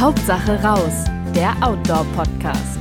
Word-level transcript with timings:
Hauptsache 0.00 0.58
raus, 0.62 1.04
der 1.34 1.54
Outdoor-Podcast. 1.62 2.78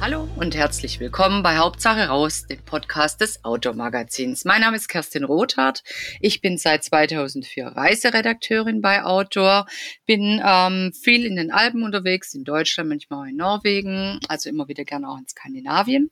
Hallo 0.00 0.26
und 0.36 0.56
herzlich 0.56 1.00
willkommen 1.00 1.42
bei 1.42 1.58
Hauptsache 1.58 2.08
raus, 2.08 2.46
dem 2.46 2.62
Podcast 2.62 3.20
des 3.20 3.44
Outdoor-Magazins. 3.44 4.46
Mein 4.46 4.62
Name 4.62 4.76
ist 4.76 4.88
Kerstin 4.88 5.22
Rothardt. 5.22 5.82
Ich 6.22 6.40
bin 6.40 6.56
seit 6.56 6.82
2004 6.82 7.66
Reiseredakteurin 7.66 8.80
bei 8.80 9.04
Outdoor, 9.04 9.66
bin 10.06 10.40
ähm, 10.42 10.94
viel 10.94 11.26
in 11.26 11.36
den 11.36 11.50
Alpen 11.50 11.82
unterwegs, 11.82 12.32
in 12.32 12.44
Deutschland, 12.44 12.88
manchmal 12.88 13.20
auch 13.20 13.30
in 13.30 13.36
Norwegen, 13.36 14.18
also 14.28 14.48
immer 14.48 14.66
wieder 14.66 14.86
gerne 14.86 15.10
auch 15.10 15.18
in 15.18 15.28
Skandinavien. 15.28 16.10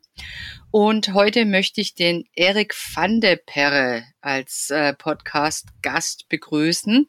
Und 0.71 1.14
heute 1.14 1.46
möchte 1.46 1.80
ich 1.80 1.95
den 1.95 2.25
Erik 2.34 2.75
van 2.95 3.23
de 3.23 3.36
Perre 3.36 4.05
als 4.21 4.68
äh, 4.68 4.93
Podcast-Gast 4.93 6.29
begrüßen. 6.29 7.08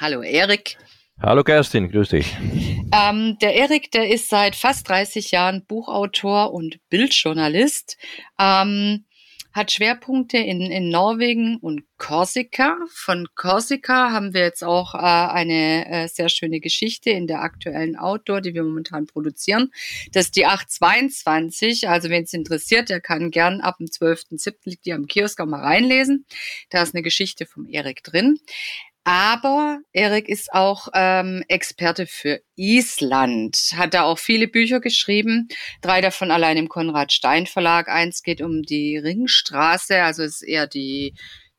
Hallo 0.00 0.22
Erik. 0.22 0.76
Hallo 1.20 1.42
Kerstin, 1.42 1.90
grüß 1.90 2.10
dich. 2.10 2.36
Ähm, 2.92 3.36
der 3.40 3.56
Erik, 3.56 3.90
der 3.90 4.08
ist 4.08 4.28
seit 4.28 4.54
fast 4.54 4.88
30 4.88 5.32
Jahren 5.32 5.66
Buchautor 5.66 6.54
und 6.54 6.78
Bildjournalist, 6.88 7.98
ähm, 8.38 9.06
hat 9.52 9.72
Schwerpunkte 9.72 10.38
in, 10.38 10.60
in 10.60 10.90
Norwegen 10.90 11.56
und 11.56 11.82
Korsika. 11.96 12.76
Von 12.92 13.26
Korsika 13.34 14.12
haben 14.12 14.34
wir 14.34 14.42
jetzt 14.42 14.62
auch 14.62 14.94
äh, 14.94 14.98
eine 14.98 15.90
äh, 15.90 16.06
sehr 16.06 16.28
schöne 16.28 16.60
Geschichte 16.60 17.10
in 17.10 17.26
der 17.26 17.42
aktuellen 17.42 17.96
Outdoor, 17.96 18.40
die 18.40 18.54
wir 18.54 18.62
momentan 18.62 19.06
produzieren. 19.06 19.72
Das 20.12 20.26
ist 20.26 20.36
die 20.36 20.46
822. 20.46 21.88
Also 21.88 22.08
wenn 22.08 22.22
es 22.22 22.32
interessiert, 22.34 22.88
der 22.88 23.00
kann 23.00 23.32
gern 23.32 23.60
ab 23.60 23.78
dem 23.78 23.88
12.07. 23.88 24.54
liegt 24.64 24.86
die 24.86 24.92
am 24.92 25.06
Kiosk 25.06 25.40
auch 25.40 25.46
mal 25.46 25.60
reinlesen. 25.60 26.24
Da 26.70 26.82
ist 26.82 26.94
eine 26.94 27.02
Geschichte 27.02 27.44
vom 27.44 27.66
Erik 27.66 28.04
drin. 28.04 28.38
Aber 29.04 29.78
Erik 29.92 30.28
ist 30.28 30.52
auch 30.52 30.88
ähm, 30.92 31.42
Experte 31.48 32.06
für 32.06 32.40
Island, 32.56 33.56
hat 33.74 33.94
da 33.94 34.02
auch 34.02 34.18
viele 34.18 34.48
Bücher 34.48 34.80
geschrieben, 34.80 35.48
drei 35.80 36.02
davon 36.02 36.30
allein 36.30 36.58
im 36.58 36.68
Konrad 36.68 37.12
Stein 37.12 37.46
Verlag. 37.46 37.88
Eins 37.88 38.22
geht 38.22 38.42
um 38.42 38.62
die 38.62 38.98
Ringstraße, 38.98 40.02
also 40.02 40.22
ist 40.22 40.42
eher 40.42 40.66
die 40.66 41.14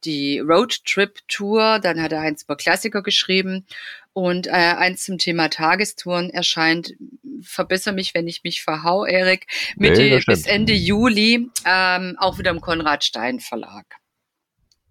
die 0.05 0.39
Roadtrip 0.39 1.19
Tour. 1.27 1.79
Dann 1.79 2.01
hat 2.01 2.11
er 2.11 2.21
eins 2.21 2.43
über 2.43 2.55
Klassiker 2.55 3.03
geschrieben 3.03 3.65
und 4.13 4.47
äh, 4.47 4.51
eins 4.51 5.03
zum 5.03 5.17
Thema 5.17 5.49
Tagestouren 5.49 6.29
erscheint. 6.29 6.93
Verbessere 7.41 7.93
mich, 7.93 8.13
wenn 8.13 8.27
ich 8.27 8.43
mich 8.43 8.61
verhau, 8.61 9.05
Erik, 9.05 9.47
Mitte 9.77 10.01
nee, 10.01 10.21
bis 10.25 10.45
Ende 10.45 10.73
Juli 10.73 11.49
ähm, 11.65 12.15
auch 12.19 12.37
wieder 12.37 12.51
im 12.51 12.61
Konrad 12.61 13.03
Stein 13.03 13.39
Verlag. 13.39 13.85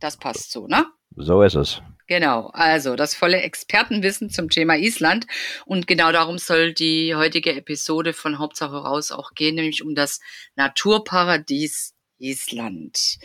Das 0.01 0.17
passt 0.17 0.51
so, 0.53 0.67
ne? 0.67 0.87
So 1.17 1.43
ist 1.43 1.55
es. 1.55 1.83
Genau, 2.07 2.49
also 2.55 2.97
das 2.97 3.15
volle 3.15 3.43
Expertenwissen 3.43 4.31
zum 4.31 4.49
Thema 4.49 4.77
Island. 4.77 5.27
Und 5.67 5.87
genau 5.87 6.11
darum 6.11 6.39
soll 6.39 6.73
die 6.73 7.15
heutige 7.15 7.55
Episode 7.55 8.15
von 8.15 8.39
Hauptsache 8.39 8.77
raus 8.77 9.13
auch 9.13 9.35
gehen, 9.35 9.57
nämlich 9.57 9.85
um 9.85 9.95
das 9.95 10.21
Naturparadies 10.57 11.95
Island. 12.19 13.19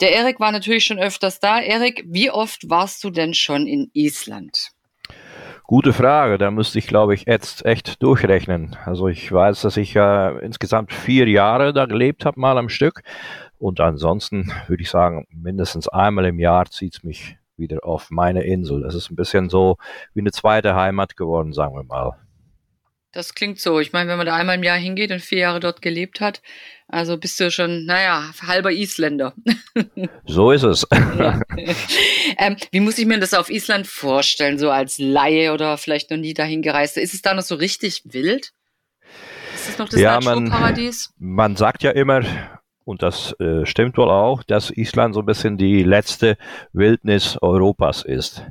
Der 0.00 0.12
Erik 0.12 0.40
war 0.40 0.52
natürlich 0.52 0.84
schon 0.84 0.98
öfters 0.98 1.38
da. 1.38 1.60
Erik, 1.60 2.04
wie 2.08 2.30
oft 2.30 2.68
warst 2.68 3.04
du 3.04 3.10
denn 3.10 3.34
schon 3.34 3.66
in 3.66 3.90
Island? 3.92 4.70
Gute 5.64 5.92
Frage, 5.92 6.38
da 6.38 6.50
müsste 6.50 6.78
ich, 6.78 6.86
glaube 6.86 7.14
ich, 7.14 7.26
jetzt 7.26 7.66
echt 7.66 8.02
durchrechnen. 8.02 8.76
Also 8.86 9.06
ich 9.06 9.30
weiß, 9.30 9.60
dass 9.60 9.76
ich 9.76 9.94
äh, 9.94 10.38
insgesamt 10.38 10.94
vier 10.94 11.28
Jahre 11.28 11.74
da 11.74 11.84
gelebt 11.84 12.24
habe, 12.24 12.40
mal 12.40 12.56
am 12.56 12.70
Stück. 12.70 13.02
Und 13.58 13.80
ansonsten 13.80 14.52
würde 14.68 14.82
ich 14.82 14.90
sagen, 14.90 15.26
mindestens 15.30 15.88
einmal 15.88 16.26
im 16.26 16.38
Jahr 16.38 16.66
zieht 16.70 16.96
es 16.96 17.02
mich 17.02 17.36
wieder 17.56 17.84
auf 17.84 18.10
meine 18.10 18.44
Insel. 18.44 18.84
Es 18.84 18.94
ist 18.94 19.10
ein 19.10 19.16
bisschen 19.16 19.48
so 19.48 19.76
wie 20.14 20.20
eine 20.20 20.30
zweite 20.30 20.74
Heimat 20.74 21.16
geworden, 21.16 21.52
sagen 21.52 21.74
wir 21.74 21.82
mal. 21.82 22.16
Das 23.12 23.34
klingt 23.34 23.58
so. 23.58 23.80
Ich 23.80 23.92
meine, 23.92 24.10
wenn 24.10 24.18
man 24.18 24.26
da 24.26 24.36
einmal 24.36 24.56
im 24.56 24.62
Jahr 24.62 24.76
hingeht 24.76 25.10
und 25.10 25.20
vier 25.20 25.38
Jahre 25.38 25.60
dort 25.60 25.80
gelebt 25.80 26.20
hat, 26.20 26.42
also 26.88 27.16
bist 27.16 27.40
du 27.40 27.50
schon, 27.50 27.84
naja, 27.84 28.30
halber 28.46 28.72
Isländer. 28.72 29.34
So 30.26 30.52
ist 30.52 30.62
es. 30.62 30.86
ähm, 32.38 32.56
wie 32.70 32.80
muss 32.80 32.98
ich 32.98 33.06
mir 33.06 33.18
das 33.18 33.32
auf 33.32 33.48
Island 33.48 33.86
vorstellen, 33.86 34.58
so 34.58 34.70
als 34.70 34.98
Laie 34.98 35.52
oder 35.54 35.78
vielleicht 35.78 36.10
noch 36.10 36.18
nie 36.18 36.34
dahin 36.34 36.60
gereist? 36.60 36.98
Ist 36.98 37.14
es 37.14 37.22
da 37.22 37.32
noch 37.32 37.42
so 37.42 37.54
richtig 37.54 38.02
wild? 38.04 38.52
Ist 39.54 39.70
es 39.70 39.78
noch 39.78 39.88
das 39.88 39.98
ja, 39.98 40.20
Naturparadies? 40.20 41.14
Man, 41.18 41.34
man 41.34 41.56
sagt 41.56 41.82
ja 41.82 41.92
immer, 41.92 42.22
und 42.88 43.02
das 43.02 43.38
äh, 43.38 43.66
stimmt 43.66 43.98
wohl 43.98 44.08
auch, 44.08 44.42
dass 44.42 44.70
Island 44.70 45.14
so 45.14 45.20
ein 45.20 45.26
bisschen 45.26 45.58
die 45.58 45.82
letzte 45.82 46.38
Wildnis 46.72 47.36
Europas 47.42 48.02
ist. 48.02 48.46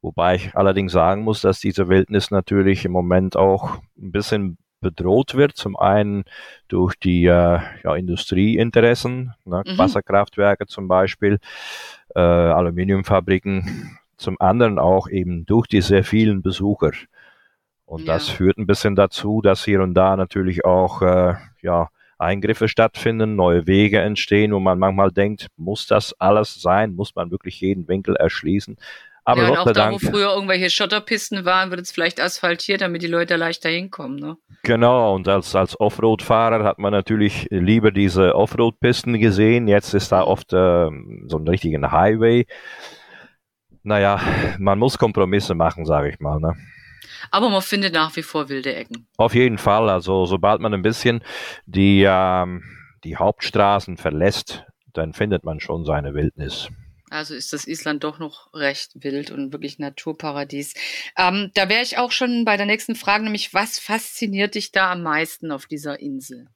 Wobei 0.00 0.36
ich 0.36 0.54
allerdings 0.56 0.92
sagen 0.92 1.22
muss, 1.22 1.42
dass 1.42 1.60
diese 1.60 1.90
Wildnis 1.90 2.30
natürlich 2.30 2.86
im 2.86 2.92
Moment 2.92 3.36
auch 3.36 3.74
ein 3.98 4.10
bisschen 4.10 4.56
bedroht 4.80 5.34
wird. 5.34 5.54
Zum 5.54 5.76
einen 5.76 6.24
durch 6.68 6.94
die 6.94 7.26
äh, 7.26 7.60
ja, 7.84 7.94
Industrieinteressen, 7.94 9.34
ne, 9.44 9.62
mhm. 9.66 9.76
Wasserkraftwerke 9.76 10.66
zum 10.66 10.88
Beispiel, 10.88 11.38
äh, 12.14 12.20
Aluminiumfabriken. 12.20 13.98
Zum 14.16 14.40
anderen 14.40 14.78
auch 14.78 15.10
eben 15.10 15.44
durch 15.44 15.66
die 15.66 15.82
sehr 15.82 16.04
vielen 16.04 16.40
Besucher. 16.40 16.92
Und 17.84 18.06
ja. 18.06 18.14
das 18.14 18.30
führt 18.30 18.56
ein 18.56 18.66
bisschen 18.66 18.96
dazu, 18.96 19.42
dass 19.42 19.62
hier 19.62 19.82
und 19.82 19.92
da 19.92 20.16
natürlich 20.16 20.64
auch 20.64 21.02
äh, 21.02 21.34
ja, 21.60 21.90
Eingriffe 22.18 22.68
stattfinden, 22.68 23.36
neue 23.36 23.66
Wege 23.66 24.00
entstehen, 24.00 24.52
wo 24.52 24.60
man 24.60 24.78
manchmal 24.78 25.10
denkt, 25.10 25.48
muss 25.56 25.86
das 25.86 26.14
alles 26.20 26.60
sein? 26.60 26.94
Muss 26.94 27.14
man 27.14 27.30
wirklich 27.30 27.60
jeden 27.60 27.88
Winkel 27.88 28.16
erschließen? 28.16 28.76
Aber 29.28 29.42
ja, 29.42 29.50
und 29.50 29.58
auch 29.58 29.72
da, 29.72 29.90
wo 29.92 29.98
früher 29.98 30.32
irgendwelche 30.32 30.70
Schotterpisten 30.70 31.44
waren, 31.44 31.70
wird 31.70 31.82
es 31.82 31.92
vielleicht 31.92 32.18
asphaltiert, 32.18 32.80
damit 32.80 33.02
die 33.02 33.08
Leute 33.08 33.36
leichter 33.36 33.68
hinkommen. 33.68 34.18
Ne? 34.18 34.38
Genau, 34.62 35.14
und 35.14 35.28
als, 35.28 35.54
als 35.54 35.78
Offroad-Fahrer 35.78 36.64
hat 36.64 36.78
man 36.78 36.92
natürlich 36.92 37.46
lieber 37.50 37.90
diese 37.90 38.34
Offroad-Pisten 38.34 39.18
gesehen. 39.18 39.68
Jetzt 39.68 39.92
ist 39.92 40.12
da 40.12 40.22
oft 40.22 40.54
äh, 40.54 40.88
so 41.26 41.36
ein 41.36 41.46
richtiger 41.46 41.92
Highway. 41.92 42.46
Naja, 43.82 44.18
man 44.58 44.78
muss 44.78 44.96
Kompromisse 44.96 45.54
machen, 45.54 45.84
sage 45.84 46.08
ich 46.08 46.20
mal. 46.20 46.40
Ne? 46.40 46.56
Aber 47.30 47.48
man 47.50 47.62
findet 47.62 47.94
nach 47.94 48.14
wie 48.16 48.22
vor 48.22 48.48
wilde 48.48 48.74
Ecken. 48.74 49.06
Auf 49.16 49.34
jeden 49.34 49.58
Fall. 49.58 49.88
Also 49.88 50.26
sobald 50.26 50.60
man 50.60 50.74
ein 50.74 50.82
bisschen 50.82 51.22
die, 51.66 52.04
ähm, 52.06 52.62
die 53.04 53.16
Hauptstraßen 53.16 53.96
verlässt, 53.96 54.64
dann 54.92 55.12
findet 55.12 55.44
man 55.44 55.60
schon 55.60 55.84
seine 55.84 56.14
Wildnis. 56.14 56.68
Also 57.10 57.34
ist 57.34 57.52
das 57.52 57.66
Island 57.66 58.04
doch 58.04 58.18
noch 58.18 58.52
recht 58.52 58.92
wild 59.02 59.30
und 59.30 59.52
wirklich 59.52 59.78
Naturparadies. 59.78 60.74
Ähm, 61.16 61.50
da 61.54 61.68
wäre 61.68 61.82
ich 61.82 61.98
auch 61.98 62.12
schon 62.12 62.44
bei 62.44 62.56
der 62.56 62.66
nächsten 62.66 62.94
Frage, 62.94 63.24
nämlich 63.24 63.54
was 63.54 63.78
fasziniert 63.78 64.54
dich 64.54 64.72
da 64.72 64.92
am 64.92 65.02
meisten 65.02 65.50
auf 65.50 65.66
dieser 65.66 66.00
Insel? 66.00 66.48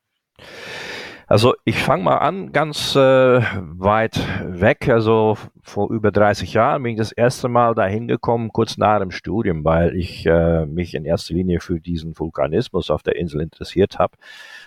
Also 1.26 1.54
ich 1.64 1.78
fange 1.78 2.02
mal 2.02 2.16
an, 2.16 2.52
ganz 2.52 2.96
äh, 2.96 2.98
weit 2.98 4.18
weg. 4.44 4.88
Also 4.88 5.38
vor 5.62 5.90
über 5.90 6.10
30 6.10 6.54
Jahren 6.54 6.82
bin 6.82 6.92
ich 6.92 6.98
das 6.98 7.12
erste 7.12 7.48
Mal 7.48 7.74
dahin 7.76 8.08
gekommen, 8.08 8.50
kurz 8.52 8.78
nach 8.78 8.98
dem 8.98 9.12
Studium, 9.12 9.64
weil 9.64 9.96
ich 9.96 10.26
äh, 10.26 10.66
mich 10.66 10.94
in 10.94 11.04
erster 11.04 11.34
Linie 11.34 11.60
für 11.60 11.80
diesen 11.80 12.18
Vulkanismus 12.18 12.90
auf 12.90 13.04
der 13.04 13.14
Insel 13.14 13.40
interessiert 13.40 14.00
habe. 14.00 14.16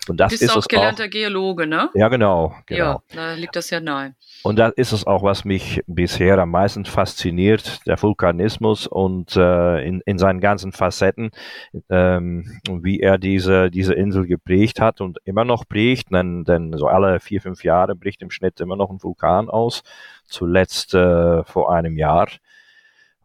Und 0.08 0.22
das 0.22 0.32
du 0.32 0.40
bist 0.40 0.44
ist 0.44 0.58
auch 0.58 0.68
gelernter 0.68 1.06
auch, 1.06 1.10
Geologe, 1.10 1.68
ne? 1.68 1.90
Ja, 1.96 2.08
genau, 2.08 2.56
genau. 2.66 2.80
Ja, 2.80 3.02
da 3.14 3.34
liegt 3.34 3.58
das 3.58 3.70
ja 3.72 3.82
nahe. 3.82 4.16
Und 4.44 4.58
da 4.58 4.70
ist 4.70 4.94
es 4.94 5.06
auch, 5.06 5.24
was 5.24 5.44
mich 5.44 5.82
bisher 5.88 6.38
am 6.38 6.52
meisten 6.52 6.86
fasziniert, 6.86 7.86
der 7.88 8.02
Vulkanismus 8.02 8.88
und 8.88 9.36
äh, 9.36 9.86
in, 9.86 10.02
in 10.06 10.18
seinen 10.18 10.40
ganzen 10.40 10.72
Facetten, 10.72 11.32
ähm, 11.90 12.60
wie 12.70 13.02
er 13.02 13.18
diese, 13.18 13.70
diese 13.70 13.96
Insel 13.96 14.28
geprägt 14.28 14.80
hat 14.80 15.02
und 15.02 15.18
immer 15.26 15.44
noch 15.44 15.68
prägt, 15.68 16.14
denn, 16.14 16.46
denn 16.46 16.74
so 16.86 16.90
alle 16.90 17.20
vier, 17.20 17.42
fünf 17.42 17.64
Jahre 17.64 17.96
bricht 17.96 18.22
im 18.22 18.30
Schnitt 18.30 18.60
immer 18.60 18.76
noch 18.76 18.92
ein 18.92 19.02
Vulkan 19.02 19.50
aus, 19.50 19.82
zuletzt 20.26 20.94
äh, 20.94 21.44
vor 21.44 21.74
einem 21.74 21.98
Jahr. 21.98 22.30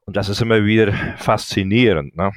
Und 0.07 0.17
das 0.17 0.29
ist 0.29 0.41
immer 0.41 0.65
wieder 0.65 0.93
faszinierend. 1.19 2.17
Ne? 2.17 2.33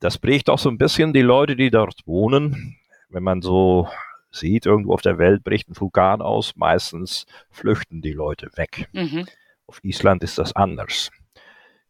Das 0.00 0.18
prägt 0.18 0.50
auch 0.50 0.58
so 0.58 0.68
ein 0.68 0.78
bisschen 0.78 1.12
die 1.12 1.22
Leute, 1.22 1.54
die 1.54 1.70
dort 1.70 2.00
wohnen. 2.06 2.76
Wenn 3.08 3.22
man 3.22 3.40
so 3.40 3.88
sieht, 4.30 4.66
irgendwo 4.66 4.94
auf 4.94 5.02
der 5.02 5.18
Welt 5.18 5.44
bricht 5.44 5.68
ein 5.68 5.78
Vulkan 5.78 6.20
aus, 6.20 6.56
meistens 6.56 7.26
flüchten 7.50 8.02
die 8.02 8.12
Leute 8.12 8.50
weg. 8.56 8.88
Mhm. 8.92 9.26
Auf 9.68 9.82
Island 9.84 10.24
ist 10.24 10.38
das 10.38 10.54
anders. 10.54 11.10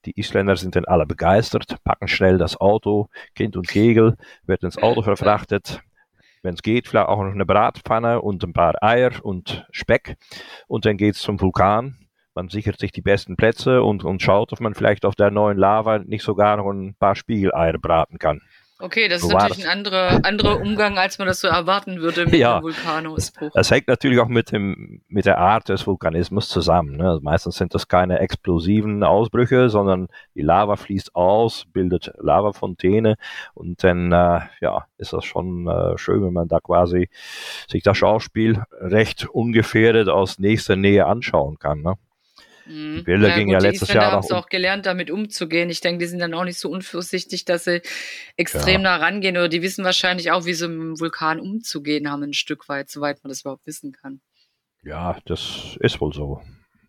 Die 0.05 0.19
Isländer 0.21 0.57
sind 0.57 0.77
dann 0.77 0.85
alle 0.85 1.07
begeistert, 1.07 1.83
packen 1.83 2.07
schnell 2.07 2.39
das 2.39 2.61
Auto, 2.61 3.09
Kind 3.35 3.57
und 3.57 3.67
Kegel, 3.67 4.17
wird 4.45 4.63
ins 4.63 4.79
Auto 4.79 5.03
verfrachtet. 5.11 5.81
Wenn 6.43 6.55
es 6.55 6.63
geht, 6.63 6.89
vielleicht 6.89 7.09
auch 7.09 7.23
noch 7.23 7.33
eine 7.33 7.47
Bratpfanne 7.47 8.21
und 8.23 8.43
ein 8.45 8.53
paar 8.53 8.75
Eier 8.83 9.13
und 9.23 9.67
Speck. 9.71 10.17
Und 10.69 10.85
dann 10.85 10.97
geht 10.97 11.15
es 11.15 11.21
zum 11.21 11.41
Vulkan. 11.41 12.07
Man 12.35 12.51
sichert 12.51 12.79
sich 12.79 12.93
die 12.93 13.01
besten 13.01 13.37
Plätze 13.37 13.83
und, 13.83 14.05
und 14.05 14.21
schaut, 14.21 14.53
ob 14.53 14.61
man 14.61 14.75
vielleicht 14.75 15.07
auf 15.07 15.15
der 15.15 15.31
neuen 15.31 15.57
Lava 15.57 15.99
nicht 16.01 16.23
sogar 16.23 16.59
noch 16.59 16.71
ein 16.71 16.95
paar 16.95 17.17
Spiegeleier 17.17 17.79
braten 17.79 18.19
kann. 18.19 18.43
Okay, 18.79 19.09
das 19.09 19.23
ist 19.23 19.31
natürlich 19.33 19.65
ein 19.65 19.71
anderer, 19.79 20.21
anderer 20.25 20.61
Umgang, 20.61 20.99
als 20.99 21.19
man 21.19 21.27
das 21.27 21.41
so 21.41 21.49
erwarten 21.49 22.01
würde 22.03 22.27
mit 22.27 22.35
Ja. 22.35 22.57
einem 22.57 22.65
Vulkanausbruch. 22.65 23.51
Das 23.55 23.71
hängt 23.71 23.89
natürlich 23.89 24.19
auch 24.21 24.29
mit, 24.29 24.53
dem, 24.53 25.01
mit 25.09 25.25
der 25.25 25.39
Art 25.39 25.71
des 25.71 25.87
Vulkanismus 25.87 26.49
zusammen. 26.51 26.97
Ne? 26.99 27.09
Also 27.09 27.23
meistens 27.23 27.57
sind 27.57 27.75
das 27.75 27.89
keine 27.89 28.19
explosiven 28.19 29.03
Ausbrüche, 29.03 29.71
sondern 29.71 30.09
die 30.35 30.43
Lava 30.43 30.77
fließt 30.77 31.15
aus, 31.15 31.65
bildet 31.73 32.13
Lavafontäne 32.19 33.17
und 33.55 33.83
dann 33.83 34.13
äh, 34.13 34.41
ja, 34.61 34.85
ist 34.99 35.15
das 35.15 35.25
schon 35.25 35.67
äh, 35.69 35.97
schön, 35.97 36.23
wenn 36.23 36.35
man 36.35 36.49
da 36.49 36.61
quasi 36.61 37.09
sich 37.69 37.83
das 37.83 37.97
Schauspiel 37.97 38.63
recht 38.79 39.27
ungefährdet 39.27 40.11
aus 40.11 40.39
nächster 40.39 40.77
Nähe 40.77 41.07
anschauen 41.07 41.59
kann. 41.59 41.81
Ne? 41.81 41.95
Mhm. 42.69 43.05
Bilder 43.05 43.35
gingen 43.35 43.51
ja 43.51 43.59
die 43.59 43.67
letztes 43.67 43.89
Isländer 43.89 44.03
Jahr 44.03 44.13
haben 44.13 44.25
es 44.25 44.31
um- 44.31 44.37
auch 44.37 44.49
gelernt, 44.49 44.87
damit 44.87 45.11
umzugehen. 45.11 45.71
Ich 45.71 45.81
denke, 45.81 46.01
die 46.01 46.07
sind 46.07 46.19
dann 46.19 46.35
auch 46.35 46.45
nicht 46.45 46.59
so 46.59 46.69
unvorsichtig, 46.71 47.45
dass 47.45 47.65
sie 47.65 47.83
extrem 48.37 48.83
nah 48.83 48.97
rangehen 48.97 49.37
oder 49.37 49.49
die 49.49 49.63
wissen 49.63 49.85
wahrscheinlich 49.85 50.31
auch, 50.33 50.45
wie 50.45 50.55
sie 50.55 50.69
mit 50.69 50.79
dem 50.79 51.01
Vulkan 51.01 51.41
umzugehen 51.41 52.11
haben, 52.11 52.23
ein 52.23 52.33
Stück 52.33 52.69
weit, 52.69 52.91
soweit 52.91 53.23
man 53.23 53.29
das 53.31 53.43
überhaupt 53.43 53.67
wissen 53.67 53.93
kann. 53.93 54.21
Ja, 54.83 55.19
das 55.27 55.77
ist 55.81 56.01
wohl 56.01 56.13
so. 56.13 56.41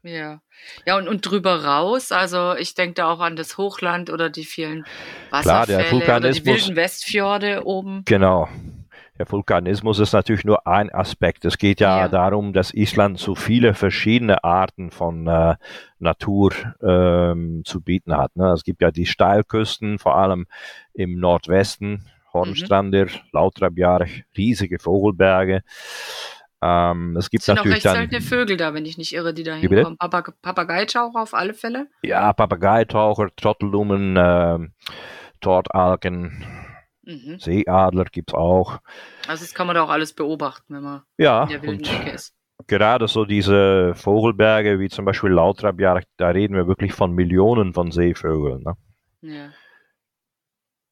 Ja. 0.04 0.42
Ja, 0.86 0.98
und, 0.98 1.08
und 1.08 1.22
drüber 1.22 1.66
raus, 1.66 2.12
also 2.12 2.56
ich 2.56 2.76
denke 2.76 2.94
da 2.96 3.12
auch 3.12 3.20
an 3.20 3.36
das 3.36 3.58
Hochland 3.58 4.10
oder 4.10 4.30
die 4.30 4.46
vielen 4.46 4.86
Klar, 5.30 5.66
der 5.66 5.80
Wasserfälle 5.80 6.04
oder 6.20 6.32
die 6.32 6.46
wilden 6.46 6.76
Westfjorde 6.76 7.66
oben. 7.66 8.04
Genau. 8.06 8.48
Der 9.18 9.32
Vulkanismus 9.32 10.00
ist 10.00 10.14
natürlich 10.14 10.46
nur 10.46 10.68
ein 10.68 10.94
Aspekt. 10.94 11.44
Es 11.46 11.58
geht 11.58 11.80
ja, 11.80 12.02
Ja. 12.02 12.08
darum, 12.08 12.54
dass 12.54 12.74
Island 12.74 13.18
so 13.18 13.34
viele 13.36 13.74
verschiedene 13.74 14.44
Arten 14.44 14.92
von 14.92 15.26
äh, 15.28 15.56
Natur 16.00 16.54
ähm, 16.84 17.64
zu 17.66 17.82
bieten 17.82 18.16
hat. 18.16 18.36
Ne? 18.36 18.52
Es 18.52 18.64
gibt 18.64 18.82
ja 18.82 18.92
die 18.92 19.06
Steilküsten, 19.08 19.98
vor 19.98 20.16
allem 20.18 20.46
im 20.94 21.20
Nordwesten, 21.20 22.06
Hornstrandir, 22.34 23.06
Mhm. 23.06 23.10
Lautrabjarg, 23.32 24.08
riesige 24.38 24.78
Vogelberge. 24.80 25.62
Ähm, 26.62 27.16
es 27.18 27.30
gibt 27.30 27.42
Es 27.42 27.46
sind 27.46 27.54
auch 27.54 27.58
natürlich 27.66 27.76
recht 27.78 27.86
dann 27.86 27.96
seltene 27.96 28.22
Vögel 28.22 28.58
da, 28.58 28.74
wenn 28.74 28.86
ich 28.86 28.98
nicht 28.98 29.14
irre, 29.14 29.34
die 29.34 29.44
da 29.44 29.56
hinkommen. 29.56 29.98
Papag 29.98 30.34
Papageitaucher 30.42 31.22
auf 31.22 31.34
alle 31.34 31.54
Fälle. 31.54 31.88
ja, 32.04 32.34
Papageitaucher, 32.34 33.30
Trottellumen, 33.36 34.16
ähm, 34.18 34.72
Tortalken, 35.40 36.44
Mhm. 37.08 37.40
Seeadler 37.40 38.04
gibt's 38.12 38.34
auch. 38.34 38.80
Also 39.28 39.46
das 39.46 39.54
kann 39.54 39.66
man 39.66 39.76
da 39.78 39.84
auch 39.84 39.90
alles 39.90 40.12
beobachten, 40.14 40.76
wenn 40.76 40.84
man 40.84 41.02
Ja, 41.18 41.44
in 41.44 41.50
der 41.50 41.62
wilden 41.64 41.86
Ecke 41.86 42.10
ist. 42.12 42.36
gerade 42.68 43.08
so 43.08 43.24
diese 43.24 43.94
Vogelberge, 43.96 44.80
wie 44.80 44.90
zum 44.90 45.06
Beispiel 45.06 45.30
Lautrabjarg, 45.30 46.04
da 46.18 46.28
reden 46.30 46.54
wir 46.56 46.68
wirklich 46.68 46.92
von 46.94 47.14
Millionen 47.14 47.74
von 47.74 47.92
Seevögeln. 47.92 48.64
Ne? 48.64 48.74
Ja. 49.22 49.50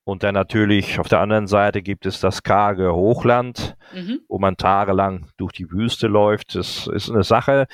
Und 0.08 0.24
dann 0.24 0.36
natürlich 0.36 1.00
auf 1.00 1.10
der 1.10 1.20
anderen 1.20 1.48
Seite 1.48 1.82
gibt 1.82 2.06
es 2.06 2.20
das 2.22 2.44
karge 2.44 2.94
Hochland, 2.94 3.76
Mhm. 3.94 4.22
wo 4.30 4.38
man 4.40 4.56
tagelang 4.56 5.28
durch 5.38 5.52
die 5.52 5.70
Wüste 5.72 6.08
läuft. 6.08 6.56
Das 6.56 6.88
ist 6.88 7.10
eine 7.10 7.24
Sache, 7.24 7.66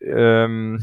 ähm, 0.00 0.82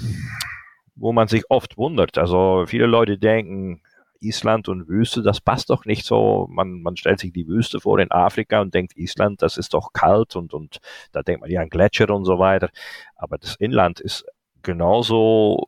wo 0.96 1.12
man 1.12 1.28
sich 1.28 1.44
oft 1.50 1.78
wundert. 1.78 2.18
Also 2.18 2.64
viele 2.66 2.86
Leute 2.88 3.18
denken, 3.18 3.82
Island 4.22 4.68
und 4.70 4.88
Wüste, 4.88 5.22
das 5.22 5.42
passt 5.42 5.70
doch 5.70 5.86
nicht 5.86 6.06
so. 6.06 6.48
Man, 6.50 6.82
man 6.82 6.98
stellt 6.98 7.20
sich 7.20 7.32
die 7.34 7.48
Wüste 7.48 7.80
vor 7.80 8.00
in 8.00 8.12
Afrika 8.12 8.62
und 8.62 8.74
denkt, 8.74 8.96
Island, 8.98 9.42
das 9.42 9.58
ist 9.58 9.74
doch 9.74 9.94
kalt 9.94 10.36
und, 10.36 10.54
und 10.54 10.80
da 11.12 11.22
denkt 11.22 11.42
man 11.42 11.50
ja 11.50 11.62
an 11.62 11.70
Gletscher 11.70 12.10
und 12.10 12.26
so 12.26 12.40
weiter. 12.40 12.70
Aber 13.16 13.38
das 13.38 13.56
Inland 13.56 14.00
ist 14.00 14.26
genauso 14.62 15.68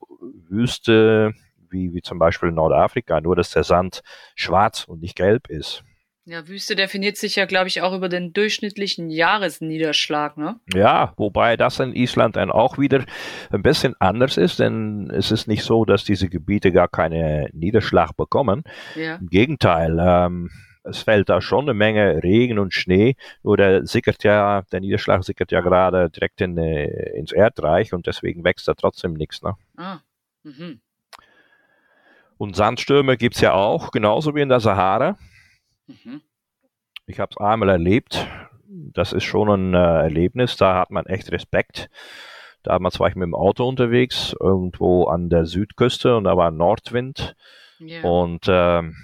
Wüste 0.50 1.34
wie, 1.70 1.94
wie 1.94 2.02
zum 2.02 2.20
Beispiel 2.20 2.52
Nordafrika, 2.52 3.22
nur 3.22 3.36
dass 3.36 3.52
der 3.52 3.64
Sand 3.64 4.02
schwarz 4.36 4.84
und 4.84 5.02
nicht 5.02 5.16
gelb 5.16 5.50
ist. 5.50 5.84
Ja, 6.26 6.48
Wüste 6.48 6.76
definiert 6.76 7.18
sich 7.18 7.36
ja, 7.36 7.46
glaube 7.46 7.68
ich, 7.68 7.82
auch 7.82 7.94
über 7.94 8.08
den 8.08 8.32
durchschnittlichen 8.32 9.10
Jahresniederschlag, 9.10 10.38
ne? 10.38 10.60
Ja, 10.74 11.14
wobei 11.18 11.58
das 11.58 11.80
in 11.80 11.96
Island 11.96 12.36
dann 12.36 12.52
auch 12.52 12.78
wieder 12.78 13.04
ein 13.50 13.64
bisschen 13.64 13.96
anders 14.00 14.38
ist, 14.38 14.60
denn 14.60 15.10
es 15.12 15.32
ist 15.32 15.48
nicht 15.48 15.64
so, 15.64 15.84
dass 15.84 16.04
diese 16.04 16.30
Gebiete 16.30 16.72
gar 16.72 16.88
keine 16.88 17.50
Niederschlag 17.54 18.16
bekommen. 18.16 18.64
Ja. 18.96 19.16
Im 19.16 19.28
Gegenteil, 19.30 19.98
ähm, 20.00 20.52
es 20.84 21.00
fällt 21.00 21.30
da 21.30 21.42
schon 21.42 21.66
eine 21.66 21.74
Menge 21.74 22.22
Regen 22.24 22.60
und 22.60 22.74
Schnee, 22.74 23.16
nur 23.42 23.58
der 23.58 23.86
sickert 23.88 24.24
ja, 24.24 24.62
der 24.72 24.80
Niederschlag 24.80 25.24
sickert 25.24 25.52
ja 25.52 25.62
gerade 25.62 26.12
direkt 26.12 26.40
in, 26.42 26.56
äh, 26.58 27.18
ins 27.18 27.32
Erdreich 27.32 27.94
und 27.94 28.06
deswegen 28.06 28.44
wächst 28.44 28.68
da 28.68 28.76
trotzdem 28.76 29.14
nichts. 29.14 29.42
Ne? 29.42 29.56
Ah. 29.76 30.00
Mhm. 30.44 30.82
Und 32.38 32.56
Sandstürme 32.56 33.18
gibt's 33.18 33.42
ja 33.42 33.54
auch, 33.54 33.92
genauso 33.92 34.36
wie 34.36 34.42
in 34.42 34.50
der 34.50 34.60
Sahara. 34.60 35.18
Mhm. 36.04 36.22
Ich 37.06 37.20
habe 37.20 37.32
es 37.32 37.38
einmal 37.38 37.70
erlebt. 37.70 38.28
Das 38.68 39.14
ist 39.14 39.24
schon 39.24 39.50
ein 39.50 39.74
äh, 39.74 40.04
Erlebnis. 40.04 40.56
Da 40.56 40.80
hat 40.80 40.92
man 40.92 41.06
echt 41.06 41.32
Respekt. 41.32 41.90
Da 42.64 42.80
war 42.80 43.10
ich 43.10 43.16
mit 43.16 43.26
dem 43.26 43.36
Auto 43.36 43.68
unterwegs, 43.68 44.36
irgendwo 44.40 45.06
an 45.06 45.30
der 45.30 45.46
Südküste 45.46 46.16
und 46.16 46.26
da 46.26 46.38
war 46.38 46.52
Nordwind. 46.52 47.36
Ja. 47.80 48.04
Und 48.04 48.46
ähm, 48.48 48.96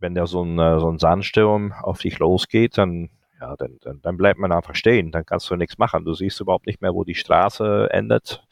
wenn 0.00 0.14
da 0.14 0.26
so 0.26 0.42
ein, 0.42 0.58
äh, 0.58 0.80
so 0.80 0.90
ein 0.90 0.98
Sandsturm 0.98 1.72
auf 1.72 1.98
dich 2.00 2.18
losgeht, 2.18 2.76
dann, 2.76 3.10
ja, 3.40 3.56
dann, 3.56 3.78
dann, 3.82 4.00
dann 4.02 4.16
bleibt 4.16 4.40
man 4.40 4.50
einfach 4.50 4.74
stehen. 4.74 5.12
Dann 5.12 5.24
kannst 5.24 5.48
du 5.48 5.56
nichts 5.56 5.78
machen. 5.78 6.04
Du 6.04 6.12
siehst 6.12 6.40
überhaupt 6.40 6.66
nicht 6.66 6.82
mehr, 6.82 6.92
wo 6.92 7.04
die 7.04 7.14
Straße 7.14 7.88
endet. 7.90 8.42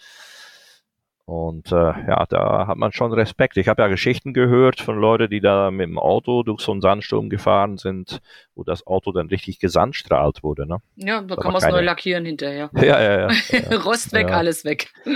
Und 1.32 1.73
äh, 1.73 1.76
ja, 1.76 2.26
da 2.29 2.67
hat 2.67 2.76
man 2.76 2.93
schon 2.93 3.11
Respekt. 3.14 3.56
Ich 3.56 3.67
habe 3.67 3.81
ja 3.81 3.88
Geschichten 3.88 4.34
gehört 4.34 4.82
von 4.82 4.99
Leuten, 5.00 5.31
die 5.31 5.40
da 5.40 5.70
mit 5.70 5.88
dem 5.88 5.99
Auto 5.99 6.43
durch 6.43 6.61
so 6.61 6.73
einen 6.73 6.82
Sandsturm 6.82 7.31
gefahren 7.31 7.79
sind, 7.79 8.20
wo 8.55 8.64
das 8.64 8.87
Auto 8.87 9.12
dann 9.12 9.29
richtig 9.29 9.58
gesandstrahlt 9.58 10.43
wurde. 10.43 10.67
Ne? 10.67 10.76
ja, 10.96 11.23
da 11.23 11.37
kann 11.37 11.52
man 11.52 11.56
es 11.56 11.62
keine- 11.64 11.79
neu 11.79 11.84
lackieren 11.84 12.26
hinterher. 12.26 12.69
Ja, 12.76 13.00
ja, 13.00 13.20
ja. 13.20 13.31
ja. 13.31 13.76
Rost 13.82 14.12
weg, 14.12 14.29
Ja. 14.29 14.37
alles 14.37 14.67
weg. 14.67 14.93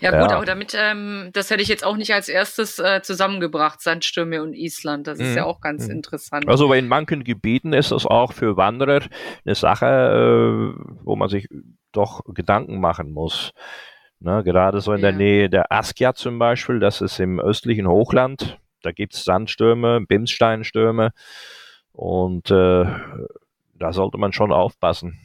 ja, 0.00 0.10
gut, 0.10 0.30
Ja. 0.30 0.36
aber 0.36 0.44
damit, 0.44 0.76
ähm, 0.76 1.30
das 1.32 1.50
hätte 1.50 1.62
ich 1.62 1.68
jetzt 1.68 1.86
auch 1.86 1.96
nicht 1.96 2.12
als 2.12 2.28
erstes 2.28 2.80
äh, 2.80 3.02
zusammengebracht, 3.02 3.80
Sandstürme 3.80 4.42
und 4.42 4.54
Island. 4.54 5.06
Das 5.06 5.20
ist 5.20 5.30
Mhm. 5.30 5.36
ja 5.36 5.44
auch 5.44 5.60
ganz 5.60 5.86
Mhm. 5.86 5.92
interessant. 5.92 6.48
Also 6.48 6.72
in 6.72 6.88
manchen 6.88 7.22
Gebieten 7.22 7.74
ist 7.74 7.92
das 7.92 8.06
auch 8.06 8.32
für 8.32 8.56
Wanderer 8.56 9.02
eine 9.46 9.54
Sache, 9.54 9.86
äh, 9.86 10.82
wo 11.04 11.14
man 11.14 11.28
sich 11.28 11.46
doch 11.92 12.22
Gedanken 12.34 12.80
machen 12.80 13.12
muss. 13.12 13.52
Ne, 14.24 14.42
gerade 14.42 14.80
so 14.80 14.94
in 14.94 15.02
der 15.02 15.10
Ja. 15.10 15.16
Nähe 15.18 15.50
der 15.50 15.70
Askja 15.70 16.14
zum 16.14 16.38
Beispiel, 16.38 16.80
das 16.80 17.02
ist 17.02 17.20
im 17.20 17.38
östlichen 17.38 17.86
Hochland. 17.86 18.58
Da 18.80 18.90
gibt 18.90 19.12
es 19.12 19.22
Sandstürme, 19.22 20.00
Bimssteinstürme 20.00 21.10
und 21.92 22.50
äh, 22.50 22.86
da 23.74 23.92
sollte 23.92 24.16
man 24.16 24.32
schon 24.32 24.50
aufpassen. 24.50 25.20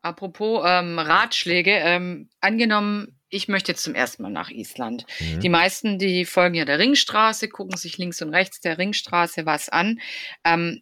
Apropos 0.00 0.64
ähm, 0.66 0.98
Ratschläge, 0.98 1.72
ähm, 1.72 2.30
angenommen, 2.40 3.20
ich 3.28 3.48
möchte 3.48 3.72
jetzt 3.72 3.84
zum 3.84 3.94
ersten 3.94 4.22
Mal 4.22 4.32
nach 4.32 4.48
Island. 4.48 5.04
Mhm. 5.20 5.40
Die 5.40 5.50
meisten, 5.50 5.98
die 5.98 6.24
folgen 6.24 6.54
ja 6.54 6.64
der 6.64 6.78
Ringstraße, 6.78 7.50
gucken 7.50 7.76
sich 7.76 7.98
links 7.98 8.22
und 8.22 8.30
rechts 8.30 8.60
der 8.60 8.78
Ringstraße 8.78 9.44
was 9.44 9.68
an. 9.68 10.00
Ähm, 10.44 10.80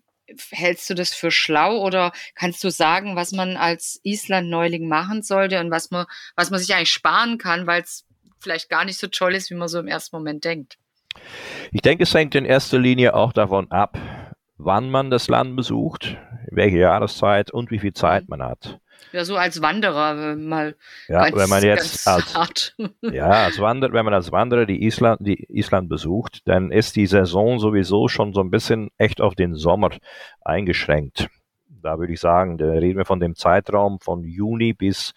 hältst 0.51 0.89
du 0.91 0.95
das 0.95 1.13
für 1.13 1.31
schlau 1.31 1.79
oder 1.79 2.13
kannst 2.35 2.63
du 2.65 2.71
sagen, 2.71 3.17
was 3.17 3.33
man 3.33 3.57
als 3.57 4.01
Island-Neuling 4.03 4.89
machen 4.89 5.23
sollte 5.23 5.61
und 5.61 5.71
was 5.71 5.91
man, 5.91 6.07
was 6.37 6.51
man 6.51 6.61
sich 6.61 6.75
eigentlich 6.75 6.93
sparen 6.93 7.39
kann, 7.39 7.67
weil 7.67 7.83
es 7.83 8.07
vielleicht 8.39 8.69
gar 8.69 8.85
nicht 8.85 8.99
so 8.99 9.07
toll 9.07 9.35
ist, 9.35 9.51
wie 9.51 9.55
man 9.55 9.69
so 9.69 9.79
im 9.79 9.89
ersten 9.89 10.17
Moment 10.17 10.45
denkt? 10.45 10.79
Ich 11.73 11.83
denke, 11.83 12.05
es 12.05 12.15
hängt 12.15 12.35
in 12.35 12.45
erster 12.45 12.79
Linie 12.79 13.15
auch 13.15 13.33
davon 13.33 13.71
ab, 13.71 13.99
wann 14.57 14.91
man 14.91 15.11
das 15.11 15.29
Land 15.29 15.57
besucht, 15.57 16.17
welche 16.51 16.79
Jahreszeit 16.79 17.51
und 17.51 17.71
wie 17.71 17.79
viel 17.79 17.93
Zeit 17.93 18.29
man 18.29 18.43
hat. 18.43 18.81
Ja, 19.13 19.25
so 19.25 19.37
als 19.37 19.61
Wanderer 19.63 20.37
mal 20.37 20.77
Ja, 21.09 21.29
wenn 21.35 21.49
man 21.49 21.63
jetzt 21.63 22.07
als 22.07 22.35
hart. 22.35 22.77
Ja, 23.03 23.29
als 23.45 23.59
Wanderer, 23.61 23.93
wenn 23.93 24.05
man 24.05 24.15
als 24.15 24.31
Wanderer 24.33 24.67
die 24.67 24.85
Island, 24.85 25.19
die 25.27 25.45
Island 25.53 25.89
besucht, 25.89 26.41
dann 26.47 26.71
ist 26.71 26.97
die 26.97 27.07
Saison 27.07 27.59
sowieso 27.59 28.09
schon 28.09 28.33
so 28.33 28.41
ein 28.41 28.51
bisschen 28.51 28.91
echt 28.99 29.21
auf 29.21 29.35
den 29.35 29.55
Sommer 29.55 29.91
eingeschränkt. 30.45 31.29
Da 31.83 31.99
würde 31.99 32.13
ich 32.13 32.21
sagen, 32.21 32.59
da 32.59 32.67
reden 32.67 32.99
wir 32.99 33.05
von 33.05 33.21
dem 33.21 33.35
Zeitraum 33.35 34.01
von 34.01 34.23
Juni 34.25 34.73
bis 34.75 35.13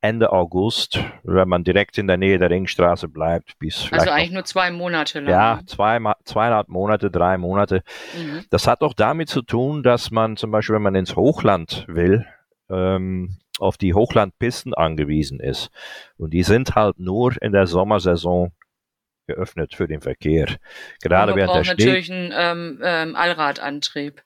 Ende 0.00 0.32
August, 0.32 1.00
wenn 1.24 1.48
man 1.48 1.64
direkt 1.64 1.98
in 1.98 2.06
der 2.06 2.16
Nähe 2.18 2.38
der 2.38 2.50
Ringstraße 2.50 3.08
bleibt, 3.08 3.58
bis 3.58 3.78
vielleicht 3.82 4.02
Also 4.02 4.12
eigentlich 4.12 4.28
noch, 4.30 4.34
nur 4.36 4.44
zwei 4.44 4.70
Monate 4.70 5.18
lang. 5.20 5.28
ja, 5.30 5.60
zwei, 5.66 5.98
Ma- 5.98 6.16
zweieinhalb 6.24 6.68
Monate, 6.68 7.10
drei 7.10 7.36
Monate. 7.36 7.82
Mhm. 8.16 8.44
Das 8.50 8.68
hat 8.68 8.82
auch 8.82 8.94
damit 8.94 9.28
zu 9.28 9.42
tun, 9.42 9.82
dass 9.82 10.12
man 10.12 10.36
zum 10.36 10.52
Beispiel, 10.52 10.76
wenn 10.76 10.82
man 10.82 10.94
ins 10.94 11.16
Hochland 11.16 11.84
will, 11.88 12.24
ähm, 12.70 13.38
auf 13.58 13.76
die 13.76 13.94
Hochlandpisten 13.94 14.74
angewiesen 14.74 15.40
ist. 15.40 15.70
Und 16.16 16.32
die 16.32 16.42
sind 16.42 16.74
halt 16.74 16.98
nur 16.98 17.40
in 17.42 17.52
der 17.52 17.66
Sommersaison 17.66 18.52
geöffnet 19.26 19.74
für 19.74 19.86
den 19.86 20.00
Verkehr. 20.00 20.56
Gerade 21.02 21.36
während 21.36 21.54
der 21.54 21.64
Schnee. 21.64 21.84
natürlich 21.84 22.12
einen 22.12 22.32
ähm, 22.34 22.80
ähm, 22.82 23.16
Allradantrieb. 23.16 24.22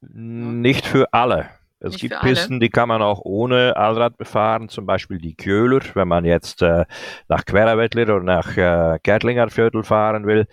Nicht 0.00 0.86
für 0.86 1.12
alle. 1.12 1.50
Es 1.80 1.92
Nicht 1.92 2.00
gibt? 2.02 2.20
Pisten, 2.20 2.58
die 2.58 2.70
kann 2.70 2.88
man 2.88 3.02
auch 3.02 3.20
ohne 3.24 3.76
Allrad 3.76 4.16
befahren, 4.16 4.68
zum 4.68 4.84
Beispiel 4.84 5.18
die 5.18 5.36
Köhler, 5.36 5.80
wenn 5.94 6.08
man 6.08 6.24
jetzt 6.24 6.62
äh, 6.62 6.86
nach 7.28 7.44
Querawettler 7.44 8.16
oder 8.16 8.24
nach 8.24 8.56
äh, 8.56 8.98
Kertlinger 9.02 9.48
Viertel 9.50 9.84
fahren 9.84 10.26
will. 10.26 10.46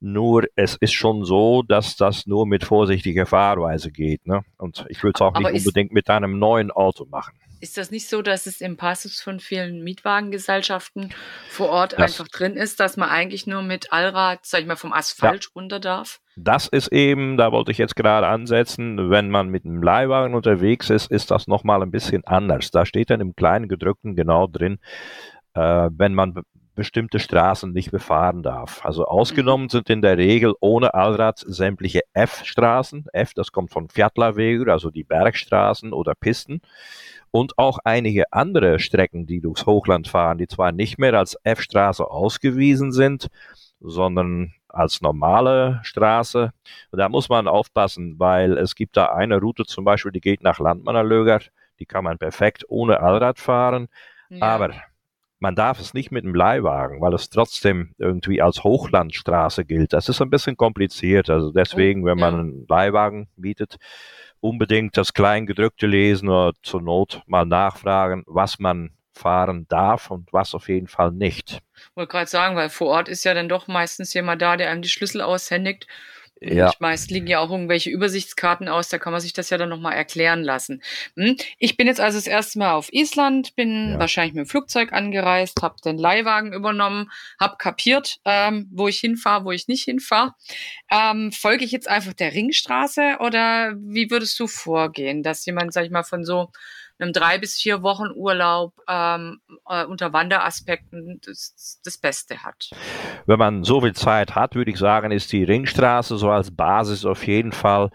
Nur 0.00 0.44
es 0.54 0.76
ist 0.76 0.92
schon 0.92 1.24
so, 1.24 1.62
dass 1.62 1.96
das 1.96 2.26
nur 2.26 2.46
mit 2.46 2.64
vorsichtiger 2.64 3.26
Fahrweise 3.26 3.90
geht. 3.90 4.26
Ne? 4.26 4.42
Und 4.56 4.86
ich 4.88 5.02
würde 5.02 5.14
es 5.16 5.20
auch 5.20 5.34
Aber 5.34 5.50
nicht 5.50 5.66
unbedingt 5.66 5.92
mit 5.92 6.08
einem 6.08 6.38
neuen 6.38 6.70
Auto 6.70 7.04
machen. 7.06 7.34
Ist 7.60 7.76
das 7.76 7.90
nicht 7.90 8.08
so, 8.08 8.22
dass 8.22 8.46
es 8.46 8.60
im 8.60 8.76
Passus 8.76 9.20
von 9.20 9.40
vielen 9.40 9.82
Mietwagengesellschaften 9.82 11.12
vor 11.48 11.70
Ort 11.70 11.94
Das- 11.94 12.00
einfach 12.20 12.28
drin 12.28 12.54
ist, 12.54 12.78
dass 12.78 12.96
man 12.96 13.08
eigentlich 13.08 13.48
nur 13.48 13.62
mit 13.62 13.92
Allrad, 13.92 14.40
sag 14.46 14.60
ich 14.60 14.66
mal, 14.66 14.76
vom 14.76 14.92
Asphalt 14.92 15.50
runter 15.56 15.80
darf? 15.80 16.20
Das 16.36 16.68
ist 16.68 16.92
eben, 16.92 17.36
da 17.36 17.50
wollte 17.50 17.72
ich 17.72 17.78
jetzt 17.78 17.96
gerade 17.96 18.28
ansetzen, 18.28 19.10
wenn 19.10 19.28
man 19.30 19.48
mit 19.48 19.64
einem 19.64 19.82
Leihwagen 19.82 20.34
unterwegs 20.34 20.88
ist, 20.88 21.10
ist 21.10 21.32
das 21.32 21.48
nochmal 21.48 21.82
ein 21.82 21.90
bisschen 21.90 22.24
anders. 22.24 22.70
Da 22.70 22.86
steht 22.86 23.10
dann 23.10 23.20
im 23.20 23.34
kleinen 23.34 23.66
gedrückten 23.68 24.14
genau 24.14 24.46
drin, 24.46 24.78
äh, 25.54 25.88
wenn 25.92 26.14
man 26.14 26.40
bestimmte 26.78 27.18
Straßen 27.18 27.72
nicht 27.72 27.90
befahren 27.90 28.42
darf. 28.42 28.84
Also 28.84 29.04
ausgenommen 29.04 29.68
sind 29.68 29.90
in 29.90 30.00
der 30.00 30.16
Regel 30.16 30.54
ohne 30.60 30.94
Allrad 30.94 31.38
sämtliche 31.38 32.02
F-Straßen. 32.14 33.06
F, 33.12 33.34
das 33.34 33.52
kommt 33.52 33.70
von 33.70 33.88
Fjatlavegur, 33.88 34.68
also 34.68 34.90
die 34.90 35.04
Bergstraßen 35.04 35.92
oder 35.92 36.14
Pisten. 36.14 36.62
Und 37.30 37.58
auch 37.58 37.78
einige 37.84 38.32
andere 38.32 38.78
Strecken, 38.78 39.26
die 39.26 39.40
durchs 39.40 39.66
Hochland 39.66 40.08
fahren, 40.08 40.38
die 40.38 40.46
zwar 40.46 40.72
nicht 40.72 40.98
mehr 40.98 41.12
als 41.14 41.36
F-Straße 41.42 42.08
ausgewiesen 42.08 42.92
sind, 42.92 43.26
sondern 43.80 44.54
als 44.68 45.00
normale 45.00 45.80
Straße. 45.82 46.52
Und 46.92 46.98
da 46.98 47.08
muss 47.08 47.28
man 47.28 47.48
aufpassen, 47.48 48.14
weil 48.18 48.56
es 48.56 48.74
gibt 48.76 48.96
da 48.96 49.06
eine 49.06 49.38
Route 49.40 49.64
zum 49.64 49.84
Beispiel, 49.84 50.12
die 50.12 50.20
geht 50.20 50.42
nach 50.42 50.58
Landmannalöger, 50.60 51.40
die 51.80 51.86
kann 51.86 52.04
man 52.04 52.18
perfekt 52.18 52.64
ohne 52.68 53.00
Allrad 53.00 53.38
fahren, 53.38 53.88
Ja. 54.30 54.42
aber 54.42 54.70
man 55.40 55.54
darf 55.54 55.80
es 55.80 55.94
nicht 55.94 56.10
mit 56.10 56.24
einem 56.24 56.34
Leihwagen, 56.34 57.00
weil 57.00 57.14
es 57.14 57.30
trotzdem 57.30 57.94
irgendwie 57.98 58.42
als 58.42 58.64
Hochlandstraße 58.64 59.64
gilt. 59.64 59.92
Das 59.92 60.08
ist 60.08 60.20
ein 60.20 60.30
bisschen 60.30 60.56
kompliziert. 60.56 61.30
Also 61.30 61.52
deswegen, 61.52 62.04
wenn 62.04 62.18
man 62.18 62.34
einen 62.34 62.66
Leihwagen 62.68 63.28
mietet, 63.36 63.76
unbedingt 64.40 64.96
das 64.96 65.14
Kleingedrückte 65.14 65.86
lesen 65.86 66.28
oder 66.28 66.52
zur 66.62 66.82
Not 66.82 67.22
mal 67.26 67.44
nachfragen, 67.44 68.24
was 68.26 68.58
man 68.58 68.90
fahren 69.12 69.66
darf 69.68 70.10
und 70.10 70.32
was 70.32 70.54
auf 70.54 70.68
jeden 70.68 70.86
Fall 70.86 71.12
nicht. 71.12 71.60
wollte 71.94 72.10
gerade 72.10 72.30
sagen, 72.30 72.56
weil 72.56 72.68
vor 72.68 72.88
Ort 72.88 73.08
ist 73.08 73.24
ja 73.24 73.34
dann 73.34 73.48
doch 73.48 73.66
meistens 73.66 74.14
jemand 74.14 74.42
da, 74.42 74.56
der 74.56 74.70
einem 74.70 74.82
die 74.82 74.88
Schlüssel 74.88 75.20
aushändigt. 75.20 75.86
Ja. 76.40 76.72
Meist 76.78 77.10
liegen 77.10 77.26
ja 77.26 77.40
auch 77.40 77.50
irgendwelche 77.50 77.90
Übersichtskarten 77.90 78.68
aus, 78.68 78.88
da 78.88 78.98
kann 78.98 79.12
man 79.12 79.20
sich 79.20 79.32
das 79.32 79.50
ja 79.50 79.58
dann 79.58 79.68
nochmal 79.68 79.94
erklären 79.94 80.42
lassen. 80.42 80.82
Hm? 81.16 81.36
Ich 81.58 81.76
bin 81.76 81.86
jetzt 81.86 82.00
also 82.00 82.18
das 82.18 82.26
erste 82.26 82.58
Mal 82.58 82.72
auf 82.72 82.92
Island, 82.92 83.56
bin 83.56 83.92
Ja. 83.92 83.98
wahrscheinlich 83.98 84.34
mit 84.34 84.46
dem 84.46 84.48
Flugzeug 84.48 84.92
angereist, 84.92 85.60
habe 85.62 85.76
den 85.84 85.98
Leihwagen 85.98 86.52
übernommen, 86.52 87.10
habe 87.40 87.56
kapiert, 87.58 88.18
ähm, 88.24 88.68
wo 88.72 88.88
ich 88.88 88.98
hinfahre, 89.00 89.44
wo 89.44 89.50
ich 89.52 89.68
nicht 89.68 89.84
hinfahre. 89.84 90.34
Ähm, 90.90 91.32
folge 91.32 91.64
ich 91.64 91.72
jetzt 91.72 91.88
einfach 91.88 92.12
der 92.12 92.32
Ringstraße 92.32 93.16
oder 93.20 93.74
wie 93.78 94.10
würdest 94.10 94.38
du 94.38 94.46
vorgehen, 94.46 95.22
dass 95.22 95.44
jemand, 95.46 95.72
sag 95.72 95.84
ich 95.84 95.90
mal, 95.90 96.04
von 96.04 96.24
so 96.24 96.50
einem 97.00 97.12
drei 97.12 97.38
bis 97.38 97.56
vier 97.56 97.82
Wochen 97.82 98.10
Urlaub 98.14 98.74
ähm, 98.88 99.40
äh, 99.68 99.84
unter 99.84 100.12
Wanderaspekten 100.12 101.20
das, 101.24 101.80
das 101.84 101.98
Beste 101.98 102.42
hat? 102.42 102.70
Wenn 103.26 103.38
man 103.38 103.64
so 103.64 103.80
viel 103.80 103.94
Zeit 103.94 104.34
hat, 104.34 104.54
würde 104.54 104.70
ich 104.70 104.78
sagen, 104.78 105.10
ist 105.10 105.32
die 105.32 105.44
Ringstraße 105.44 106.16
so 106.18 106.30
als 106.30 106.54
Basis 106.54 107.04
auf 107.04 107.26
jeden 107.26 107.52
Fall 107.52 107.90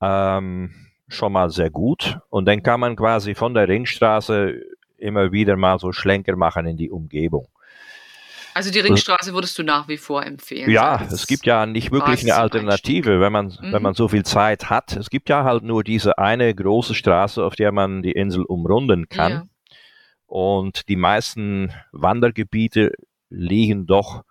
ähm, 0.00 0.74
schon 1.08 1.32
mal 1.32 1.50
sehr 1.50 1.70
gut. 1.70 2.18
Und 2.30 2.46
dann 2.46 2.62
kann 2.62 2.80
man 2.80 2.96
quasi 2.96 3.34
von 3.34 3.54
der 3.54 3.68
Ringstraße 3.68 4.60
immer 4.98 5.32
wieder 5.32 5.56
mal 5.56 5.78
so 5.78 5.92
Schlenker 5.92 6.36
machen 6.36 6.66
in 6.66 6.76
die 6.76 6.90
Umgebung. 6.90 7.48
Also 8.54 8.70
die 8.70 8.80
Ringstraße 8.80 9.32
würdest 9.34 9.58
du 9.58 9.62
nach 9.62 9.88
wie 9.88 9.96
vor 9.96 10.24
empfehlen? 10.24 10.70
Ja, 10.70 11.00
es 11.10 11.26
gibt 11.26 11.46
ja 11.46 11.64
nicht 11.66 11.90
wirklich 11.90 12.22
eine 12.22 12.34
Alternative, 12.36 13.20
wenn 13.20 13.32
man, 13.32 13.46
Mhm. 13.46 13.72
wenn 13.72 13.82
man 13.82 13.94
so 13.94 14.08
viel 14.08 14.24
Zeit 14.24 14.68
hat. 14.70 14.96
Es 14.96 15.10
gibt 15.10 15.28
ja 15.28 15.44
halt 15.44 15.62
nur 15.62 15.84
diese 15.84 16.18
eine 16.18 16.54
große 16.54 16.94
Straße, 16.94 17.42
auf 17.42 17.54
der 17.56 17.72
man 17.72 18.02
die 18.02 18.12
Insel 18.12 18.42
umrunden 18.44 19.08
kann. 19.08 19.32
Ja. 19.32 19.42
Und 20.26 20.88
die 20.88 20.96
meisten 20.96 21.72
Wandergebiete 21.92 22.92
liegen 23.30 23.86
doch, 23.86 24.22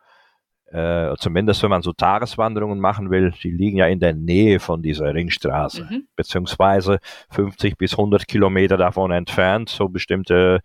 äh, 0.72 1.14
zumindest 1.20 1.62
wenn 1.64 1.70
man 1.70 1.82
so 1.82 1.92
Tageswanderungen 1.94 2.80
machen 2.80 3.12
will, 3.12 3.34
die 3.44 3.52
liegen 3.52 3.78
ja 3.78 3.88
in 3.88 4.00
der 4.00 4.14
Nähe 4.14 4.60
von 4.60 4.82
dieser 4.82 5.14
Ringstraße, 5.14 5.84
Mhm. 5.84 6.08
beziehungsweise 6.16 7.00
50 7.32 7.78
bis 7.78 7.98
100 7.98 8.28
Kilometer 8.28 8.78
davon 8.78 9.12
entfernt. 9.12 9.70
So 9.70 9.90
bestimmte 9.90 10.62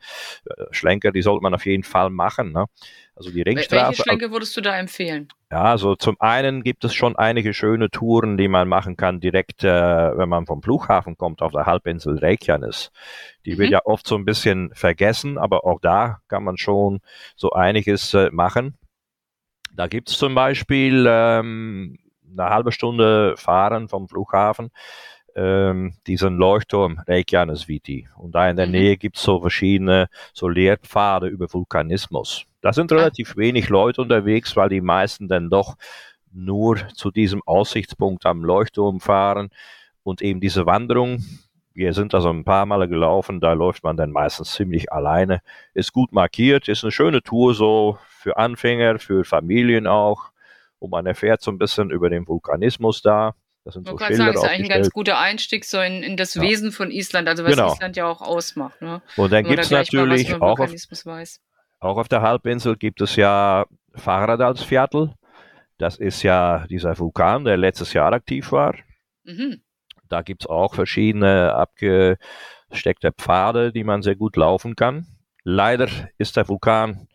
äh, 0.46 0.64
Schlenker, 0.70 1.10
die 1.12 1.22
sollte 1.22 1.42
man 1.42 1.54
auf 1.54 1.66
jeden 1.66 1.82
Fall 1.82 2.10
machen. 2.10 2.52
Ne? 2.52 2.66
Also 3.16 3.30
die 3.30 3.40
Wel- 3.40 3.46
Welche 3.46 3.70
Ringstraße. 3.72 4.02
Schlenke 4.02 4.30
würdest 4.30 4.56
du 4.56 4.60
da 4.60 4.78
empfehlen? 4.78 5.28
Ja, 5.50 5.62
also 5.62 5.94
zum 5.96 6.16
einen 6.20 6.62
gibt 6.62 6.84
es 6.84 6.92
schon 6.94 7.16
einige 7.16 7.54
schöne 7.54 7.88
Touren, 7.88 8.36
die 8.36 8.48
man 8.48 8.68
machen 8.68 8.96
kann, 8.96 9.20
direkt, 9.20 9.64
äh, 9.64 9.68
wenn 10.18 10.28
man 10.28 10.44
vom 10.46 10.60
Flughafen 10.62 11.16
kommt, 11.16 11.40
auf 11.42 11.52
der 11.52 11.66
Halbinsel 11.66 12.18
Reykjanes. 12.18 12.90
Die 13.44 13.56
wird 13.58 13.68
Mhm. 13.68 13.72
ja 13.72 13.80
oft 13.84 14.06
so 14.06 14.16
ein 14.16 14.24
bisschen 14.24 14.70
vergessen, 14.74 15.38
aber 15.38 15.64
auch 15.64 15.80
da 15.80 16.18
kann 16.28 16.44
man 16.44 16.56
schon 16.58 17.00
so 17.36 17.50
einiges 17.52 18.12
äh, 18.14 18.30
machen. 18.32 18.76
Da 19.76 19.86
gibt 19.88 20.10
es 20.10 20.18
zum 20.18 20.34
Beispiel 20.34 21.06
ähm, 21.08 21.98
eine 22.32 22.50
halbe 22.50 22.72
Stunde 22.72 23.34
Fahren 23.36 23.88
vom 23.88 24.08
Flughafen 24.08 24.70
ähm, 25.36 25.92
diesen 26.06 26.38
Leuchtturm 26.38 26.98
Reykjanes 27.06 27.68
Viti. 27.68 28.08
Und 28.16 28.34
da 28.34 28.48
in 28.48 28.56
der 28.56 28.66
Mhm. 28.66 28.72
Nähe 28.72 28.96
gibt 28.96 29.18
es 29.18 29.22
so 29.22 29.40
verschiedene 29.40 30.08
so 30.32 30.48
Lehrpfade 30.48 31.28
über 31.28 31.52
Vulkanismus. 31.52 32.46
Da 32.62 32.72
sind 32.72 32.90
relativ 32.90 33.36
wenig 33.36 33.68
Leute 33.68 34.00
unterwegs, 34.00 34.56
weil 34.56 34.70
die 34.70 34.80
meisten 34.80 35.28
dann 35.28 35.50
doch 35.50 35.76
nur 36.32 36.78
zu 36.94 37.10
diesem 37.10 37.42
Aussichtspunkt 37.46 38.26
am 38.26 38.44
Leuchtturm 38.44 39.00
fahren 39.00 39.50
und 40.02 40.22
eben 40.22 40.40
diese 40.40 40.66
Wanderung. 40.66 41.22
Wir 41.74 41.92
sind 41.92 42.14
also 42.14 42.30
ein 42.30 42.44
paar 42.44 42.64
Male 42.64 42.88
gelaufen, 42.88 43.40
da 43.40 43.52
läuft 43.52 43.84
man 43.84 43.98
dann 43.98 44.10
meistens 44.10 44.54
ziemlich 44.54 44.90
alleine. 44.90 45.40
Ist 45.74 45.92
gut 45.92 46.12
markiert, 46.12 46.68
ist 46.68 46.82
eine 46.82 46.90
schöne 46.90 47.22
Tour 47.22 47.54
so 47.54 47.98
für 48.26 48.36
Anfänger, 48.36 48.98
für 48.98 49.24
Familien 49.24 49.86
auch. 49.86 50.32
Und 50.80 50.90
man 50.90 51.06
erfährt 51.06 51.42
so 51.42 51.52
ein 51.52 51.58
bisschen 51.58 51.90
über 51.90 52.10
den 52.10 52.26
Vulkanismus 52.26 53.00
da. 53.02 53.36
Das 53.64 53.74
sind 53.74 53.84
Ich 53.84 53.86
so 53.86 53.92
wollte 53.92 54.02
gerade 54.04 54.16
sagen, 54.16 54.32
Schilder 54.32 54.44
ist 54.44 54.50
eigentlich 54.50 54.72
ein 54.72 54.82
ganz 54.82 54.90
guter 54.90 55.18
Einstieg 55.20 55.64
so 55.64 55.80
in, 55.80 56.02
in 56.02 56.16
das 56.16 56.34
Ja. 56.34 56.42
Wesen 56.42 56.72
von 56.72 56.90
Island, 56.90 57.28
also 57.28 57.44
was 57.44 57.52
Genau. 57.52 57.72
Island 57.72 57.96
ja 57.96 58.06
auch 58.06 58.20
ausmacht. 58.20 58.82
Ne? 58.82 59.00
Und 59.16 59.32
dann 59.32 59.44
man 59.44 59.50
gibt 59.52 59.62
es 59.62 59.68
da 59.68 59.76
mal 59.76 59.82
natürlich 59.82 60.28
über 60.28 60.44
auch 60.44 60.58
auf 60.58 60.70
weiß. 60.72 61.40
Auch 61.78 61.98
auf 61.98 62.08
der 62.08 62.22
Halbinsel 62.22 62.76
gibt 62.76 63.00
es 63.00 63.14
ja 63.14 63.66
Fagradalsviertel. 63.94 65.14
Das 65.78 65.98
ist 65.98 66.24
ja 66.24 66.66
dieser 66.66 66.98
Vulkan, 66.98 67.44
der 67.44 67.56
letztes 67.56 67.92
Jahr 67.92 68.12
aktiv 68.12 68.50
war. 68.50 68.74
Mhm. 69.22 69.62
Da 70.08 70.22
gibt 70.22 70.42
es 70.42 70.48
auch 70.48 70.74
verschiedene 70.74 71.54
abgesteckte 71.54 73.12
Pfade, 73.12 73.72
die 73.72 73.84
man 73.84 74.02
sehr 74.02 74.16
gut 74.16 74.36
laufen 74.36 74.74
kann. 74.74 75.06
Leider 75.44 75.88
ist 76.18 76.36
der 76.36 76.48
Vulkan 76.48 77.06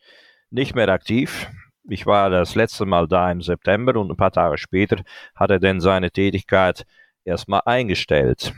nicht 0.51 0.75
mehr 0.75 0.89
aktiv. 0.89 1.48
Ich 1.89 2.05
war 2.05 2.29
das 2.29 2.55
letzte 2.55 2.86
Mal 2.86 3.08
da 3.08 3.31
im 3.31 3.41
September 3.41 4.00
und 4.00 4.12
ein 4.12 4.17
paar 4.17 4.31
Tage 4.31 4.58
später 4.58 4.98
hat 5.36 5.50
er 5.50 5.60
dann 5.60 5.81
seine 5.81 6.12
Tätigkeit 6.12 6.86
erstmal 7.25 7.62
eingestellt. 7.65 8.53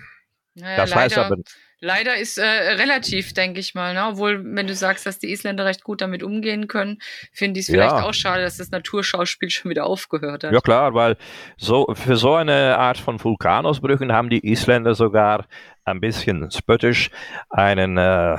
Naja, 0.55 0.77
Das 0.77 0.89
leider, 0.91 1.01
heißt 1.01 1.17
aber, 1.17 1.35
leider 1.79 2.15
ist 2.17 2.37
äh, 2.37 2.43
relativ, 2.43 3.33
denke 3.33 3.59
ich 3.59 3.73
mal. 3.73 3.93
Ne? 3.93 4.05
Obwohl, 4.07 4.43
wenn 4.55 4.67
du 4.67 4.75
sagst, 4.75 5.05
dass 5.05 5.17
die 5.19 5.31
Isländer 5.31 5.65
recht 5.65 5.83
gut 5.83 6.01
damit 6.01 6.21
umgehen 6.21 6.67
können, 6.67 6.99
finde 7.31 7.59
ich 7.59 7.65
es 7.67 7.71
vielleicht 7.71 7.95
Ja. 7.95 8.03
auch 8.03 8.13
schade, 8.13 8.43
dass 8.43 8.57
das 8.57 8.69
Naturschauspiel 8.71 9.49
schon 9.51 9.71
wieder 9.71 9.85
aufgehört 9.85 10.43
hat. 10.43 10.53
Ja 10.53 10.59
klar, 10.61 10.93
weil 10.93 11.17
so, 11.57 11.87
für 11.95 12.17
so 12.17 12.35
eine 12.35 12.77
Art 12.77 12.97
von 12.97 13.23
Vulkanausbrüchen 13.23 14.11
haben 14.11 14.29
die 14.29 14.45
Isländer 14.45 14.93
sogar 14.95 15.45
ein 15.85 15.99
bisschen 15.99 16.51
spöttisch 16.51 17.09
einen, 17.49 17.97
äh, 17.97 18.37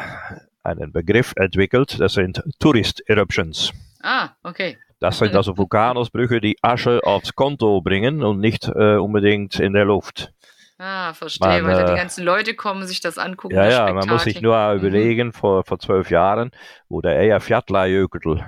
einen 0.65 0.93
Begriff 0.93 1.33
entwickelt. 1.37 2.01
Das 2.01 2.15
sind 2.15 2.43
Tourist 2.59 3.03
Eruptions. 3.09 3.73
Ah, 4.03 4.31
okay. 4.43 4.79
Das 5.01 5.19
sind 5.19 5.35
also 5.37 5.57
Vulkanausbrüche, 5.59 6.41
die 6.41 6.57
Asche 6.63 7.01
aufs 7.05 7.35
Konto 7.35 7.81
bringen 7.83 8.23
und 8.23 8.41
nicht 8.41 8.67
äh, 8.69 8.97
unbedingt 8.97 9.61
in 9.61 9.75
der 9.75 9.85
Luft. 9.85 10.33
Ah, 10.79 11.13
verstehe, 11.13 11.63
Man, 11.63 11.67
weil 11.67 11.77
da 11.77 11.85
die 11.87 11.93
äh, 11.93 11.97
ganzen 11.97 12.25
Leute 12.25 12.55
kommen, 12.55 12.87
sich 12.87 13.01
das 13.01 13.17
angucken. 13.19 13.55
Ja, 13.55 13.69
ja, 13.69 13.93
man 13.93 14.09
muss 14.09 14.25
sich 14.25 14.41
nur 14.41 14.57
Mhm. 14.73 14.79
überlegen, 14.81 15.33
vor, 15.33 15.65
vor 15.65 15.79
zwölf 15.79 16.11
Jahren, 16.11 16.51
wo 16.89 17.01
der 17.01 17.17
Eyjafjallajökull, 17.19 18.47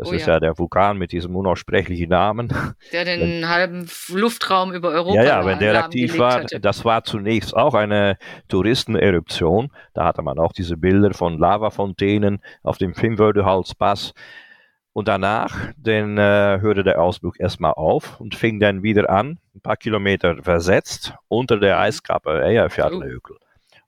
das 0.00 0.08
Oh 0.08 0.12
ist 0.12 0.26
ja. 0.26 0.34
ja 0.34 0.40
der 0.40 0.58
Vulkan 0.58 0.96
mit 0.96 1.12
diesem 1.12 1.36
unaussprechlichen 1.36 2.08
Namen, 2.08 2.50
Der 2.90 3.04
den 3.04 3.46
halben 3.48 3.82
F- 3.84 4.10
Luftraum 4.14 4.72
über 4.72 4.88
Europa 4.90 5.14
Ja, 5.14 5.22
ja, 5.24 5.44
wenn 5.46 5.58
der 5.58 5.84
aktiv 5.84 6.18
war, 6.18 6.40
hatte. 6.40 6.58
das 6.58 6.86
war 6.86 7.04
zunächst 7.04 7.54
auch 7.54 7.74
eine 7.74 8.16
Touristeneruption. 8.48 9.70
Da 9.94 10.06
hatte 10.06 10.22
man 10.22 10.38
auch 10.38 10.52
diese 10.52 10.76
Bilder 10.78 11.12
von 11.12 11.38
Lavafontänen 11.38 12.40
auf 12.62 12.78
dem 12.78 12.94
Fimmwördehalspass. 12.94 14.14
Und 14.92 15.06
danach, 15.06 15.56
dann 15.76 16.18
äh, 16.18 16.58
hörte 16.60 16.82
der 16.82 17.00
Ausbruch 17.00 17.36
erstmal 17.38 17.72
auf 17.74 18.18
und 18.20 18.34
fing 18.34 18.58
dann 18.58 18.82
wieder 18.82 19.08
an, 19.10 19.38
ein 19.54 19.60
paar 19.60 19.76
Kilometer 19.76 20.42
versetzt, 20.42 21.14
unter 21.28 21.58
der 21.60 21.78
Eiskappe 21.78 22.42
Eyjafjallajökull. 22.42 23.38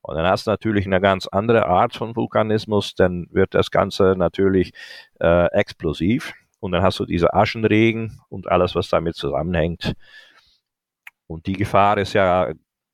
Und 0.02 0.16
dann 0.16 0.26
hast 0.26 0.46
du 0.46 0.50
natürlich 0.50 0.86
eine 0.86 1.00
ganz 1.00 1.26
andere 1.28 1.66
Art 1.66 1.94
von 1.94 2.16
Vulkanismus, 2.16 2.94
dann 2.94 3.28
wird 3.30 3.54
das 3.54 3.70
Ganze 3.70 4.14
natürlich 4.16 4.72
äh, 5.20 5.46
explosiv. 5.52 6.34
und 6.60 6.72
dann 6.72 6.82
hast 6.82 7.00
du 7.00 7.06
diese 7.06 7.34
Aschenregen 7.34 8.20
und 8.28 8.48
alles, 8.48 8.74
was 8.74 8.88
damit 8.88 9.16
zusammenhängt. 9.16 9.94
Und 11.26 11.46
die 11.46 11.54
Gefahr 11.54 11.98
ist 11.98 12.12
ja 12.12 12.52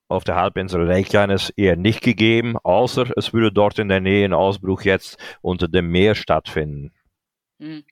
auf 0.08 0.24
der 0.24 0.36
Halbinsel 0.36 0.90
Reykjanes 0.90 1.50
eher 1.50 1.76
nicht 1.76 2.02
gegeben, 2.02 2.56
außer 2.56 3.06
es 3.16 3.32
würde 3.34 3.52
dort 3.52 3.78
in 3.78 3.88
der 3.88 4.00
Nähe 4.00 4.24
ein 4.24 4.32
Ausbruch 4.32 4.82
jetzt 4.82 5.18
unter 5.42 5.68
dem 5.68 5.90
Meer 5.90 6.14
stattfinden. 6.14 6.92
Mhm. 7.58 7.84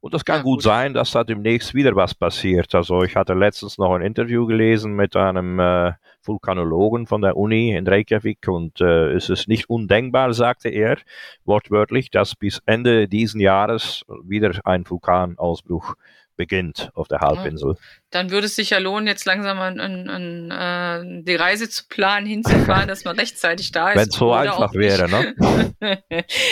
Und 0.00 0.14
das 0.14 0.24
kann 0.24 0.38
ja, 0.38 0.42
gut, 0.42 0.56
gut, 0.56 0.62
sein, 0.62 0.94
dass 0.94 1.12
da 1.12 1.24
demnächst 1.24 1.74
wieder 1.74 1.94
was 1.94 2.14
passiert. 2.14 2.74
Also 2.74 3.02
ich 3.02 3.16
hatte 3.16 3.34
letztens 3.34 3.78
noch 3.78 3.94
ein 3.94 4.02
Interview 4.02 4.46
gelesen 4.46 4.94
mit 4.94 5.14
einem 5.16 5.58
äh, 5.60 5.92
Vulkanologen 6.22 7.06
von 7.06 7.22
der 7.22 7.36
Uni 7.36 7.74
in 7.74 7.86
Reykjavik 7.86 8.48
und 8.48 8.80
äh, 8.80 9.12
es 9.12 9.28
ist 9.28 9.48
nicht 9.48 9.70
undenkbar, 9.70 10.32
sagte 10.34 10.68
er 10.68 10.98
wortwörtlich, 11.44 12.10
dass 12.10 12.34
bis 12.34 12.60
Ende 12.66 13.08
diesen 13.08 13.40
Jahres 13.40 14.04
wieder 14.24 14.52
ein 14.64 14.88
Vulkanausbruch 14.88 15.94
beginnt 16.40 16.90
auf 16.94 17.06
der 17.06 17.20
Halbinsel. 17.20 17.76
Dann 18.08 18.30
würde 18.30 18.46
es 18.46 18.56
sich 18.56 18.70
ja 18.70 18.78
lohnen, 18.78 19.06
jetzt 19.06 19.26
langsam 19.26 19.58
an, 19.58 19.78
an, 19.78 20.50
an 20.50 21.22
die 21.22 21.34
Reise 21.34 21.68
zu 21.68 21.84
planen, 21.86 22.24
hinzufahren, 22.24 22.88
dass 22.88 23.04
man 23.04 23.18
rechtzeitig 23.18 23.72
da 23.72 23.90
ist. 23.90 23.96
Wenn 23.96 24.08
es 24.08 24.14
so 24.16 24.32
einfach 24.32 24.72
wäre, 24.72 25.06
ne? 25.10 25.34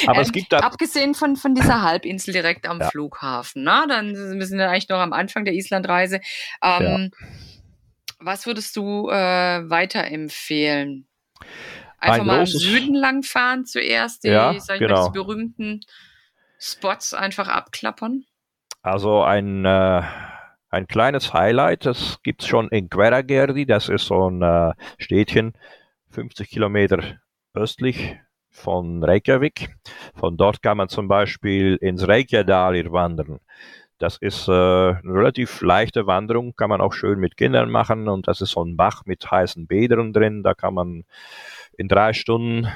Aber 0.07 0.17
ähm, 0.17 0.21
es 0.21 0.31
gibt 0.31 0.53
da 0.53 0.59
Abgesehen 0.59 1.15
von, 1.15 1.37
von 1.37 1.55
dieser 1.55 1.81
Halbinsel 1.81 2.35
direkt 2.35 2.69
am 2.69 2.81
ja. 2.81 2.91
Flughafen, 2.91 3.65
ne? 3.65 3.87
Dann 3.89 4.15
wir 4.15 4.47
sind 4.47 4.59
wir 4.59 4.69
eigentlich 4.69 4.91
noch 4.91 4.99
am 4.99 5.15
Anfang 5.15 5.47
der 5.47 5.55
Islandreise. 5.55 6.21
Ähm, 6.63 7.11
ja. 7.11 7.29
Was 8.21 8.47
würdest 8.47 8.77
du 8.77 9.09
äh, 9.09 9.15
weiterempfehlen? 9.71 11.07
Einfach 11.99 12.21
Ein 12.21 12.27
mal 12.27 12.41
im 12.41 12.47
Süden 12.47 12.95
langfahren 12.95 13.65
zuerst, 13.65 14.25
die, 14.25 14.29
ja, 14.29 14.53
genau. 14.53 14.59
mal, 14.79 14.79
diese 14.79 15.11
berühmten 15.13 15.81
Spots 16.59 17.15
einfach 17.15 17.49
abklappern? 17.49 18.25
Also 18.83 19.23
ein, 19.23 19.65
äh, 19.65 20.03
ein 20.71 20.87
kleines 20.87 21.33
Highlight, 21.33 21.87
das 21.87 22.21
gibt 22.23 22.43
es 22.43 22.49
schon 22.49 22.69
in 22.69 22.89
Queragerdi, 22.89 23.67
das 23.67 23.89
ist 23.89 24.07
so 24.07 24.31
ein 24.31 24.43
äh, 24.43 24.73
Städtchen, 24.99 25.55
50 26.11 26.49
Kilometer 26.49 27.19
östlich 27.55 28.17
von 28.51 29.03
Reykjavik. 29.03 29.69
Von 30.15 30.37
dort 30.37 30.63
kann 30.63 30.77
man 30.77 30.89
zum 30.89 31.09
Beispiel 31.09 31.77
ins 31.81 32.07
Reykjadalir 32.07 32.93
wandern. 32.93 33.41
Das 33.99 34.17
ist 34.17 34.49
äh, 34.49 34.53
eine 34.53 35.01
relativ 35.05 35.61
leichte 35.61 36.07
Wanderung, 36.07 36.55
kann 36.55 36.71
man 36.71 36.81
auch 36.81 36.93
schön 36.93 37.19
mit 37.19 37.37
Kindern 37.37 37.71
machen 37.71 38.09
und 38.09 38.29
das 38.29 38.41
ist 38.41 38.53
so 38.53 38.65
ein 38.65 38.77
Bach 38.77 39.03
mit 39.07 39.29
heißen 39.29 39.67
Bädern 39.67 40.13
drin. 40.13 40.43
Da 40.43 40.55
kann 40.55 40.75
man 40.75 41.05
in 41.77 41.89
drei 41.89 42.13
Stunden 42.13 42.69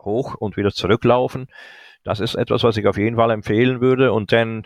hoch 0.00 0.34
und 0.34 0.56
wieder 0.56 0.70
zurücklaufen. 0.70 1.48
Das 2.04 2.20
ist 2.20 2.34
etwas, 2.34 2.62
was 2.62 2.76
ich 2.76 2.86
auf 2.86 2.98
jeden 2.98 3.16
Fall 3.16 3.30
empfehlen 3.30 3.80
würde. 3.80 4.12
Und 4.12 4.32
dann 4.32 4.64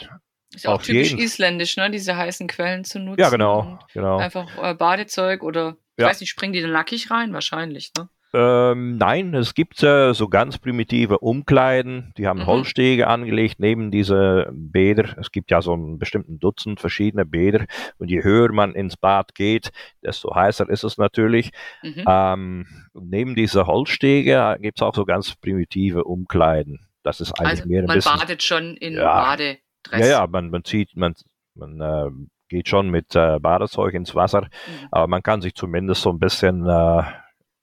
ist 0.55 0.67
auch 0.67 0.83
typisch 0.83 1.11
jeden. 1.11 1.23
isländisch, 1.23 1.77
ne? 1.77 1.91
Diese 1.91 2.17
heißen 2.17 2.47
Quellen 2.49 2.85
zu 2.85 2.99
nutzen. 2.99 3.21
Ja, 3.21 3.31
genau. 3.31 3.79
genau. 3.93 4.19
Einfach 4.19 4.47
äh, 4.63 4.75
Badezeug 4.75 5.43
oder, 5.43 5.77
ich 5.97 6.03
ja. 6.03 6.09
weiß 6.09 6.21
nicht, 6.21 6.31
springen 6.31 6.53
die 6.53 6.63
dann 6.63 6.73
nackig 6.73 7.11
rein? 7.11 7.33
Wahrscheinlich, 7.33 7.93
ne? 7.97 8.09
Ähm, 8.35 8.99
nein, 8.99 9.33
es 9.35 9.55
gibt 9.55 9.83
äh, 9.83 10.13
so 10.13 10.29
ganz 10.29 10.59
primitive 10.59 11.21
Umkleiden, 11.21 12.13
die 12.19 12.27
haben 12.27 12.41
mhm. 12.41 12.47
Holzstege 12.47 13.07
angelegt 13.07 13.59
neben 13.59 13.91
diese 13.91 14.51
Bäder. 14.53 15.17
Es 15.19 15.31
gibt 15.31 15.51
ja 15.51 15.63
so 15.63 15.75
ein 15.75 15.99
bestimmten 15.99 16.39
Dutzend 16.39 16.79
verschiedene 16.79 17.25
Bäder 17.25 17.65
und 17.97 18.11
je 18.11 18.23
höher 18.23 18.53
man 18.53 18.75
ins 18.75 18.99
Bad 18.99 19.35
geht, 19.35 19.71
desto 20.03 20.35
heißer 20.35 20.69
ist 20.69 20.85
es 20.85 20.99
natürlich. 20.99 21.53
Mhm. 21.83 22.05
Ähm, 22.07 22.67
neben 22.93 23.35
dieser 23.35 23.67
Holzstege 23.67 24.59
gibt 24.61 24.79
es 24.79 24.83
auch 24.83 24.95
so 24.95 25.07
ganz 25.07 25.35
primitive 25.37 26.05
Umkleiden. 26.05 26.87
Das 27.03 27.23
ist 27.23 27.33
eigentlich 27.41 27.61
also 27.61 27.69
mehr 27.69 27.81
ein 27.81 27.87
man 27.87 27.97
bisschen. 27.97 28.13
Man 28.13 28.21
badet 28.21 28.43
schon 28.43 28.77
in 28.77 28.95
ja, 28.95 29.23
Bade. 29.23 29.59
Ja, 29.93 30.07
ja, 30.07 30.27
man, 30.27 30.51
man 30.51 30.65
zieht, 30.65 30.95
man, 30.97 31.15
man 31.55 31.81
äh, 31.81 32.11
geht 32.51 32.69
schon 32.69 32.91
mit 32.91 33.17
äh, 33.17 33.39
Badezeug 33.39 33.95
ins 33.95 34.15
Wasser, 34.15 34.43
mhm. 34.43 34.89
aber 34.91 35.07
man 35.07 35.23
kann 35.23 35.41
sich 35.41 35.55
zumindest 35.55 36.03
so 36.03 36.11
ein 36.11 36.19
bisschen 36.19 36.67
äh, 36.67 37.03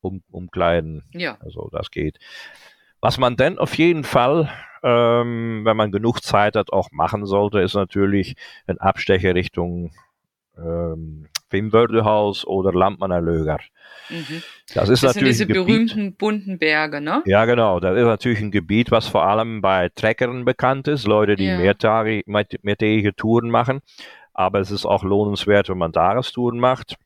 um, 0.06 0.24
umkleiden. 0.32 1.04
Ja. 1.12 1.38
Also 1.42 1.70
das 1.72 1.92
geht. 1.92 2.20
Was 3.02 3.18
man 3.18 3.36
denn 3.36 3.60
auf 3.60 3.76
jeden 3.76 4.04
Fall, 4.04 4.50
ähm, 4.84 5.62
wenn 5.64 5.78
man 5.78 5.92
genug 5.92 6.24
Zeit 6.24 6.56
hat, 6.56 6.72
auch 6.74 6.92
machen 6.92 7.26
sollte, 7.26 7.60
ist 7.60 7.76
natürlich 7.76 8.36
ein 8.68 8.80
Abstecher 8.80 9.36
Richtung 9.36 9.92
ähm, 10.58 11.28
Fimmwördehaus 11.50 12.46
oder 12.46 12.74
Landmannerlöger. 12.74 13.60
Mhm. 14.10 14.42
Das 14.74 14.90
ist 14.90 15.04
das 15.04 15.16
natürlich 15.16 15.38
sind 15.38 15.50
diese 15.50 15.66
berühmten 15.66 16.16
bunten 16.16 16.58
Berge, 16.58 17.02
ne? 17.02 17.22
Ja, 17.26 17.46
genau. 17.46 17.80
Das 17.80 17.98
ist 17.98 18.06
natürlich 18.06 18.40
ein 18.40 18.52
Gebiet, 18.52 18.92
was 18.92 19.08
vor 19.08 19.26
allem 19.26 19.62
bei 19.62 19.90
Trekkern 19.90 20.46
bekannt 20.46 20.88
ist, 20.88 21.06
Leute, 21.06 21.36
die 21.36 21.46
ja. 21.46 21.58
mehrtägige, 21.58 22.24
mehrtägige 22.62 23.16
Touren 23.16 23.50
machen. 23.50 23.82
Aber 24.34 24.60
es 24.60 24.72
ist 24.72 24.86
auch 24.86 25.04
lohnenswert, 25.04 25.70
wenn 25.70 25.78
man 25.78 25.94
Tagestouren 25.94 26.60
macht. 26.60 26.98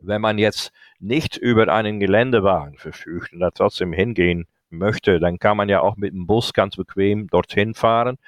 Wenn 0.00 0.20
man 0.20 0.38
jetzt 0.38 0.72
nicht 0.98 1.36
über 1.36 1.68
einen 1.72 2.00
Geländewagen 2.00 2.78
verfügt 2.78 3.32
und 3.32 3.40
da 3.40 3.50
trotzdem 3.50 3.92
hingehen 3.92 4.46
möchte, 4.70 5.20
dann 5.20 5.38
kann 5.38 5.56
man 5.56 5.68
ja 5.68 5.80
auch 5.80 5.96
mit 5.96 6.12
dem 6.12 6.26
Bus 6.26 6.52
ganz 6.52 6.76
bequem 6.76 7.28
dorthin 7.28 7.74
fahren. 7.74 8.18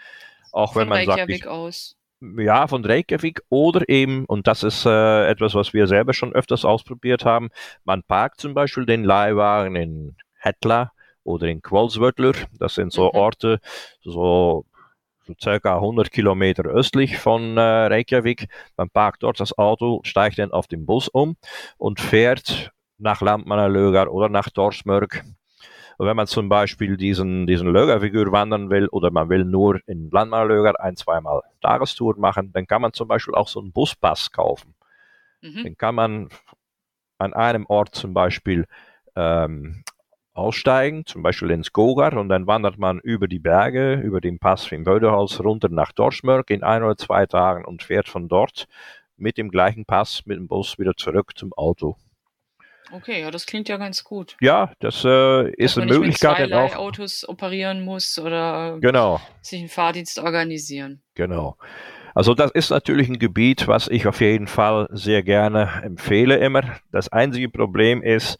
Auch 0.52 0.72
Von 0.72 0.82
wenn 0.82 0.88
man 0.88 0.98
Reykjavik 0.98 1.18
sagt, 1.18 1.30
ich, 1.30 1.46
aus 1.46 1.98
ja, 2.20 2.66
von 2.66 2.84
Reykjavik 2.84 3.42
oder 3.48 3.88
eben, 3.88 4.24
und 4.24 4.46
das 4.46 4.62
ist 4.62 4.84
äh, 4.86 5.28
etwas, 5.28 5.54
was 5.54 5.72
wir 5.72 5.86
selber 5.86 6.14
schon 6.14 6.32
öfters 6.32 6.64
ausprobiert 6.64 7.24
haben, 7.24 7.50
man 7.84 8.02
parkt 8.02 8.40
zum 8.40 8.54
Beispiel 8.54 8.86
den 8.86 9.04
Leihwagen 9.04 9.76
in 9.76 10.16
Hetla 10.36 10.92
oder 11.22 11.46
in 11.46 11.62
Qualsvördler. 11.62 12.32
Das 12.58 12.74
sind 12.74 12.92
so 12.92 13.04
mhm. 13.04 13.18
Orte, 13.18 13.60
so 14.02 14.64
circa 15.40 15.76
100 15.76 16.10
Kilometer 16.10 16.64
östlich 16.64 17.18
von 17.18 17.56
äh, 17.56 17.60
Reykjavik. 17.60 18.48
Man 18.76 18.90
parkt 18.90 19.22
dort 19.22 19.40
das 19.40 19.56
Auto, 19.56 20.00
steigt 20.04 20.38
dann 20.38 20.52
auf 20.52 20.66
den 20.66 20.86
Bus 20.86 21.08
um 21.08 21.36
und 21.76 22.00
fährt 22.00 22.72
nach 22.98 23.20
Landmannalögar 23.20 24.12
oder 24.12 24.28
nach 24.28 24.50
Torsmörk 24.50 25.24
und 25.98 26.06
wenn 26.06 26.16
man 26.16 26.28
zum 26.28 26.48
Beispiel 26.48 26.96
diesen, 26.96 27.48
diesen 27.48 27.66
Lögerfigur 27.68 28.30
wandern 28.30 28.70
will 28.70 28.86
oder 28.86 29.10
man 29.10 29.28
will 29.28 29.44
nur 29.44 29.80
in 29.86 30.10
Landmalöger 30.10 30.80
ein, 30.80 30.96
zweimal 30.96 31.42
Tagestour 31.60 32.16
machen, 32.18 32.52
dann 32.52 32.68
kann 32.68 32.80
man 32.80 32.92
zum 32.92 33.08
Beispiel 33.08 33.34
auch 33.34 33.48
so 33.48 33.60
einen 33.60 33.72
Buspass 33.72 34.30
kaufen. 34.30 34.74
Mhm. 35.42 35.64
Den 35.64 35.76
kann 35.76 35.96
man 35.96 36.28
an 37.18 37.34
einem 37.34 37.66
Ort 37.66 37.96
zum 37.96 38.14
Beispiel 38.14 38.66
ähm, 39.16 39.82
aussteigen, 40.38 41.04
zum 41.04 41.22
Beispiel 41.22 41.50
ins 41.50 41.72
Gogar, 41.72 42.16
und 42.16 42.28
dann 42.28 42.46
wandert 42.46 42.78
man 42.78 43.00
über 43.00 43.28
die 43.28 43.38
Berge, 43.38 43.94
über 43.94 44.20
den 44.20 44.38
Pass 44.38 44.70
im 44.72 44.84
Bödeholz 44.84 45.40
runter 45.40 45.68
nach 45.68 45.92
Dorsmörk 45.92 46.50
in 46.50 46.62
ein 46.62 46.82
oder 46.82 46.96
zwei 46.96 47.26
Tagen 47.26 47.64
und 47.64 47.82
fährt 47.82 48.08
von 48.08 48.28
dort 48.28 48.66
mit 49.16 49.36
dem 49.36 49.50
gleichen 49.50 49.84
Pass 49.84 50.24
mit 50.26 50.38
dem 50.38 50.48
Bus 50.48 50.78
wieder 50.78 50.94
zurück 50.96 51.32
zum 51.36 51.52
Auto. 51.52 51.96
Okay, 52.90 53.20
ja, 53.20 53.30
das 53.30 53.44
klingt 53.44 53.68
ja 53.68 53.76
ganz 53.76 54.02
gut. 54.02 54.36
Ja, 54.40 54.72
das 54.78 55.04
äh, 55.04 55.50
ist 55.52 55.76
eine 55.76 55.92
Möglichkeit. 55.92 56.38
Wenn 56.38 56.50
man 56.50 56.72
Autos 56.72 57.28
operieren 57.28 57.84
muss 57.84 58.18
oder 58.18 58.78
genau. 58.80 59.20
sich 59.42 59.60
einen 59.60 59.68
Fahrdienst 59.68 60.18
organisieren. 60.18 61.02
Genau. 61.14 61.56
Also 62.18 62.34
das 62.34 62.50
ist 62.50 62.70
natürlich 62.70 63.08
ein 63.08 63.20
Gebiet, 63.20 63.68
was 63.68 63.86
ich 63.86 64.08
auf 64.08 64.20
jeden 64.20 64.48
Fall 64.48 64.88
sehr 64.90 65.22
gerne 65.22 65.82
empfehle 65.84 66.36
immer. 66.38 66.62
Das 66.90 67.12
einzige 67.12 67.48
Problem 67.48 68.02
ist, 68.02 68.38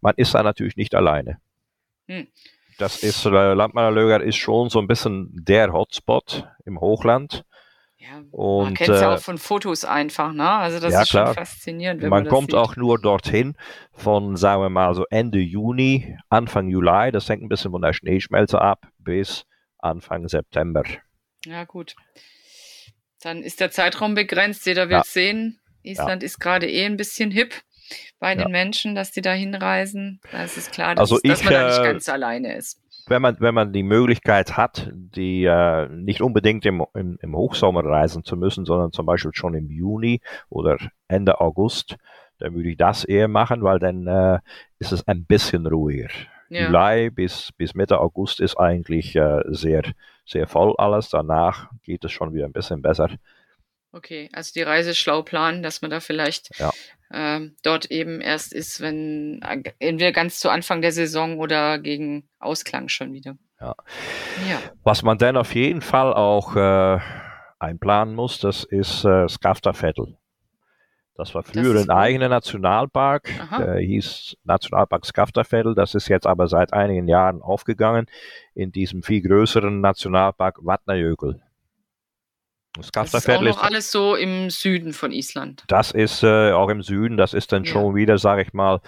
man 0.00 0.14
ist 0.16 0.32
da 0.32 0.44
natürlich 0.44 0.76
nicht 0.76 0.94
alleine. 0.94 1.40
Hm. 2.06 2.28
Das 2.78 3.02
ist, 3.02 3.26
äh, 3.26 3.52
Landmannerlöger 3.52 4.22
ist 4.22 4.36
schon 4.36 4.68
so 4.68 4.78
ein 4.78 4.86
bisschen 4.86 5.28
der 5.32 5.72
Hotspot 5.72 6.46
im 6.64 6.80
Hochland. 6.80 7.44
Ja, 7.98 8.22
und, 8.30 8.64
man 8.66 8.74
kennt 8.74 8.90
es 8.90 9.00
ja 9.00 9.10
äh, 9.10 9.16
auch 9.16 9.20
von 9.20 9.38
Fotos 9.38 9.84
einfach, 9.84 10.32
ne? 10.32 10.48
Also 10.48 10.78
das 10.78 10.92
ja, 10.92 11.02
ist 11.02 11.10
klar. 11.10 11.26
schon 11.26 11.34
faszinierend. 11.34 12.02
man, 12.02 12.10
man 12.10 12.28
kommt 12.28 12.52
sieht. 12.52 12.60
auch 12.60 12.76
nur 12.76 13.00
dorthin 13.00 13.56
von, 13.92 14.36
sagen 14.36 14.62
wir 14.62 14.70
mal, 14.70 14.94
so 14.94 15.04
Ende 15.10 15.40
Juni, 15.40 16.16
Anfang 16.28 16.68
Juli, 16.68 17.10
das 17.10 17.28
hängt 17.28 17.42
ein 17.42 17.48
bisschen 17.48 17.72
von 17.72 17.82
der 17.82 17.92
Schneeschmelze 17.92 18.60
ab, 18.60 18.86
bis 18.98 19.46
Anfang 19.78 20.28
September. 20.28 20.84
Ja, 21.44 21.64
gut. 21.64 21.96
Dann 23.22 23.42
ist 23.42 23.60
der 23.60 23.70
Zeitraum 23.70 24.14
begrenzt, 24.14 24.66
jeder 24.66 24.88
will 24.88 24.96
ja. 24.96 25.04
sehen. 25.04 25.58
Island 25.82 26.22
ja. 26.22 26.26
ist 26.26 26.38
gerade 26.38 26.68
eh 26.70 26.84
ein 26.84 26.96
bisschen 26.96 27.30
hip 27.30 27.54
bei 28.18 28.34
den 28.34 28.50
Menschen, 28.50 28.94
dass 28.94 29.10
die 29.10 29.22
da 29.22 29.32
hinreisen. 29.32 30.20
Da 30.30 30.44
ist 30.44 30.56
es 30.56 30.70
klar, 30.70 30.94
dass, 30.94 31.10
also 31.10 31.20
ich, 31.22 31.30
dass 31.30 31.44
man 31.44 31.52
da 31.52 31.68
nicht 31.68 31.78
äh, 31.78 31.92
ganz 31.92 32.08
alleine 32.08 32.56
ist 32.56 32.80
wenn 33.10 33.22
man, 33.22 33.36
wenn 33.40 33.54
man 33.54 33.72
die 33.72 33.82
Möglichkeit 33.82 34.56
hat, 34.56 34.90
die 34.94 35.44
äh, 35.44 35.88
nicht 35.88 36.22
unbedingt 36.22 36.64
im, 36.64 36.84
im, 36.94 37.18
im 37.20 37.36
Hochsommer 37.36 37.84
reisen 37.84 38.24
zu 38.24 38.36
müssen, 38.36 38.64
sondern 38.64 38.92
zum 38.92 39.04
Beispiel 39.04 39.32
schon 39.34 39.54
im 39.54 39.68
Juni 39.68 40.20
oder 40.48 40.78
Ende 41.08 41.40
August, 41.40 41.96
dann 42.38 42.54
würde 42.54 42.70
ich 42.70 42.76
das 42.76 43.04
eher 43.04 43.26
machen, 43.26 43.62
weil 43.62 43.80
dann 43.80 44.06
äh, 44.06 44.38
ist 44.78 44.92
es 44.92 45.06
ein 45.08 45.24
bisschen 45.24 45.66
ruhiger. 45.66 46.08
Ja. 46.50 46.68
Juli 46.68 47.10
bis, 47.10 47.52
bis 47.56 47.74
Mitte 47.74 48.00
August 48.00 48.40
ist 48.40 48.56
eigentlich 48.56 49.14
äh, 49.14 49.40
sehr, 49.46 49.82
sehr 50.26 50.46
voll 50.46 50.74
alles. 50.78 51.08
Danach 51.08 51.70
geht 51.82 52.04
es 52.04 52.12
schon 52.12 52.34
wieder 52.34 52.44
ein 52.44 52.52
bisschen 52.52 52.82
besser. 52.82 53.08
Okay, 53.92 54.28
also 54.32 54.52
die 54.54 54.62
Reise 54.62 54.94
schlau 54.94 55.22
planen, 55.22 55.62
dass 55.62 55.80
man 55.80 55.90
da 55.90 56.00
vielleicht 56.00 56.56
ja. 56.58 56.70
ähm, 57.12 57.56
dort 57.62 57.86
eben 57.86 58.20
erst 58.20 58.52
ist, 58.52 58.80
wenn 58.80 59.40
äh, 59.42 59.62
entweder 59.78 60.12
ganz 60.12 60.38
zu 60.38 60.50
Anfang 60.50 60.82
der 60.82 60.92
Saison 60.92 61.38
oder 61.38 61.78
gegen 61.78 62.28
Ausklang 62.40 62.88
schon 62.88 63.12
wieder. 63.12 63.36
Ja. 63.60 63.74
ja. 64.48 64.60
Was 64.82 65.02
man 65.02 65.18
dann 65.18 65.36
auf 65.36 65.54
jeden 65.54 65.82
Fall 65.82 66.12
auch 66.14 66.56
äh, 66.56 66.98
einplanen 67.58 68.14
muss, 68.14 68.38
das 68.38 68.64
ist 68.64 69.04
äh, 69.04 69.28
Skaftervettel. 69.28 70.16
Das 71.20 71.34
war 71.34 71.42
früher 71.42 71.74
das 71.74 71.86
ein 71.86 71.90
eigener 71.90 72.30
Nationalpark, 72.30 73.28
Aha. 73.38 73.58
der 73.58 73.74
hieß 73.80 74.38
Nationalpark 74.44 75.04
Skaftervettel. 75.04 75.74
Das 75.74 75.94
ist 75.94 76.08
jetzt 76.08 76.26
aber 76.26 76.48
seit 76.48 76.72
einigen 76.72 77.08
Jahren 77.08 77.42
aufgegangen 77.42 78.06
in 78.54 78.72
diesem 78.72 79.02
viel 79.02 79.20
größeren 79.20 79.82
Nationalpark 79.82 80.60
Vatnajökull. 80.64 81.42
Das 82.72 82.88
ist 83.12 83.28
auch 83.28 83.42
noch 83.42 83.62
alles 83.62 83.92
so 83.92 84.14
im 84.14 84.48
Süden 84.48 84.94
von 84.94 85.12
Island. 85.12 85.64
Das 85.68 85.90
ist 85.90 86.22
äh, 86.22 86.52
auch 86.52 86.70
im 86.70 86.80
Süden. 86.80 87.18
Das 87.18 87.34
ist 87.34 87.52
dann 87.52 87.64
ja. 87.64 87.72
schon 87.72 87.94
wieder, 87.94 88.16
sage 88.16 88.40
ich 88.40 88.54
mal, 88.54 88.80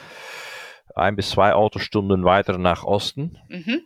ein 0.94 1.16
bis 1.16 1.28
zwei 1.28 1.52
Autostunden 1.52 2.24
weiter 2.24 2.56
nach 2.56 2.84
Osten. 2.84 3.36
Mhm. 3.50 3.82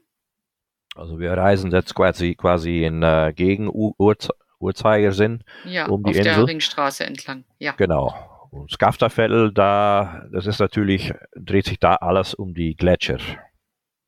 Also 0.94 1.18
wir 1.18 1.32
reisen 1.32 1.72
jetzt 1.72 1.96
quasi, 1.96 2.36
quasi 2.36 2.84
in 2.84 3.02
äh, 3.02 3.32
Gegen-Uhrzeigersinn 3.34 5.42
ja, 5.64 5.86
um 5.86 6.04
die 6.04 6.10
auf 6.10 6.16
Insel. 6.16 6.32
der 6.32 6.46
Ringstraße 6.46 7.04
entlang. 7.04 7.42
Ja. 7.58 7.72
Genau. 7.72 8.14
Und 8.60 8.70
Skafterfell, 8.70 9.52
da, 9.52 10.26
das 10.32 10.46
ist 10.46 10.58
natürlich, 10.58 11.12
dreht 11.34 11.66
sich 11.66 11.78
da 11.78 11.96
alles 11.96 12.34
um 12.34 12.54
die 12.54 12.74
Gletscher. 12.74 13.18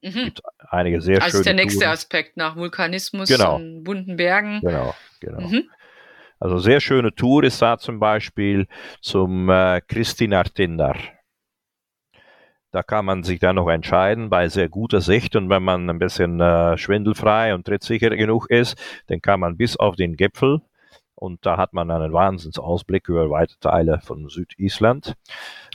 Mhm. 0.03 0.25
gibt 0.27 0.43
einige 0.71 1.01
sehr 1.01 1.23
also 1.23 1.31
schöne. 1.31 1.31
Das 1.31 1.41
ist 1.41 1.47
der 1.47 1.55
nächste 1.55 1.81
Touren. 1.81 1.93
Aspekt 1.93 2.37
nach 2.37 2.57
Vulkanismus 2.57 3.29
genau. 3.29 3.57
und 3.57 3.85
bunten 3.85 4.17
Bergen. 4.17 4.61
Genau, 4.61 4.95
genau. 5.21 5.41
Mhm. 5.41 5.69
Also 6.41 6.59
sehr 6.59 6.81
schöne 6.81 7.15
Tour 7.15 7.43
ist 7.43 7.61
da 7.61 7.79
zum 7.79 7.99
Beispiel 7.99 8.69
zum 9.01 9.51
äh, 9.51 9.81
Kristinartindar. 9.87 10.97
Da 12.71 12.83
kann 12.83 13.07
man 13.07 13.25
sich 13.25 13.41
dann 13.41 13.57
noch 13.57 13.69
entscheiden 13.69 14.29
bei 14.29 14.49
sehr 14.49 14.69
guter 14.69 15.01
Sicht 15.01 15.35
und 15.37 15.49
wenn 15.49 15.63
man 15.63 15.89
ein 15.89 15.99
bisschen 15.99 16.39
äh, 16.39 16.77
schwindelfrei 16.77 17.55
und 17.55 17.67
trittsicher 17.67 18.11
genug 18.11 18.51
ist, 18.51 18.77
dann 19.07 19.21
kann 19.21 19.41
man 19.41 19.57
bis 19.57 19.77
auf 19.77 19.97
den 19.97 20.17
Gipfel 20.17 20.61
und 21.19 21.45
da 21.45 21.57
hat 21.57 21.73
man 21.73 21.91
einen 21.91 22.13
Wahnsinnsausblick 22.13 23.09
über 23.09 23.31
weite 23.31 23.59
Teile 23.61 24.01
von 24.03 24.29
Südisland. 24.29 25.15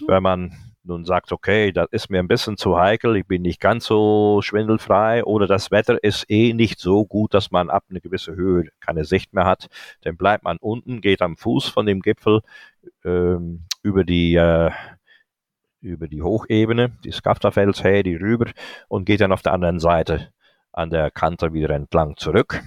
Wenn 0.08 0.24
man 0.24 0.54
nun 0.84 1.06
sagt, 1.06 1.32
okay, 1.32 1.72
das 1.72 1.88
ist 1.92 2.10
mir 2.10 2.20
ein 2.20 2.28
bisschen 2.28 2.58
zu 2.58 2.78
heikel, 2.78 3.16
ich 3.16 3.26
bin 3.26 3.42
nicht 3.42 3.60
ganz 3.60 3.86
so 3.86 4.42
schwindelfrei 4.42 5.24
oder 5.24 5.48
das 5.48 5.72
Wetter 5.72 6.04
ist 6.04 6.30
eh 6.30 6.54
nicht 6.54 6.80
so 6.80 7.06
gut, 7.06 7.34
dass 7.34 7.52
man 7.52 7.70
ab 7.70 7.86
einer 7.90 8.02
gewissen 8.02 8.36
Höhe 8.36 8.70
keine 8.80 9.06
Sicht 9.06 9.34
mehr 9.34 9.46
hat, 9.46 9.70
dann 10.02 10.18
bleibt 10.18 10.44
man 10.44 10.58
unten, 10.58 11.02
geht 11.02 11.22
am 11.22 11.38
Fuß 11.38 11.70
von 11.70 11.86
dem 11.86 12.02
Gipfel 12.02 12.42
ähm, 13.06 13.66
über 13.82 14.04
die 14.04 14.36
äh, 14.36 14.72
über 15.82 16.08
die 16.08 16.22
Hochebene, 16.22 16.92
die 17.04 17.12
die 17.12 18.16
rüber 18.16 18.52
und 18.88 19.06
geht 19.06 19.20
dann 19.20 19.34
auf 19.34 19.42
der 19.42 19.54
anderen 19.54 19.80
Seite 19.80 20.30
an 20.72 20.90
der 20.90 21.12
Kante 21.12 21.54
wieder 21.54 21.72
entlang 21.72 22.16
zurück. 22.16 22.64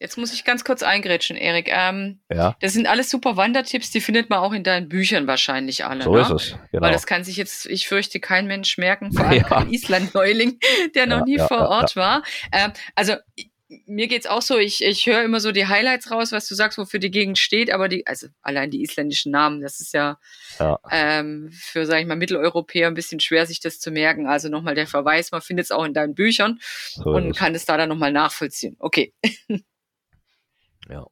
Jetzt 0.00 0.16
muss 0.16 0.32
ich 0.32 0.44
ganz 0.44 0.64
kurz 0.64 0.82
eingrätschen, 0.82 1.36
Erik. 1.36 1.68
Ähm, 1.68 2.20
ja. 2.32 2.56
Das 2.60 2.72
sind 2.72 2.86
alles 2.86 3.10
super 3.10 3.36
Wandertipps, 3.36 3.90
die 3.90 4.00
findet 4.00 4.30
man 4.30 4.38
auch 4.38 4.54
in 4.54 4.64
deinen 4.64 4.88
Büchern 4.88 5.26
wahrscheinlich 5.26 5.84
alle. 5.84 6.04
So 6.04 6.14
ne? 6.14 6.22
ist 6.22 6.30
es, 6.30 6.58
genau. 6.72 6.86
Weil 6.86 6.92
das 6.92 7.06
kann 7.06 7.22
sich 7.22 7.36
jetzt, 7.36 7.66
ich 7.66 7.86
fürchte, 7.86 8.18
kein 8.18 8.46
Mensch 8.46 8.78
merken, 8.78 9.12
vor 9.12 9.26
allem 9.26 9.38
ja. 9.42 9.48
kein 9.48 9.70
Island-Neuling, 9.70 10.58
der 10.94 11.06
noch 11.06 11.18
ja, 11.18 11.24
nie 11.24 11.38
vor 11.38 11.68
Ort 11.68 11.96
war. 11.96 12.22
Ähm, 12.50 12.72
also 12.94 13.16
mir 13.86 14.08
geht's 14.08 14.26
auch 14.26 14.40
so, 14.40 14.56
ich, 14.56 14.82
ich 14.82 15.06
höre 15.06 15.22
immer 15.22 15.38
so 15.38 15.52
die 15.52 15.66
Highlights 15.66 16.10
raus, 16.10 16.32
was 16.32 16.48
du 16.48 16.54
sagst, 16.54 16.78
wofür 16.78 16.98
die 16.98 17.10
Gegend 17.10 17.38
steht, 17.38 17.70
aber 17.70 17.88
die, 17.88 18.06
also 18.06 18.28
allein 18.40 18.70
die 18.70 18.82
isländischen 18.82 19.30
Namen, 19.30 19.60
das 19.60 19.80
ist 19.80 19.92
ja, 19.92 20.18
ja. 20.58 20.78
Ähm, 20.90 21.50
für, 21.52 21.84
sag 21.84 22.00
ich 22.00 22.06
mal, 22.06 22.16
Mitteleuropäer 22.16 22.88
ein 22.88 22.94
bisschen 22.94 23.20
schwer, 23.20 23.44
sich 23.44 23.60
das 23.60 23.78
zu 23.78 23.90
merken. 23.90 24.26
Also 24.26 24.48
nochmal 24.48 24.74
der 24.74 24.86
Verweis, 24.86 25.30
man 25.30 25.42
findet 25.42 25.66
es 25.66 25.70
auch 25.72 25.84
in 25.84 25.92
deinen 25.92 26.14
Büchern 26.14 26.58
so 26.94 27.10
und 27.10 27.36
kann 27.36 27.54
es 27.54 27.66
da 27.66 27.76
dann 27.76 27.90
nochmal 27.90 28.12
nachvollziehen. 28.12 28.76
Okay. 28.78 29.12
ja. 30.90 31.06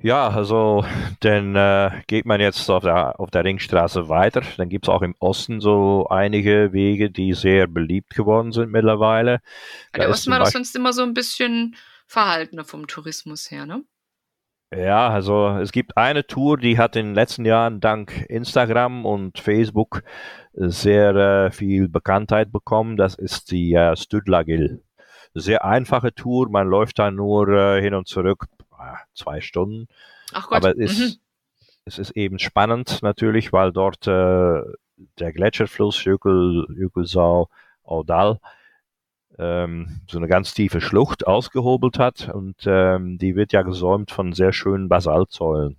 Ja, 0.00 0.28
also 0.28 0.84
dann 1.20 1.56
äh, 1.56 1.90
geht 2.06 2.24
man 2.24 2.40
jetzt 2.40 2.70
auf 2.70 2.84
der, 2.84 3.18
auf 3.18 3.32
der 3.32 3.44
Ringstraße 3.44 4.08
weiter. 4.08 4.42
Dann 4.56 4.68
gibt 4.68 4.86
es 4.86 4.88
auch 4.88 5.02
im 5.02 5.16
Osten 5.18 5.60
so 5.60 6.06
einige 6.08 6.72
Wege, 6.72 7.10
die 7.10 7.32
sehr 7.32 7.66
beliebt 7.66 8.14
geworden 8.14 8.52
sind 8.52 8.70
mittlerweile. 8.70 9.40
Ja, 9.92 10.02
der 10.02 10.10
Osten 10.10 10.30
war 10.30 10.38
doch 10.38 10.46
sonst 10.46 10.76
immer 10.76 10.92
so 10.92 11.02
ein 11.02 11.14
bisschen 11.14 11.74
verhaltener 12.06 12.64
vom 12.64 12.86
Tourismus 12.86 13.50
her, 13.50 13.66
ne? 13.66 13.82
Ja, 14.70 15.08
also 15.08 15.48
es 15.60 15.72
gibt 15.72 15.96
eine 15.96 16.26
Tour, 16.26 16.58
die 16.58 16.78
hat 16.78 16.94
in 16.94 17.06
den 17.06 17.14
letzten 17.14 17.46
Jahren 17.46 17.80
dank 17.80 18.26
Instagram 18.28 19.06
und 19.06 19.38
Facebook 19.38 20.02
sehr 20.52 21.14
äh, 21.16 21.50
viel 21.50 21.88
Bekanntheit 21.88 22.52
bekommen. 22.52 22.96
Das 22.96 23.14
ist 23.14 23.50
die 23.50 23.72
äh, 23.72 23.96
Stüdlagil. 23.96 24.82
Sehr 25.34 25.64
einfache 25.64 26.14
Tour, 26.14 26.48
man 26.48 26.68
läuft 26.68 26.98
da 26.98 27.10
nur 27.10 27.48
äh, 27.48 27.80
hin 27.80 27.94
und 27.94 28.08
zurück 28.08 28.46
zwei 29.14 29.40
Stunden. 29.40 29.88
Ach 30.32 30.48
Gott. 30.48 30.58
Aber 30.58 30.78
es 30.78 30.98
ist, 30.98 31.16
mhm. 31.16 31.20
es 31.84 31.98
ist 31.98 32.10
eben 32.12 32.38
spannend 32.38 33.02
natürlich, 33.02 33.52
weil 33.52 33.72
dort 33.72 34.06
äh, 34.06 34.62
der 35.18 35.32
Gletscherfluss 35.32 36.04
Jökul, 36.04 36.66
Jökulsau, 36.76 37.48
Audal 37.84 38.40
ähm, 39.38 40.00
so 40.08 40.18
eine 40.18 40.28
ganz 40.28 40.52
tiefe 40.52 40.80
Schlucht 40.80 41.26
ausgehobelt 41.26 41.98
hat 41.98 42.28
und 42.28 42.56
ähm, 42.66 43.18
die 43.18 43.36
wird 43.36 43.52
ja 43.52 43.62
gesäumt 43.62 44.10
von 44.10 44.32
sehr 44.32 44.52
schönen 44.52 44.88
Basaltsäulen. 44.88 45.76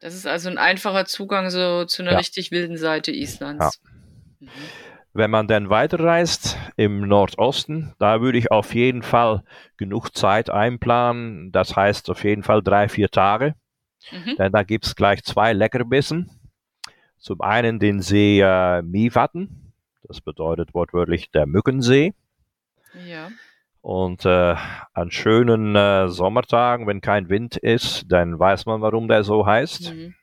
Das 0.00 0.14
ist 0.14 0.26
also 0.26 0.48
ein 0.50 0.58
einfacher 0.58 1.06
Zugang 1.06 1.50
so 1.50 1.84
zu 1.84 2.02
einer 2.02 2.12
ja. 2.12 2.18
richtig 2.18 2.50
wilden 2.50 2.76
Seite 2.76 3.12
Islands. 3.12 3.80
Ja. 4.40 4.48
Mhm. 4.48 4.48
Wenn 5.16 5.30
man 5.30 5.46
dann 5.46 5.70
weiterreist 5.70 6.58
im 6.76 7.06
Nordosten, 7.06 7.94
da 8.00 8.20
würde 8.20 8.36
ich 8.36 8.50
auf 8.50 8.74
jeden 8.74 9.02
Fall 9.02 9.44
genug 9.76 10.10
Zeit 10.10 10.50
einplanen. 10.50 11.52
Das 11.52 11.76
heißt 11.76 12.10
auf 12.10 12.24
jeden 12.24 12.42
Fall 12.42 12.62
drei, 12.62 12.88
vier 12.88 13.08
Tage. 13.08 13.54
Mhm. 14.10 14.36
Denn 14.36 14.52
da 14.52 14.64
gibt 14.64 14.86
es 14.86 14.96
gleich 14.96 15.22
zwei 15.22 15.52
Leckerbissen. 15.52 16.30
Zum 17.18 17.40
einen 17.40 17.78
den 17.78 18.00
See 18.00 18.40
äh, 18.40 18.82
Mivatten. 18.82 19.72
Das 20.02 20.20
bedeutet 20.20 20.74
wortwörtlich 20.74 21.30
der 21.30 21.46
Mückensee. 21.46 22.12
Ja. 23.06 23.30
Und 23.80 24.24
äh, 24.24 24.56
an 24.94 25.10
schönen 25.12 25.76
äh, 25.76 26.08
Sommertagen, 26.08 26.88
wenn 26.88 27.00
kein 27.00 27.28
Wind 27.28 27.56
ist, 27.56 28.04
dann 28.08 28.38
weiß 28.38 28.66
man, 28.66 28.80
warum 28.80 29.06
der 29.06 29.22
so 29.22 29.46
heißt. 29.46 29.94
Mhm. 29.94 30.14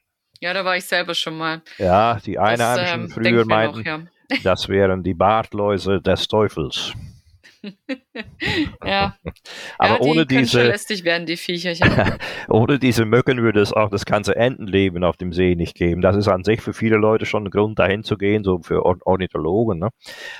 Ja, 0.42 0.54
da 0.54 0.66
war 0.66 0.76
ich 0.76 0.86
selber 0.86 1.14
schon 1.14 1.38
mal. 1.38 1.62
Ja, 1.78 2.20
die 2.26 2.40
Einheimischen 2.40 3.04
ähm, 3.04 3.10
früher 3.10 3.46
meinten, 3.46 3.80
noch, 3.80 3.86
ja. 3.86 4.00
Das 4.44 4.70
wären 4.70 5.04
die 5.04 5.14
Bartläuse 5.14 6.02
des 6.02 6.28
Teufels. 6.28 6.94
ja. 8.86 9.16
Aber 9.78 9.94
ja, 9.94 10.00
die 10.00 10.10
ohne 10.10 10.26
diese. 10.26 10.64
lästig 10.64 11.04
werden, 11.04 11.26
die 11.26 11.38
Viecher. 11.38 11.74
Ohne 12.50 12.80
diese 12.80 13.06
Mücken 13.06 13.42
würde 13.42 13.62
es 13.62 13.72
auch 13.72 13.90
das 13.90 14.06
ganze 14.06 14.36
Entenleben 14.36 15.04
auf 15.04 15.18
dem 15.18 15.32
See 15.32 15.56
nicht 15.56 15.76
geben. 15.76 16.02
Das 16.02 16.16
ist 16.16 16.28
an 16.28 16.44
sich 16.44 16.62
für 16.62 16.74
viele 16.74 16.98
Leute 16.98 17.26
schon 17.26 17.46
ein 17.46 17.52
Grund, 17.52 17.78
dahin 17.80 18.04
zu 18.04 18.18
gehen, 18.18 18.44
so 18.44 18.60
für 18.60 18.84
Ornithologen. 18.84 19.80
Ne? 19.80 19.90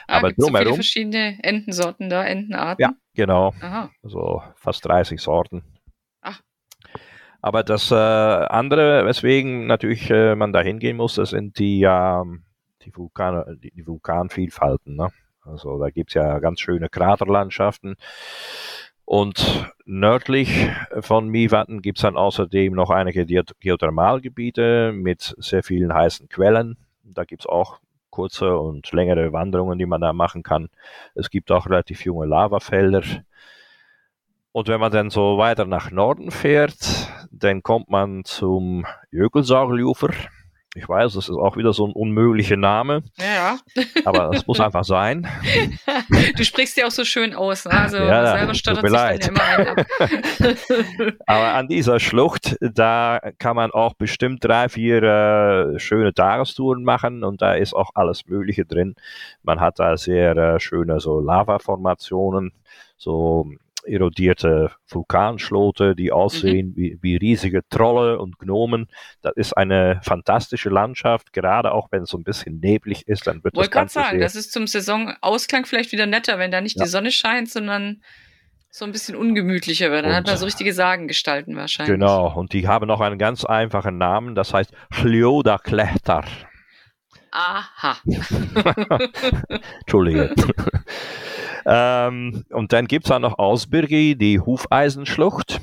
Ah, 0.08 0.18
Aber 0.18 0.32
drumherum. 0.32 0.54
So 0.54 0.58
viele 0.58 0.74
verschiedene 0.76 1.44
Entensorten 1.44 2.10
da, 2.10 2.26
Entenarten? 2.26 2.82
Ja, 2.82 2.94
genau. 3.14 3.54
Aha. 3.62 3.92
Also 4.04 4.42
fast 4.56 4.86
30 4.86 5.20
Sorten. 5.22 5.64
Ach. 6.22 6.42
Aber 7.42 7.64
das 7.64 7.92
äh, 7.92 7.96
andere, 7.96 9.06
weswegen 9.06 9.68
natürlich 9.68 10.10
äh, 10.10 10.36
man 10.36 10.54
da 10.54 10.62
hingehen 10.62 10.98
muss, 10.98 11.16
das 11.16 11.32
sind 11.32 11.60
die. 11.60 11.84
Ähm, 11.84 12.44
die, 12.86 12.96
Vulkan, 12.96 13.60
die, 13.62 13.72
die 13.72 13.86
Vulkanvielfalten. 13.86 14.96
Ne? 14.96 15.10
Also 15.44 15.80
da 15.80 15.90
gibt 15.90 16.12
es 16.12 16.14
ja 16.16 16.40
ganz 16.40 16.60
schöne 16.60 16.90
Kraterlandschaften. 16.90 17.96
Und 19.06 19.70
nördlich 19.86 20.70
von 21.02 21.28
Miwatten 21.28 21.82
gibt 21.82 21.98
es 21.98 22.04
dann 22.04 22.16
außerdem 22.16 22.74
noch 22.74 22.90
einige 22.92 23.26
Geothermalgebiete 23.26 24.94
mit 24.94 25.36
sehr 25.38 25.64
vielen 25.64 25.94
heißen 25.94 26.30
Quellen. 26.30 26.78
Da 27.04 27.26
gibt 27.26 27.42
es 27.42 27.46
auch 27.48 27.80
kurze 28.10 28.58
und 28.58 28.92
längere 28.92 29.34
Wanderungen, 29.34 29.80
die 29.80 29.86
man 29.86 30.02
da 30.02 30.14
machen 30.14 30.44
kann. 30.44 30.70
Es 31.16 31.30
gibt 31.30 31.52
auch 31.52 31.66
relativ 31.66 32.06
junge 32.06 32.26
Lavafelder. 32.26 33.04
Und 34.54 34.68
wenn 34.68 34.80
man 34.80 34.92
dann 34.92 35.10
so 35.10 35.38
weiter 35.38 35.66
nach 35.66 35.92
Norden 35.92 36.30
fährt, 36.30 37.10
dann 37.32 37.64
kommt 37.64 37.90
man 37.90 38.24
zum 38.26 38.86
Jökulsárljufer. 39.12 40.14
Ich 40.74 40.88
weiß, 40.88 41.14
das 41.14 41.28
ist 41.28 41.36
auch 41.36 41.58
wieder 41.58 41.74
so 41.74 41.86
ein 41.86 41.92
unmöglicher 41.92 42.56
Name. 42.56 43.04
Ja. 43.20 43.58
Aber 44.06 44.32
es 44.34 44.48
muss 44.48 44.60
einfach 44.60 44.84
sein. 44.84 45.28
Du 46.36 46.44
sprichst 46.46 46.78
ja 46.78 46.88
auch 46.88 46.92
so 46.92 47.04
schön 47.04 47.34
aus. 47.34 47.66
Ne? 47.66 47.72
Also 47.72 47.98
ja, 47.98 48.38
selber 48.38 48.54
stottert 48.54 48.84
sich 48.84 48.92
leid. 48.92 49.28
dann 49.28 49.36
immer 49.36 49.86
ein 50.00 51.18
Aber 51.28 51.54
an 51.54 51.68
dieser 51.68 52.00
Schlucht, 52.00 52.58
da 52.62 53.20
kann 53.38 53.56
man 53.56 53.72
auch 53.72 53.94
bestimmt 53.94 54.44
drei, 54.44 54.70
vier 54.70 55.04
äh, 55.04 55.80
schöne 55.80 56.14
Tagestouren 56.14 56.84
machen 56.84 57.24
und 57.24 57.42
da 57.42 57.54
ist 57.54 57.74
auch 57.74 57.92
alles 57.96 58.28
Mögliche 58.28 58.66
drin. 58.66 58.96
Man 59.44 59.60
hat 59.60 59.80
da 59.80 59.98
sehr 59.98 60.36
äh, 60.38 60.60
schöne 60.60 61.00
so 61.00 61.20
Lava-Formationen, 61.20 62.54
so 62.98 63.52
erodierte 63.84 64.72
Vulkanschlote, 64.88 65.96
die 65.96 66.12
aussehen 66.12 66.70
mhm. 66.70 66.76
wie, 66.76 66.98
wie, 67.02 67.16
riesige 67.18 67.62
Trolle 67.70 68.20
und 68.20 68.38
Gnomen. 68.40 68.88
Das 69.22 69.34
ist 69.36 69.54
eine 69.54 70.00
fantastische 70.04 70.70
Landschaft, 70.70 71.34
gerade 71.34 71.72
auch 71.72 71.88
wenn 71.92 72.04
es 72.04 72.10
so 72.10 72.18
ein 72.18 72.24
bisschen 72.24 72.60
neblig 72.60 73.08
ist, 73.08 73.28
dann 73.28 73.44
wird 73.44 73.56
Wollte 73.56 73.70
das 73.70 73.76
Ganze 73.76 73.94
sagen, 73.96 74.20
das 74.20 74.36
ist 74.36 74.52
zum 74.52 74.68
Saisonausklang 74.68 75.66
vielleicht 75.66 75.92
wieder 75.92 76.06
netter, 76.06 76.40
wenn 76.40 76.52
da 76.52 76.62
nicht 76.62 76.78
ja. 76.78 76.84
die 76.84 76.90
Sonne 76.90 77.12
scheint, 77.12 77.50
sondern 77.50 78.02
so 78.70 78.86
ein 78.86 78.92
bisschen 78.92 79.16
ungemütlicher 79.16 79.92
wird. 79.92 80.06
Dann 80.06 80.12
und, 80.12 80.18
hat 80.18 80.28
man 80.28 80.38
so 80.38 80.46
richtige 80.46 80.74
Sagengestalten 80.74 81.56
wahrscheinlich. 81.56 81.94
Genau, 81.94 82.34
und 82.34 82.54
die 82.54 82.68
haben 82.68 82.88
noch 82.88 83.02
einen 83.02 83.20
ganz 83.20 83.44
einfachen 83.44 83.98
Namen, 83.98 84.34
das 84.34 84.54
heißt 84.54 84.72
Chlioda 84.92 85.58
Klechter. 85.58 86.24
Aha. 87.32 87.98
Entschuldige. 89.82 90.34
ähm, 91.66 92.46
und 92.50 92.74
dann 92.74 92.88
gibt 92.88 93.06
es 93.06 93.12
auch 93.12 93.20
noch 93.20 93.40
Ausbirgi, 93.40 94.16
die 94.16 94.40
Hufeisenschlucht. 94.40 95.62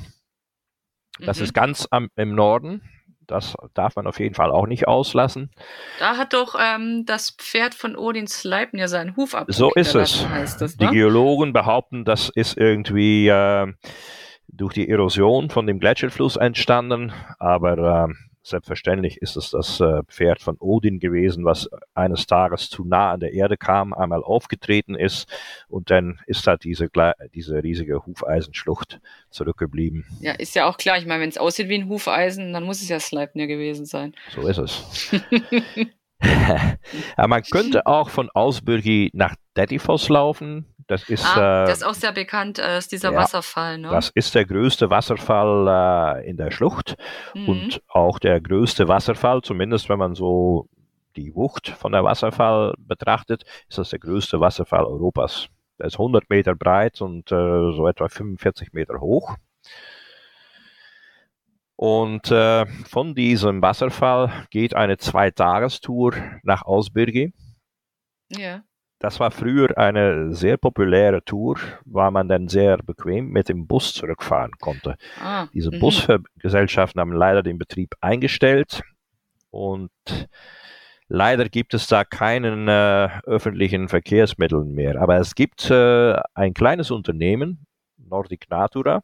Das 1.19 1.39
mhm. 1.39 1.43
ist 1.43 1.53
ganz 1.53 1.87
am, 1.91 2.09
im 2.15 2.35
Norden. 2.35 2.81
Das 3.27 3.55
darf 3.75 3.95
man 3.95 4.07
auf 4.07 4.19
jeden 4.19 4.33
Fall 4.33 4.49
auch 4.51 4.65
nicht 4.65 4.87
auslassen. 4.87 5.51
Da 5.99 6.17
hat 6.17 6.33
doch 6.33 6.55
ähm, 6.59 7.03
das 7.05 7.29
Pferd 7.29 7.75
von 7.75 7.95
Odin 7.95 8.27
Sleipnir 8.27 8.87
seinen 8.87 9.15
Huf 9.15 9.35
ab. 9.35 9.45
So 9.49 9.71
ist 9.73 9.93
es. 9.93 10.25
Das, 10.59 10.77
ne? 10.77 10.87
Die 10.87 10.95
Geologen 10.95 11.53
behaupten, 11.53 12.05
das 12.05 12.29
ist 12.33 12.57
irgendwie 12.57 13.27
äh, 13.27 13.71
durch 14.47 14.73
die 14.73 14.89
Erosion 14.89 15.51
von 15.51 15.67
dem 15.67 15.79
Gletscherfluss 15.79 16.37
entstanden, 16.37 17.13
aber 17.37 18.07
äh, 18.09 18.13
Selbstverständlich 18.49 19.17
ist 19.21 19.37
es 19.37 19.51
das 19.51 19.79
äh, 19.79 20.03
Pferd 20.07 20.41
von 20.41 20.57
Odin 20.59 20.99
gewesen, 20.99 21.45
was 21.45 21.69
eines 21.93 22.25
Tages 22.25 22.69
zu 22.69 22.83
nah 22.83 23.11
an 23.11 23.19
der 23.19 23.33
Erde 23.33 23.57
kam, 23.57 23.93
einmal 23.93 24.23
aufgetreten 24.23 24.95
ist 24.95 25.27
und 25.67 25.91
dann 25.91 26.19
ist 26.25 26.47
halt 26.47 26.63
diese, 26.63 26.89
diese 27.33 27.63
riesige 27.63 28.05
Hufeisenschlucht 28.05 28.99
zurückgeblieben. 29.29 30.05
Ja, 30.19 30.33
ist 30.33 30.55
ja 30.55 30.65
auch 30.67 30.77
klar. 30.77 30.97
Ich 30.97 31.05
meine, 31.05 31.21
wenn 31.21 31.29
es 31.29 31.37
aussieht 31.37 31.69
wie 31.69 31.77
ein 31.77 31.89
Hufeisen, 31.89 32.53
dann 32.53 32.63
muss 32.63 32.81
es 32.81 32.89
ja 32.89 32.99
Sleipnir 32.99 33.47
gewesen 33.47 33.85
sein. 33.85 34.13
So 34.33 34.47
ist 34.47 34.57
es. 34.57 35.11
Aber 37.15 37.27
man 37.27 37.43
könnte 37.43 37.85
auch 37.85 38.09
von 38.09 38.29
Ausbürgi 38.29 39.09
nach 39.13 39.35
Dettifoss 39.55 40.09
laufen. 40.09 40.65
Das 40.89 41.07
ist, 41.07 41.23
ah, 41.23 41.65
äh, 41.65 41.67
das 41.67 41.77
ist 41.77 41.83
auch 41.83 41.93
sehr 41.93 42.11
bekannt, 42.11 42.57
äh, 42.57 42.79
ist 42.79 42.91
dieser 42.91 43.11
ja, 43.11 43.19
Wasserfall. 43.19 43.77
Ne? 43.77 43.89
Das 43.89 44.09
ist 44.09 44.33
der 44.33 44.45
größte 44.45 44.89
Wasserfall 44.89 46.17
äh, 46.17 46.27
in 46.27 46.35
der 46.35 46.49
Schlucht 46.49 46.97
mhm. 47.35 47.47
und 47.47 47.83
auch 47.87 48.17
der 48.17 48.41
größte 48.41 48.87
Wasserfall, 48.87 49.43
zumindest 49.43 49.87
wenn 49.87 49.99
man 49.99 50.15
so 50.15 50.67
die 51.15 51.35
Wucht 51.35 51.69
von 51.69 51.91
der 51.91 52.03
Wasserfall 52.03 52.73
betrachtet, 52.79 53.43
ist 53.69 53.77
das 53.77 53.91
der 53.91 53.99
größte 53.99 54.39
Wasserfall 54.39 54.83
Europas. 54.83 55.49
Der 55.77 55.85
ist 55.85 55.99
100 55.99 56.27
Meter 56.27 56.55
breit 56.55 57.01
und 57.01 57.31
äh, 57.31 57.71
so 57.71 57.87
etwa 57.87 58.09
45 58.09 58.73
Meter 58.73 58.99
hoch. 58.99 59.35
Und 61.75 62.31
äh, 62.31 62.65
von 62.65 63.13
diesem 63.13 63.61
Wasserfall 63.61 64.47
geht 64.49 64.73
eine 64.73 64.97
Zweitagestour 64.97 66.15
nach 66.41 66.63
Ausbirgi. 66.63 67.31
Ja. 68.31 68.63
Das 68.99 69.21
war 69.21 69.31
früher 69.31 69.77
eine 69.77 70.33
sehr 70.33 70.57
populäre 70.57 71.23
Tour, 71.23 71.57
weil 71.85 72.11
man 72.11 72.27
dann 72.27 72.49
sehr 72.49 72.77
bequem 72.77 73.29
mit 73.29 73.47
dem 73.47 73.65
Bus 73.65 73.93
zurückfahren 73.93 74.51
konnte. 74.59 74.97
Ah, 75.21 75.47
Diese 75.53 75.71
mhm. 75.71 75.79
Busgesellschaften 75.79 76.99
haben 76.99 77.13
leider 77.13 77.41
den 77.41 77.57
Betrieb 77.57 77.95
eingestellt 78.01 78.81
und 79.51 79.89
leider 81.07 81.47
gibt 81.47 81.73
es 81.73 81.87
da 81.87 82.03
keinen 82.03 82.67
äh, 82.67 83.09
öffentlichen 83.23 83.87
Verkehrsmitteln 83.87 84.73
mehr. 84.73 85.01
Aber 85.01 85.17
es 85.17 85.33
gibt 85.33 85.71
äh, 85.71 86.19
ein 86.33 86.53
kleines 86.53 86.91
Unternehmen, 86.91 87.65
Nordic 87.97 88.49
Natura, 88.49 89.01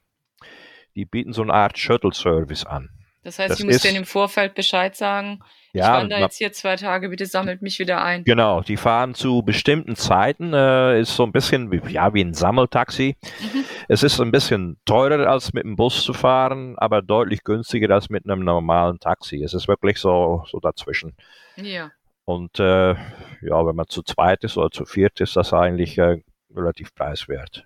die 0.96 1.06
bieten 1.06 1.32
so 1.32 1.42
eine 1.42 1.54
Art 1.54 1.78
Shuttle-Service 1.78 2.66
an. 2.66 2.90
Das 3.26 3.40
heißt, 3.40 3.54
das 3.54 3.60
ich 3.60 3.66
muss 3.66 3.82
denen 3.82 3.98
im 3.98 4.06
Vorfeld 4.06 4.54
Bescheid 4.54 4.96
sagen, 4.96 5.40
ja, 5.74 5.96
ich 5.96 6.02
wandere 6.04 6.20
jetzt 6.20 6.38
hier 6.38 6.54
zwei 6.54 6.76
Tage, 6.76 7.10
bitte 7.10 7.26
sammelt 7.26 7.64
mich 7.64 7.80
wieder 7.80 8.04
ein. 8.04 8.24
Genau, 8.24 8.62
die 8.62 8.78
fahren 8.78 9.16
zu 9.16 9.42
bestimmten 9.42 9.96
Zeiten, 9.96 10.54
äh, 10.54 11.02
ist 11.02 11.16
so 11.16 11.24
ein 11.24 11.32
bisschen 11.32 11.72
wie, 11.72 11.82
ja, 11.92 12.14
wie 12.14 12.22
ein 12.22 12.36
Sammeltaxi. 12.36 13.18
Mhm. 13.42 13.66
Es 13.88 14.04
ist 14.04 14.22
ein 14.22 14.32
bisschen 14.32 14.78
teurer 14.86 15.28
als 15.28 15.54
mit 15.54 15.64
dem 15.64 15.76
Bus 15.76 16.04
zu 16.04 16.14
fahren, 16.14 16.78
aber 16.78 17.02
deutlich 17.02 17.44
günstiger 17.44 17.96
als 17.96 18.12
mit 18.12 18.26
einem 18.26 18.46
normalen 18.46 19.00
Taxi. 19.00 19.42
Es 19.42 19.56
ist 19.56 19.68
wirklich 19.68 19.98
so, 19.98 20.44
so 20.48 20.60
dazwischen. 20.60 21.16
Ja. 21.56 21.92
Und 22.26 22.60
äh, 22.60 22.94
ja, 22.94 23.66
wenn 23.66 23.76
man 23.76 23.88
zu 23.88 24.04
zweit 24.04 24.44
ist 24.44 24.56
oder 24.56 24.70
zu 24.70 24.86
viert, 24.86 25.20
ist 25.20 25.36
das 25.36 25.52
eigentlich 25.52 25.98
äh, 25.98 26.22
relativ 26.56 26.94
preiswert. 26.94 27.66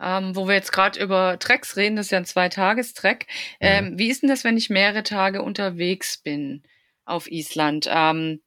Ähm, 0.00 0.34
wo 0.36 0.46
wir 0.46 0.54
jetzt 0.54 0.72
gerade 0.72 1.00
über 1.00 1.38
Tracks 1.38 1.76
reden, 1.76 1.96
das 1.96 2.06
ist 2.06 2.12
ja 2.12 2.18
ein 2.18 2.24
Zweitagestrack. 2.24 3.26
Ähm, 3.60 3.90
mhm. 3.92 3.98
Wie 3.98 4.08
ist 4.08 4.22
denn 4.22 4.28
das, 4.28 4.44
wenn 4.44 4.56
ich 4.56 4.70
mehrere 4.70 5.02
Tage 5.02 5.42
unterwegs 5.42 6.18
bin 6.18 6.62
auf 7.04 7.30
Island? 7.30 7.88
Ähm, 7.90 8.40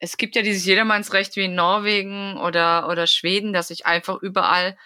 es 0.00 0.16
gibt 0.16 0.34
ja 0.34 0.42
dieses 0.42 0.64
Jedermannsrecht 0.64 1.36
wie 1.36 1.44
in 1.44 1.54
Norwegen 1.54 2.38
oder, 2.38 2.88
oder 2.88 3.06
Schweden, 3.06 3.52
dass 3.52 3.70
ich 3.70 3.86
einfach 3.86 4.20
überall, 4.22 4.76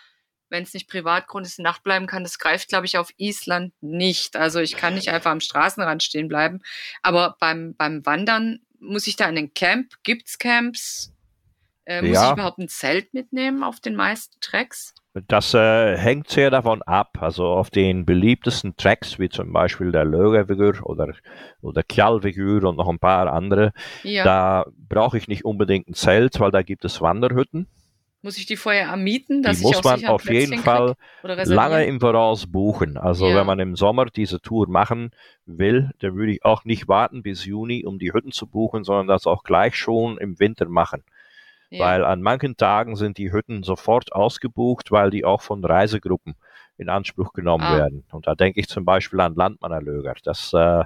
wenn 0.51 0.64
es 0.64 0.75
nicht 0.75 0.88
Privatgrund 0.88 1.47
ist, 1.47 1.61
Nacht 1.61 1.85
bleiben 1.85 2.07
kann. 2.07 2.25
Das 2.25 2.38
greift, 2.40 2.68
glaube 2.68 2.87
ich, 2.87 2.99
auf 2.99 3.11
Island 3.16 3.73
nicht. 3.81 4.37
Also 4.37 4.59
ich 4.59 4.77
kann 4.77 4.94
nicht 4.94 5.09
einfach 5.11 5.31
am 5.31 5.40
Straßenrand 5.40 6.03
stehen 6.03 6.29
bleiben. 6.29 6.62
Aber 7.03 7.37
beim, 7.38 7.75
beim 7.77 8.05
Wandern 8.05 8.61
muss 8.81 9.07
ich 9.07 9.16
da 9.16 9.29
in 9.29 9.37
den 9.37 9.55
Camp? 9.55 9.94
Gibt 10.03 10.29
es 10.29 10.38
Camps? 10.38 11.13
Äh, 11.87 12.03
muss 12.03 12.14
ja. 12.14 12.29
ich 12.29 12.33
überhaupt 12.33 12.59
ein 12.59 12.68
Zelt 12.68 13.12
mitnehmen 13.12 13.62
auf 13.62 13.81
den 13.81 13.94
meisten 13.94 14.40
Tracks? 14.40 14.94
Das 15.29 15.55
äh, 15.55 15.97
hängt 15.97 16.29
sehr 16.29 16.51
davon 16.51 16.83
ab. 16.83 17.18
Also 17.20 17.47
auf 17.47 17.70
den 17.70 18.05
beliebtesten 18.05 18.77
Tracks, 18.77 19.18
wie 19.18 19.29
zum 19.29 19.53
Beispiel 19.53 19.92
der 19.92 20.05
Lögefigur 20.05 20.75
oder, 20.83 21.14
oder 21.62 21.83
Kjallfigur 21.83 22.64
und 22.64 22.77
noch 22.77 22.88
ein 22.88 22.99
paar 22.99 23.33
andere, 23.33 23.73
ja. 24.03 24.25
da 24.25 24.66
brauche 24.88 25.16
ich 25.16 25.29
nicht 25.29 25.44
unbedingt 25.44 25.88
ein 25.88 25.94
Zelt, 25.94 26.40
weil 26.40 26.51
da 26.51 26.62
gibt 26.62 26.85
es 26.85 27.01
Wanderhütten. 27.01 27.68
Muss 28.23 28.38
ich 28.38 28.47
die 28.47 28.57
vorher 28.57 28.88
ermieten? 28.88 29.42
die 29.42 29.61
muss 29.61 29.85
man 29.85 30.03
auf 30.07 30.31
jeden 30.31 30.59
Fall 30.61 30.94
lange 31.23 31.85
im 31.85 32.01
Voraus 32.01 32.47
buchen. 32.47 32.97
Also 32.97 33.29
ja. 33.29 33.37
wenn 33.37 33.47
man 33.47 33.61
im 33.61 33.77
Sommer 33.77 34.07
diese 34.07 34.40
Tour 34.40 34.66
machen 34.66 35.11
will, 35.44 35.90
dann 35.99 36.16
würde 36.16 36.33
ich 36.33 36.42
auch 36.42 36.64
nicht 36.64 36.88
warten 36.88 37.23
bis 37.23 37.44
Juni, 37.44 37.85
um 37.85 37.99
die 37.99 38.14
Hütten 38.14 38.33
zu 38.33 38.47
buchen, 38.47 38.83
sondern 38.83 39.09
das 39.09 39.27
auch 39.27 39.44
gleich 39.44 39.77
schon 39.77 40.16
im 40.16 40.40
Winter 40.40 40.66
machen. 40.70 41.05
Ja. 41.74 41.84
Weil 41.84 42.04
an 42.04 42.22
manchen 42.22 42.56
Tagen 42.56 42.94
sind 42.94 43.18
die 43.18 43.32
Hütten 43.32 43.64
sofort 43.64 44.12
ausgebucht, 44.12 44.92
weil 44.92 45.10
die 45.10 45.24
auch 45.24 45.42
von 45.42 45.64
Reisegruppen 45.64 46.37
in 46.76 46.88
Anspruch 46.88 47.32
genommen 47.32 47.64
ah. 47.64 47.78
werden. 47.78 48.04
Und 48.12 48.28
da 48.28 48.37
denke 48.37 48.60
ich 48.60 48.68
zum 48.68 48.84
Beispiel 48.84 49.20
an 49.20 49.34
Landmannerlöger. 49.34 50.14
Das 50.22 50.52
äh, 50.52 50.84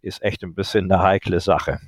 ist 0.00 0.22
echt 0.22 0.42
ein 0.42 0.54
bisschen 0.54 0.90
eine 0.90 1.02
heikle 1.02 1.40
Sache. 1.40 1.78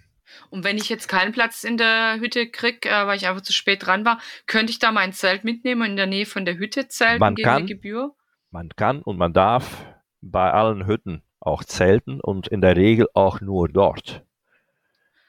Und 0.50 0.64
wenn 0.64 0.76
ich 0.76 0.90
jetzt 0.90 1.08
keinen 1.08 1.32
Platz 1.32 1.64
in 1.64 1.78
der 1.78 2.18
Hütte 2.20 2.46
kriege, 2.50 2.90
äh, 2.90 3.06
weil 3.06 3.16
ich 3.16 3.26
einfach 3.26 3.42
zu 3.42 3.54
spät 3.54 3.86
dran 3.86 4.04
war, 4.04 4.18
könnte 4.46 4.70
ich 4.70 4.78
da 4.78 4.92
mein 4.92 5.14
Zelt 5.14 5.44
mitnehmen 5.44 5.82
und 5.82 5.90
in 5.90 5.96
der 5.96 6.06
Nähe 6.06 6.26
von 6.26 6.44
der 6.44 6.58
Hütte 6.58 6.88
zelten 6.88 7.20
man 7.20 7.34
gegen 7.34 7.48
kann, 7.48 7.66
Gebühr? 7.66 8.14
Man 8.50 8.68
kann 8.76 9.00
und 9.00 9.16
man 9.16 9.32
darf 9.32 9.86
bei 10.20 10.52
allen 10.52 10.86
Hütten 10.86 11.22
auch 11.40 11.64
zelten 11.64 12.20
und 12.20 12.48
in 12.48 12.60
der 12.60 12.76
Regel 12.76 13.08
auch 13.14 13.40
nur 13.40 13.68
dort. 13.68 14.24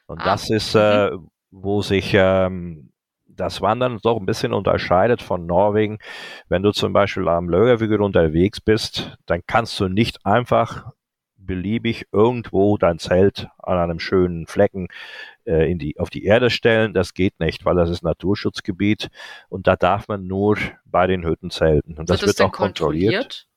Und 0.06 0.20
ah. 0.20 0.24
das 0.24 0.50
ist, 0.50 0.74
äh, 0.74 1.10
mhm. 1.10 1.30
wo 1.50 1.80
sich 1.80 2.12
ähm, 2.14 2.92
das 3.36 3.60
Wandern 3.60 3.98
doch 4.02 4.18
ein 4.18 4.26
bisschen 4.26 4.52
unterscheidet 4.52 5.22
von 5.22 5.46
Norwegen. 5.46 5.98
Wenn 6.48 6.62
du 6.62 6.72
zum 6.72 6.92
Beispiel 6.92 7.28
am 7.28 7.48
Lögerwügel 7.48 8.00
unterwegs 8.00 8.60
bist, 8.60 9.16
dann 9.26 9.42
kannst 9.46 9.78
du 9.80 9.88
nicht 9.88 10.24
einfach 10.24 10.92
beliebig 11.36 12.06
irgendwo 12.12 12.76
dein 12.78 12.98
Zelt 12.98 13.48
an 13.58 13.78
einem 13.78 13.98
schönen 13.98 14.46
Flecken 14.46 14.88
äh, 15.44 15.70
in 15.70 15.78
die, 15.78 15.98
auf 15.98 16.10
die 16.10 16.24
Erde 16.24 16.50
stellen. 16.50 16.94
Das 16.94 17.14
geht 17.14 17.38
nicht, 17.40 17.64
weil 17.64 17.76
das 17.76 17.90
ist 17.90 18.02
Naturschutzgebiet 18.02 19.08
und 19.48 19.66
da 19.66 19.76
darf 19.76 20.08
man 20.08 20.26
nur 20.26 20.56
bei 20.84 21.06
den 21.06 21.24
Hütten 21.24 21.50
zelten. 21.50 21.98
Und 21.98 22.08
das 22.08 22.20
wird, 22.20 22.30
das 22.30 22.38
wird 22.38 22.48
auch 22.48 22.52
kontrolliert? 22.52 23.12
kontrolliert. 23.12 23.48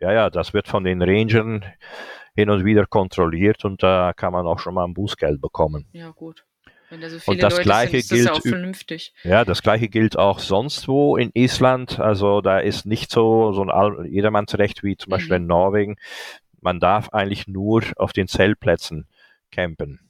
Ja, 0.00 0.12
ja, 0.12 0.30
das 0.30 0.54
wird 0.54 0.66
von 0.66 0.84
den 0.84 1.02
Rangern 1.02 1.64
hin 2.34 2.50
und 2.50 2.64
wieder 2.64 2.86
kontrolliert 2.86 3.64
und 3.64 3.82
da 3.82 4.12
kann 4.12 4.32
man 4.32 4.46
auch 4.46 4.58
schon 4.58 4.74
mal 4.74 4.84
ein 4.84 4.94
Bußgeld 4.94 5.40
bekommen. 5.40 5.86
Ja, 5.92 6.10
gut. 6.10 6.44
Wenn 6.94 7.00
da 7.00 7.10
so 7.10 7.18
viele 7.18 7.34
und 7.34 7.42
das 7.42 7.54
Leute 7.54 7.64
gleiche 7.64 8.00
sind, 8.02 8.18
gilt, 8.18 8.30
das 8.30 8.44
ja, 8.44 8.50
vernünftig. 8.50 9.14
ja, 9.24 9.44
das 9.44 9.62
gleiche 9.62 9.88
gilt 9.88 10.16
auch 10.16 10.38
sonst 10.38 10.86
wo 10.86 11.16
in 11.16 11.32
Island. 11.34 11.98
Also 11.98 12.40
da 12.40 12.60
ist 12.60 12.86
nicht 12.86 13.10
so, 13.10 13.52
so 13.52 13.64
ein 13.64 14.04
Jedermannsrecht 14.12 14.84
wie 14.84 14.96
zum 14.96 15.10
Beispiel 15.10 15.36
mhm. 15.36 15.42
in 15.42 15.46
Norwegen. 15.48 15.96
Man 16.60 16.78
darf 16.78 17.08
eigentlich 17.08 17.48
nur 17.48 17.82
auf 17.96 18.12
den 18.12 18.28
Zeltplätzen 18.28 19.08
campen. 19.50 20.08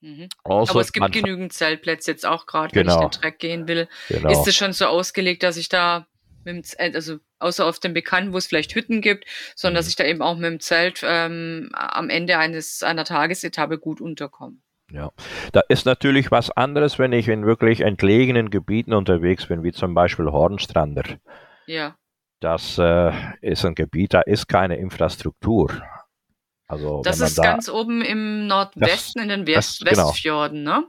Mhm. 0.00 0.30
Also, 0.42 0.72
Aber 0.72 0.80
es 0.80 0.92
gibt 0.94 1.12
genügend 1.12 1.52
Zeltplätze 1.52 2.12
jetzt 2.12 2.24
auch 2.24 2.46
gerade, 2.46 2.72
genau. 2.72 2.80
wenn 2.80 2.88
ich 2.88 2.94
genau. 2.94 3.08
den 3.10 3.20
Track 3.20 3.38
gehen 3.38 3.68
will. 3.68 3.86
Genau. 4.08 4.30
Ist 4.30 4.48
es 4.48 4.56
schon 4.56 4.72
so 4.72 4.86
ausgelegt, 4.86 5.42
dass 5.42 5.58
ich 5.58 5.68
da 5.68 6.06
mit 6.44 6.74
dem 6.78 6.94
also 6.94 7.18
außer 7.40 7.66
auf 7.66 7.78
dem 7.78 7.92
Bekannten, 7.92 8.32
wo 8.32 8.38
es 8.38 8.46
vielleicht 8.46 8.74
Hütten 8.74 9.02
gibt, 9.02 9.26
sondern 9.54 9.74
mhm. 9.74 9.76
dass 9.80 9.88
ich 9.88 9.96
da 9.96 10.04
eben 10.04 10.22
auch 10.22 10.36
mit 10.36 10.50
dem 10.50 10.60
Zelt 10.60 11.02
ähm, 11.04 11.68
am 11.74 12.08
Ende 12.08 12.38
eines 12.38 12.82
einer 12.82 13.04
Tagesetappe 13.04 13.78
gut 13.78 14.00
unterkomme. 14.00 14.56
Ja, 14.92 15.10
da 15.52 15.60
ist 15.68 15.86
natürlich 15.86 16.30
was 16.30 16.50
anderes, 16.50 16.98
wenn 16.98 17.12
ich 17.12 17.28
in 17.28 17.46
wirklich 17.46 17.80
entlegenen 17.80 18.50
Gebieten 18.50 18.92
unterwegs 18.92 19.46
bin, 19.46 19.62
wie 19.62 19.72
zum 19.72 19.94
Beispiel 19.94 20.26
Hornstrander. 20.26 21.04
Ja. 21.66 21.94
das 22.40 22.78
äh, 22.78 23.12
ist 23.40 23.64
ein 23.64 23.74
Gebiet, 23.74 24.14
da 24.14 24.22
ist 24.22 24.48
keine 24.48 24.76
Infrastruktur. 24.76 25.70
Also, 26.66 27.02
das 27.02 27.20
ist 27.20 27.38
da, 27.38 27.42
ganz 27.42 27.68
oben 27.68 28.00
im 28.00 28.46
Nordwesten, 28.46 29.20
das, 29.20 29.22
in 29.22 29.28
den 29.28 29.46
West, 29.46 29.82
das, 29.82 29.90
genau. 29.90 30.08
Westfjorden, 30.08 30.62
ne? 30.62 30.84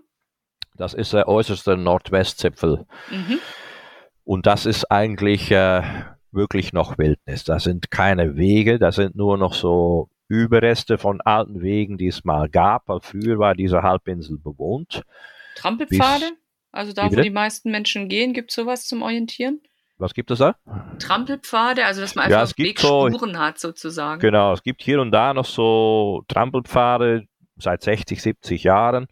Das 0.76 0.94
ist 0.94 1.14
der 1.14 1.28
äußerste 1.28 1.78
Nordwestzipfel. 1.78 2.86
Mhm. 3.10 3.40
Und 4.24 4.46
das 4.46 4.66
ist 4.66 4.90
eigentlich 4.92 5.52
äh, 5.52 5.84
wirklich 6.32 6.72
noch 6.74 6.98
Wildnis. 6.98 7.44
Da 7.44 7.60
sind 7.60 7.92
keine 7.92 8.36
Wege, 8.36 8.80
da 8.80 8.92
sind 8.92 9.16
nur 9.16 9.38
noch 9.38 9.54
so 9.54 10.10
Überreste 10.32 10.98
von 10.98 11.20
alten 11.22 11.62
Wegen, 11.62 11.98
die 11.98 12.08
es 12.08 12.24
mal 12.24 12.48
gab. 12.50 12.88
Weil 12.88 13.02
früher 13.02 13.38
war 13.38 13.54
diese 13.54 13.84
Halbinsel 13.84 14.38
bewohnt. 14.38 15.04
Trampelpfade? 15.56 16.26
Bis, 16.26 16.38
also 16.72 16.94
da, 16.94 17.12
wo 17.12 17.16
die 17.16 17.30
meisten 17.30 17.70
Menschen 17.70 18.08
gehen, 18.08 18.34
gibt 18.34 18.52
es 18.52 18.56
sowas 18.56 18.88
zum 18.88 19.02
Orientieren? 19.02 19.62
Was 19.98 20.14
gibt 20.16 20.32
es 20.32 20.40
da? 20.40 20.56
Trampelpfade, 20.98 21.86
also 21.86 22.02
dass 22.02 22.16
man 22.16 22.26
einfach 22.26 22.58
ja, 22.58 22.66
Wegspuren 22.66 23.34
so, 23.34 23.40
hat 23.40 23.60
sozusagen. 23.60 24.20
Genau, 24.20 24.54
es 24.54 24.64
gibt 24.64 24.82
hier 24.82 25.00
und 25.00 25.12
da 25.12 25.34
noch 25.34 25.46
so 25.46 26.24
Trampelpfade 26.28 27.26
seit 27.58 27.84
60, 27.84 28.20
70 28.20 28.64
Jahren, 28.64 29.08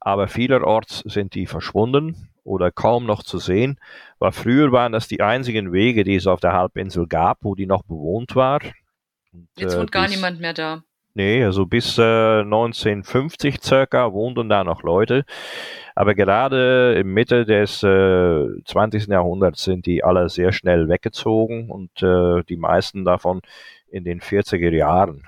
aber 0.00 0.28
vielerorts 0.28 1.00
sind 1.00 1.34
die 1.34 1.46
verschwunden 1.46 2.30
oder 2.42 2.70
kaum 2.70 3.04
noch 3.04 3.22
zu 3.22 3.36
sehen, 3.38 3.78
weil 4.18 4.32
früher 4.32 4.72
waren 4.72 4.92
das 4.92 5.08
die 5.08 5.20
einzigen 5.20 5.72
Wege, 5.72 6.04
die 6.04 6.14
es 6.14 6.26
auf 6.26 6.40
der 6.40 6.54
Halbinsel 6.54 7.06
gab, 7.06 7.38
wo 7.42 7.54
die 7.54 7.66
noch 7.66 7.82
bewohnt 7.82 8.34
war. 8.34 8.60
Und, 9.32 9.48
Jetzt 9.56 9.76
wohnt 9.76 9.90
äh, 9.90 9.92
gar 9.92 10.08
niemand 10.08 10.40
mehr 10.40 10.54
da. 10.54 10.82
Nee, 11.14 11.44
also 11.44 11.66
bis 11.66 11.98
äh, 11.98 12.40
1950 12.40 13.60
circa 13.62 14.12
wohnten 14.12 14.48
da 14.48 14.62
noch 14.62 14.82
Leute. 14.82 15.24
Aber 15.94 16.14
gerade 16.14 16.94
im 16.98 17.12
Mitte 17.12 17.44
des 17.44 17.82
äh, 17.82 18.46
20. 18.64 19.08
Jahrhunderts 19.08 19.64
sind 19.64 19.86
die 19.86 20.04
alle 20.04 20.28
sehr 20.28 20.52
schnell 20.52 20.88
weggezogen 20.88 21.70
und 21.70 21.90
äh, 22.02 22.44
die 22.48 22.56
meisten 22.56 23.04
davon 23.04 23.40
in 23.90 24.04
den 24.04 24.20
40er 24.20 24.70
Jahren. 24.70 25.26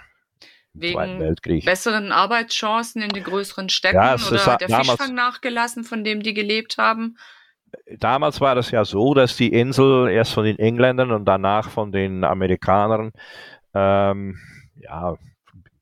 Wegen 0.74 1.36
besseren 1.64 2.12
Arbeitschancen 2.12 3.02
in 3.02 3.10
den 3.10 3.24
größeren 3.24 3.68
Städten 3.68 3.96
ja, 3.96 4.14
oder 4.14 4.56
der 4.56 4.68
damals, 4.68 4.88
Fischfang 4.88 5.14
nachgelassen, 5.14 5.84
von 5.84 6.02
dem 6.04 6.22
die 6.22 6.32
gelebt 6.32 6.78
haben? 6.78 7.18
Damals 7.98 8.40
war 8.40 8.56
es 8.56 8.70
ja 8.70 8.84
so, 8.84 9.12
dass 9.12 9.36
die 9.36 9.52
Insel 9.52 10.08
erst 10.08 10.32
von 10.32 10.44
den 10.44 10.58
Engländern 10.58 11.10
und 11.10 11.26
danach 11.26 11.68
von 11.68 11.92
den 11.92 12.24
Amerikanern 12.24 13.12
ähm, 13.74 14.38
ja, 14.76 15.16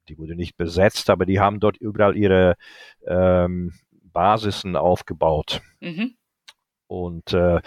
die 0.08 0.18
wurde 0.18 0.34
nicht 0.34 0.56
besetzt, 0.56 1.10
aber 1.10 1.26
die 1.26 1.40
haben 1.40 1.60
dort 1.60 1.76
überall 1.76 2.16
ihre 2.16 2.56
ähm, 3.06 3.72
Basisen 3.90 4.76
aufgebaut. 4.76 5.62
Mhm. 5.80 6.16
Und 6.88 7.32
äh, 7.32 7.60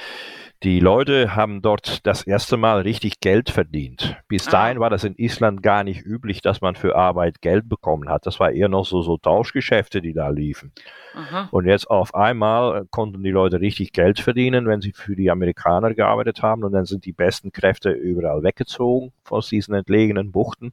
die 0.64 0.80
Leute 0.80 1.36
haben 1.36 1.62
dort 1.62 2.06
das 2.06 2.26
erste 2.26 2.56
Mal 2.56 2.82
richtig 2.82 3.20
Geld 3.20 3.50
verdient. 3.50 4.16
Bis 4.30 4.48
ah. 4.48 4.52
dahin 4.52 4.80
war 4.80 4.90
das 4.90 5.04
in 5.04 5.16
Island 5.18 5.62
gar 5.62 5.84
nicht 5.84 6.06
üblich, 6.06 6.42
dass 6.42 6.62
man 6.62 6.76
für 6.76 6.96
Arbeit 6.96 7.42
Geld 7.42 7.68
bekommen 7.68 8.10
hat. 8.10 8.26
Das 8.26 8.40
war 8.40 8.52
eher 8.52 8.70
noch 8.70 8.86
so, 8.86 9.02
so 9.02 9.18
Tauschgeschäfte, 9.18 10.02
die 10.02 10.14
da 10.14 10.30
liefen. 10.30 10.72
Aha. 11.16 11.50
Und 11.52 11.66
jetzt 11.66 11.90
auf 11.90 12.16
einmal 12.16 12.86
konnten 12.92 13.22
die 13.24 13.32
Leute 13.32 13.60
richtig 13.60 13.92
Geld 13.92 14.22
verdienen, 14.22 14.66
wenn 14.66 14.80
sie 14.80 14.94
für 14.94 15.18
die 15.18 15.30
Amerikaner 15.30 15.94
gearbeitet 15.94 16.42
haben. 16.42 16.64
Und 16.64 16.72
dann 16.72 16.86
sind 16.86 17.06
die 17.06 17.14
besten 17.14 17.52
Kräfte 17.52 17.92
überall 17.92 18.42
weggezogen 18.44 19.12
aus 19.30 19.50
diesen 19.50 19.74
entlegenen 19.76 20.32
Buchten. 20.32 20.72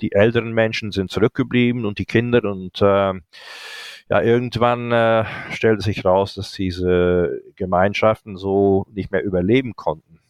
Die 0.00 0.12
älteren 0.12 0.52
Menschen 0.52 0.90
sind 0.90 1.10
zurückgeblieben 1.10 1.84
und 1.84 1.98
die 1.98 2.06
Kinder 2.06 2.44
und 2.44 2.80
äh, 2.80 3.12
ja, 4.08 4.22
irgendwann 4.22 4.90
äh, 4.92 5.24
stellte 5.50 5.82
sich 5.82 6.04
raus, 6.04 6.34
dass 6.34 6.52
diese 6.52 7.42
Gemeinschaften 7.56 8.36
so 8.36 8.86
nicht 8.92 9.10
mehr 9.10 9.22
überleben 9.22 9.76
konnten. 9.76 10.20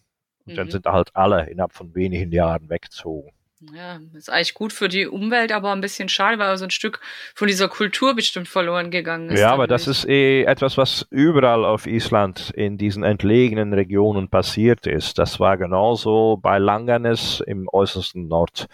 Und 0.46 0.52
mhm. 0.52 0.56
dann 0.56 0.70
sind 0.70 0.86
halt 0.86 1.14
alle 1.14 1.48
innerhalb 1.48 1.72
von 1.72 1.94
wenigen 1.94 2.32
Jahren 2.32 2.68
weggezogen. 2.68 3.30
Ja, 3.74 3.98
ist 4.16 4.30
eigentlich 4.30 4.54
gut 4.54 4.72
für 4.72 4.88
die 4.88 5.08
Umwelt, 5.08 5.50
aber 5.50 5.72
ein 5.72 5.80
bisschen 5.80 6.08
schade, 6.08 6.38
weil 6.38 6.56
so 6.56 6.64
ein 6.64 6.70
Stück 6.70 7.00
von 7.34 7.48
dieser 7.48 7.68
Kultur 7.68 8.14
bestimmt 8.14 8.46
verloren 8.46 8.92
gegangen 8.92 9.30
ist. 9.30 9.40
Ja, 9.40 9.52
aber 9.52 9.66
das 9.66 9.88
ist 9.88 10.06
eh 10.06 10.44
etwas, 10.44 10.76
was 10.76 11.08
überall 11.10 11.64
auf 11.64 11.86
Island 11.86 12.50
in 12.54 12.78
diesen 12.78 13.02
entlegenen 13.02 13.72
Regionen 13.72 14.28
passiert 14.28 14.86
ist. 14.86 15.18
Das 15.18 15.40
war 15.40 15.58
genauso 15.58 16.38
bei 16.40 16.58
Langanes 16.58 17.42
im 17.44 17.68
äußersten 17.72 18.28
Nord, 18.28 18.68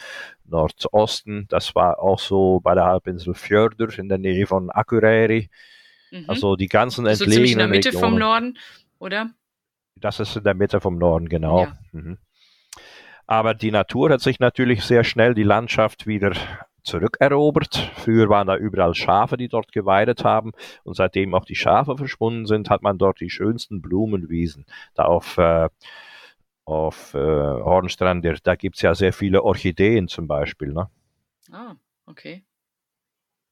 Nordosten. 0.47 1.47
Das 1.49 1.75
war 1.75 1.99
auch 1.99 2.19
so 2.19 2.61
bei 2.61 2.75
der 2.75 2.85
Halbinsel 2.85 3.35
Fjördur 3.35 3.97
in 3.99 4.09
der 4.09 4.19
Nähe 4.19 4.47
von 4.47 4.71
Akureyri. 4.71 5.51
Mhm. 6.11 6.25
Also 6.29 6.57
die 6.57 6.69
ganzen 6.69 7.07
entlegenen 7.07 7.31
so 7.31 7.35
ziemlich 7.35 7.53
in 7.53 7.59
der 7.59 7.69
Mitte 7.69 7.89
Regionen. 7.89 8.11
vom 8.11 8.19
Norden, 8.19 8.59
oder? 8.99 9.31
Das 9.97 10.21
ist 10.21 10.37
in 10.37 10.45
der 10.45 10.55
Mitte 10.55 10.81
vom 10.81 10.99
Norden, 10.99 11.29
genau. 11.29 11.63
Ja. 11.63 11.79
Mhm. 11.93 12.19
Aber 13.27 13.55
die 13.55 13.71
Natur 13.71 14.11
hat 14.11 14.21
sich 14.21 14.39
natürlich 14.39 14.85
sehr 14.85 15.03
schnell 15.03 15.35
die 15.35 15.45
Landschaft 15.45 16.07
wieder 16.07 16.33
zurückerobert. 16.83 17.91
Früher 17.97 18.29
waren 18.29 18.47
da 18.47 18.57
überall 18.57 18.95
Schafe, 18.95 19.37
die 19.37 19.49
dort 19.49 19.73
geweidet 19.73 20.25
haben. 20.25 20.53
Und 20.85 20.95
seitdem 20.95 21.35
auch 21.35 21.47
die 21.47 21.55
Schafe 21.55 21.97
verschwunden 21.97 22.47
sind, 22.47 22.71
hat 22.71 22.83
man 22.83 22.99
dort 22.99 23.21
die 23.21 23.31
schönsten 23.31 23.81
Blumenwiesen. 23.81 24.67
Da 24.95 25.05
auf, 25.05 25.39
äh, 25.39 25.71
auf 26.65 27.15
äh, 27.15 27.19
Hornstrand, 27.19 28.25
da 28.45 28.55
gibt 28.55 28.77
es 28.77 28.83
ja 28.83 28.95
sehr 28.95 29.13
viele 29.13 29.43
Orchideen 29.43 30.09
zum 30.09 30.27
Beispiel. 30.27 30.73
Ne? 30.73 30.89
Ah, 31.53 31.75
okay. 32.07 32.45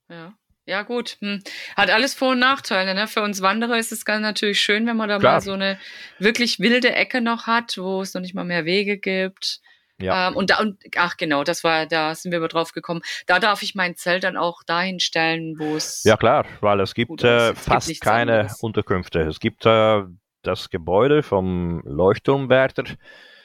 Ja. 0.09 0.35
Ja, 0.64 0.83
gut. 0.83 1.16
Hm. 1.20 1.42
Hat 1.77 1.90
alles 1.90 2.14
Vor- 2.14 2.33
und 2.33 2.38
Nachteile. 2.38 2.94
Ne? 2.94 3.09
Für 3.09 3.22
uns 3.22 3.42
Wanderer 3.42 3.79
ist 3.79 3.90
es 3.90 4.05
ganz 4.05 4.22
natürlich 4.22 4.61
schön, 4.61 4.87
wenn 4.87 4.96
man 4.96 5.09
da 5.09 5.18
Klar. 5.18 5.35
mal 5.35 5.40
so 5.40 5.53
eine 5.53 5.79
wirklich 6.18 6.61
wilde 6.61 6.94
Ecke 6.94 7.20
noch 7.20 7.48
hat, 7.48 7.77
wo 7.79 8.01
es 8.01 8.14
noch 8.14 8.20
nicht 8.20 8.35
mal 8.35 8.44
mehr 8.44 8.64
Wege 8.64 8.96
gibt. 8.96 9.61
Ja. 10.01 10.29
Ähm, 10.29 10.37
und 10.37 10.51
da, 10.51 10.61
und 10.61 10.79
ach 10.96 11.16
genau, 11.16 11.44
das 11.44 11.64
war, 11.64 11.87
da 11.87 12.14
sind 12.14 12.31
wir 12.33 12.38
aber 12.38 12.48
drauf 12.48 12.72
gekommen. 12.72 13.03
Da 13.27 13.38
darf 13.38 13.62
ich 13.62 13.75
mein 13.75 13.96
Zelt 13.96 14.25
dann 14.25 14.37
auch 14.37 14.62
dahin 14.64 15.01
stellen, 15.01 15.59
wo 15.59 15.77
es. 15.77 16.03
Ja, 16.05 16.16
klar, 16.16 16.46
weil 16.61 16.81
es 16.81 16.94
gibt 16.94 17.22
äh, 17.22 17.55
fast 17.55 17.88
gibt 17.88 18.01
keine 18.01 18.40
anderes. 18.40 18.61
Unterkünfte. 18.61 19.20
Es 19.22 19.40
gibt 19.40 19.66
äh, 19.66 20.03
das 20.43 20.71
Gebäude 20.71 21.23
vom 21.23 21.83
Leuchtturmwärter. 21.85 22.85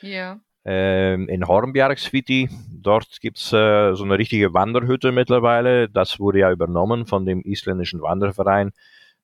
Ja 0.02 0.40
ähm, 0.68 1.30
in 1.30 1.48
Hornbjergsviti. 1.48 2.50
Dort 2.70 3.22
gibt 3.22 3.38
es 3.38 3.54
äh, 3.54 3.96
so 3.96 4.04
eine 4.04 4.18
richtige 4.20 4.54
Wanderhütte 4.54 5.14
mittlerweile. 5.14 5.88
Das 5.88 6.20
wurde 6.20 6.40
ja 6.40 6.52
übernommen 6.52 7.06
von 7.06 7.26
dem 7.26 7.42
isländischen 7.42 8.02
Wanderverein 8.02 8.74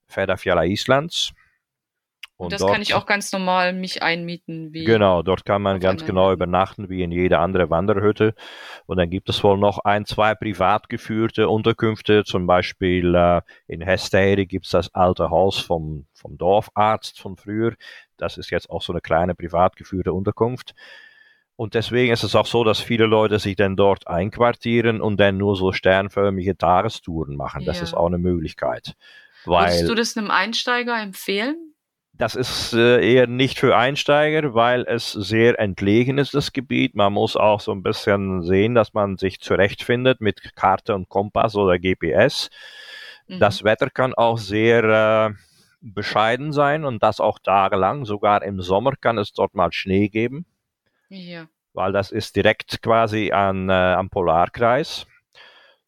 Fedafjalla 0.07 0.63
Islands. 0.63 1.33
Und, 2.35 2.51
das 2.51 2.61
dort, 2.61 2.73
kann 2.73 2.81
ich 2.81 2.95
auch 2.95 3.05
ganz 3.05 3.31
normal 3.31 3.73
mich 3.73 4.01
einmieten. 4.01 4.73
Wie 4.73 4.85
genau, 4.85 5.21
dort 5.21 5.45
kann 5.45 5.61
man 5.61 5.79
ganz 5.79 6.03
genau 6.05 6.33
übernachten 6.33 6.89
wie 6.89 7.03
in 7.03 7.11
jede 7.11 7.39
andere 7.39 7.69
Wanderhütte. 7.69 8.33
Und 8.85 8.97
dann 8.97 9.09
gibt 9.09 9.29
es 9.29 9.43
wohl 9.43 9.57
noch 9.57 9.79
ein, 9.79 10.05
zwei 10.05 10.33
privat 10.33 10.89
geführte 10.89 11.47
Unterkünfte. 11.47 12.23
Zum 12.23 12.47
Beispiel 12.47 13.13
äh, 13.13 13.41
in 13.67 13.81
Hesteyri 13.81 14.47
gibt 14.47 14.65
es 14.65 14.71
das 14.71 14.93
alte 14.95 15.29
Haus 15.29 15.59
vom, 15.59 16.07
vom 16.13 16.37
Dorfarzt 16.37 17.21
von 17.21 17.37
früher. 17.37 17.73
Das 18.17 18.37
ist 18.37 18.49
jetzt 18.49 18.69
auch 18.69 18.81
so 18.81 18.93
eine 18.93 19.01
kleine 19.01 19.35
privat 19.35 19.75
geführte 19.75 20.11
Unterkunft. 20.11 20.73
Und 21.55 21.75
deswegen 21.75 22.11
ist 22.11 22.23
es 22.23 22.35
auch 22.35 22.47
so, 22.47 22.63
dass 22.63 22.79
viele 22.79 23.05
Leute 23.05 23.37
sich 23.37 23.55
dann 23.55 23.75
dort 23.75 24.07
einquartieren 24.07 25.01
und 25.01 25.19
dann 25.19 25.37
nur 25.37 25.55
so 25.55 25.71
sternförmige 25.71 26.57
Tagestouren 26.57 27.35
machen. 27.35 27.63
Das 27.65 27.77
ja. 27.77 27.83
ist 27.83 27.93
auch 27.93 28.07
eine 28.07 28.17
Möglichkeit. 28.17 28.95
Weil 29.45 29.65
Würdest 29.65 29.89
du 29.89 29.95
das 29.95 30.17
einem 30.17 30.31
Einsteiger 30.31 30.99
empfehlen? 30.99 31.72
Das 32.15 32.35
ist 32.35 32.73
äh, 32.73 33.03
eher 33.03 33.25
nicht 33.25 33.59
für 33.59 33.75
Einsteiger, 33.75 34.53
weil 34.53 34.85
es 34.87 35.11
sehr 35.11 35.59
entlegen 35.59 36.19
ist, 36.19 36.35
das 36.35 36.53
Gebiet. 36.53 36.95
Man 36.95 37.11
muss 37.11 37.35
auch 37.35 37.59
so 37.59 37.71
ein 37.71 37.81
bisschen 37.81 38.43
sehen, 38.43 38.75
dass 38.75 38.93
man 38.93 39.17
sich 39.17 39.39
zurechtfindet 39.41 40.21
mit 40.21 40.55
Karte 40.55 40.93
und 40.93 41.09
Kompass 41.09 41.55
oder 41.55 41.79
GPS. 41.79 42.51
Mhm. 43.27 43.39
Das 43.39 43.63
Wetter 43.63 43.89
kann 43.89 44.13
auch 44.13 44.37
sehr 44.37 44.83
äh, 44.83 45.33
bescheiden 45.81 46.53
sein 46.53 46.85
und 46.85 47.01
das 47.01 47.19
auch 47.19 47.39
tagelang. 47.39 48.05
Sogar 48.05 48.43
im 48.43 48.61
Sommer 48.61 48.93
kann 48.95 49.17
es 49.17 49.33
dort 49.33 49.55
mal 49.55 49.73
Schnee 49.73 50.09
geben. 50.09 50.45
Ja. 51.09 51.47
Weil 51.73 51.93
das 51.93 52.11
ist 52.11 52.35
direkt 52.35 52.83
quasi 52.83 53.31
an, 53.31 53.69
äh, 53.69 53.73
am 53.73 54.11
Polarkreis. 54.11 55.07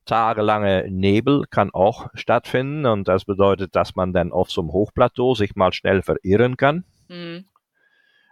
Tagelange 0.05 0.85
Nebel 0.89 1.45
kann 1.49 1.71
auch 1.71 2.07
stattfinden 2.13 2.85
und 2.85 3.07
das 3.07 3.25
bedeutet, 3.25 3.75
dass 3.75 3.95
man 3.95 4.13
dann 4.13 4.31
auf 4.31 4.51
so 4.51 4.61
einem 4.61 4.71
Hochplateau 4.71 5.35
sich 5.35 5.55
mal 5.55 5.73
schnell 5.73 6.01
verirren 6.01 6.57
kann. 6.57 6.83
Mhm. 7.07 7.45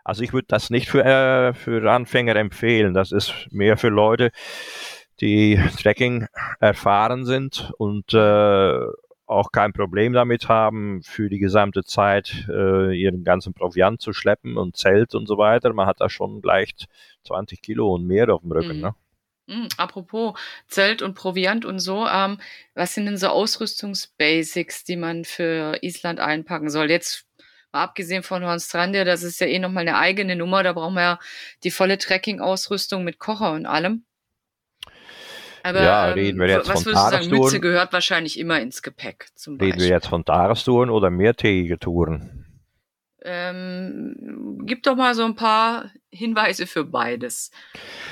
Also 0.04 0.24
ich 0.24 0.34
würde 0.34 0.48
das 0.50 0.70
nicht 0.70 0.90
für, 0.90 1.04
äh, 1.04 1.54
für 1.54 1.90
Anfänger 1.90 2.36
empfehlen. 2.36 2.94
Das 2.94 3.12
ist 3.12 3.48
mehr 3.52 3.78
für 3.78 3.90
Leute, 3.90 4.32
die 5.22 5.60
Trekking 5.82 6.28
erfahren 6.60 7.26
sind 7.26 7.72
und 7.78 8.14
äh, 8.14 8.80
auch 9.26 9.52
kein 9.52 9.74
Problem 9.74 10.14
damit 10.14 10.50
haben, 10.50 11.02
für 11.04 11.30
die 11.30 11.40
gesamte 11.40 11.84
Zeit 11.84 12.46
äh, 12.50 12.94
ihren 12.94 13.24
ganzen 13.24 13.54
Proviant 13.54 14.02
zu 14.02 14.14
schleppen 14.14 14.58
und 14.58 14.76
Zelt 14.76 15.16
und 15.16 15.28
so 15.28 15.38
weiter. 15.38 15.74
Man 15.74 15.88
hat 15.88 16.02
da 16.02 16.10
schon 16.10 16.42
leicht 16.44 16.88
20 17.24 17.62
Kilo 17.62 17.94
und 17.96 18.06
mehr 18.06 18.30
auf 18.30 18.42
dem 18.42 18.52
Rücken. 18.52 18.78
Mhm. 18.78 18.82
Ne? 18.82 18.96
Mhm, 19.48 19.68
apropos 19.78 20.40
Zelt 20.68 21.02
und 21.02 21.16
Proviant 21.16 21.66
und 21.66 21.80
so, 21.80 22.08
ähm, 22.08 22.40
was 22.76 22.94
sind 22.94 23.06
denn 23.06 23.18
so 23.18 23.28
Ausrüstungsbasics, 23.28 24.86
die 24.86 24.96
man 24.96 25.26
für 25.26 25.78
Island 25.82 26.20
einpacken 26.20 26.70
soll? 26.70 26.90
Jetzt 26.90 27.26
Mal 27.74 27.86
abgesehen 27.86 28.22
von 28.22 28.46
Hornstrandia, 28.46 29.04
das 29.04 29.24
ist 29.24 29.40
ja 29.40 29.48
eh 29.48 29.58
nochmal 29.58 29.82
eine 29.82 29.98
eigene 29.98 30.36
Nummer. 30.36 30.62
Da 30.62 30.74
brauchen 30.74 30.94
wir 30.94 31.02
ja 31.02 31.20
die 31.64 31.72
volle 31.72 31.98
Trekking-Ausrüstung 31.98 33.04
mit 33.04 33.18
Kocher 33.18 33.52
und 33.54 33.66
allem. 33.66 34.06
Aber 35.64 35.82
ja, 35.82 36.06
reden 36.10 36.40
wir 36.40 36.46
ähm, 36.46 36.58
jetzt 36.60 36.70
was 36.70 36.84
von 36.84 36.92
würdest 36.94 37.06
du 37.08 37.12
sagen? 37.12 37.30
Mütze 37.30 37.60
gehört 37.60 37.92
wahrscheinlich 37.92 38.38
immer 38.38 38.60
ins 38.60 38.84
Gepäck, 38.84 39.30
zum 39.34 39.56
Reden 39.56 39.66
wir 39.66 39.72
Beispiel. 39.72 39.90
jetzt 39.90 40.08
von 40.08 40.24
Tagestouren 40.24 40.92
oder 40.92 41.10
mehrtägige 41.10 41.80
Touren? 41.80 42.43
Ähm, 43.24 44.60
gib 44.66 44.84
doch 44.84 44.96
mal 44.96 45.16
so 45.16 45.24
ein 45.24 45.36
paar 45.36 45.92
Hinweise 46.12 46.68
für 46.68 46.84
beides. 46.84 47.52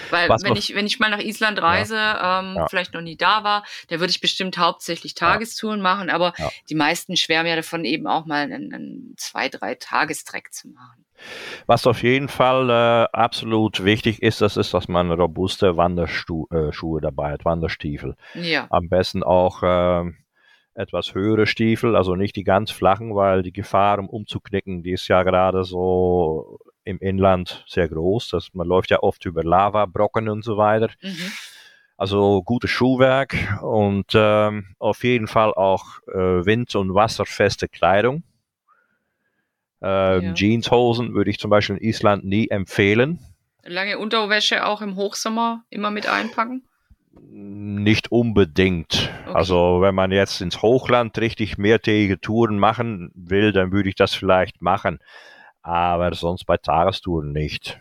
Weil 0.09 0.30
Was 0.30 0.43
wenn 0.43 0.55
ich, 0.55 0.76
wenn 0.76 0.86
ich 0.86 0.99
mal 0.99 1.09
nach 1.09 1.20
Island 1.20 1.62
reise, 1.62 1.95
ähm, 1.95 2.55
Ja. 2.57 2.68
vielleicht 2.70 2.93
noch 2.93 3.01
nie 3.01 3.16
da 3.16 3.43
war, 3.43 3.64
da 3.88 3.99
würde 3.99 4.12
ich 4.12 4.20
bestimmt 4.22 4.57
hauptsächlich 4.57 5.14
Tagestouren 5.16 5.82
machen, 5.82 6.09
aber 6.09 6.34
Ja. 6.38 6.49
die 6.70 6.76
meisten 6.76 7.16
schwärmen 7.16 7.49
ja 7.49 7.55
davon, 7.55 7.86
eben 7.86 8.07
auch 8.07 8.26
mal 8.26 8.43
einen, 8.43 8.74
einen 8.74 9.14
zwei, 9.18 9.47
drei 9.49 9.76
Tagestrek 9.76 10.53
zu 10.53 10.70
machen. 10.70 11.05
Was 11.68 11.86
auf 11.88 12.03
jeden 12.03 12.28
Fall 12.28 12.70
äh, 12.70 13.07
absolut 13.16 13.84
wichtig 13.86 14.22
ist, 14.22 14.41
das 14.41 14.57
ist, 14.57 14.74
dass 14.74 14.88
man 14.88 15.12
robuste 15.12 15.78
Wanderschuhe 15.78 16.47
äh, 16.51 17.01
dabei 17.01 17.32
hat, 17.34 17.45
Wanderstiefel. 17.45 18.16
Ja, 18.34 18.68
Am 18.70 18.89
besten 18.89 19.24
auch 19.24 19.62
ähm, 19.64 20.18
etwas 20.74 21.13
höhere 21.13 21.47
Stiefel, 21.47 21.95
also 21.95 22.15
nicht 22.15 22.36
die 22.36 22.43
ganz 22.43 22.72
flachen, 22.72 23.13
weil 23.15 23.43
die 23.43 23.51
Gefahr, 23.51 23.99
um 23.99 24.07
umzuknicken, 24.09 24.84
die 24.84 24.91
ist 24.93 25.07
ja 25.07 25.24
gerade 25.24 25.63
so 25.63 26.59
im 26.84 26.97
Inland 26.99 27.63
sehr 27.67 27.88
groß. 27.89 28.30
Das, 28.30 28.53
man 28.53 28.67
läuft 28.67 28.89
ja 28.89 29.03
oft 29.03 29.26
über 29.26 29.43
Lavabrocken 29.43 30.30
und 30.30 30.43
so 30.43 30.57
weiter. 30.57 30.89
mhm. 31.01 31.32
Also 31.97 32.41
gutes 32.41 32.72
Schuhwerk 32.72 33.36
und 33.61 34.07
ähm, 34.15 34.76
auf 34.80 35.03
jeden 35.03 35.28
Fall 35.28 35.53
auch 35.53 35.99
äh, 36.07 36.43
wind- 36.45 36.74
und 36.76 36.95
wasserfeste 36.95 37.67
Kleidung. 37.67 38.24
Ähm, 39.84 40.24
Ja. 40.24 40.34
Jeanshosen 40.34 41.13
würde 41.13 41.30
ich 41.30 41.38
zum 41.38 41.51
Beispiel 41.51 41.78
in 41.78 41.84
Island 41.84 42.24
nie 42.26 42.47
empfehlen. 42.49 43.19
lange 43.63 43.99
Unterwäsche 43.99 44.65
auch 44.65 44.82
im 44.82 44.95
Hochsommer 44.95 45.63
immer 45.69 45.91
mit 45.91 46.07
einpacken. 46.07 46.63
Nicht 47.14 48.12
unbedingt. 48.12 49.09
Okay. 49.26 49.36
Also 49.36 49.82
wenn 49.82 49.95
man 49.95 50.12
jetzt 50.12 50.41
ins 50.41 50.62
Hochland 50.62 51.18
richtig 51.18 51.57
mehrtägige 51.57 52.20
Touren 52.20 52.57
machen 52.57 53.12
will, 53.16 53.51
dann 53.51 53.72
würde 53.72 53.89
ich 53.89 53.95
das 53.95 54.14
vielleicht 54.14 54.62
machen. 54.62 54.99
Aber 55.62 56.14
sonst 56.14 56.45
bei 56.45 56.57
Tagestouren 56.57 57.32
nicht. 57.32 57.80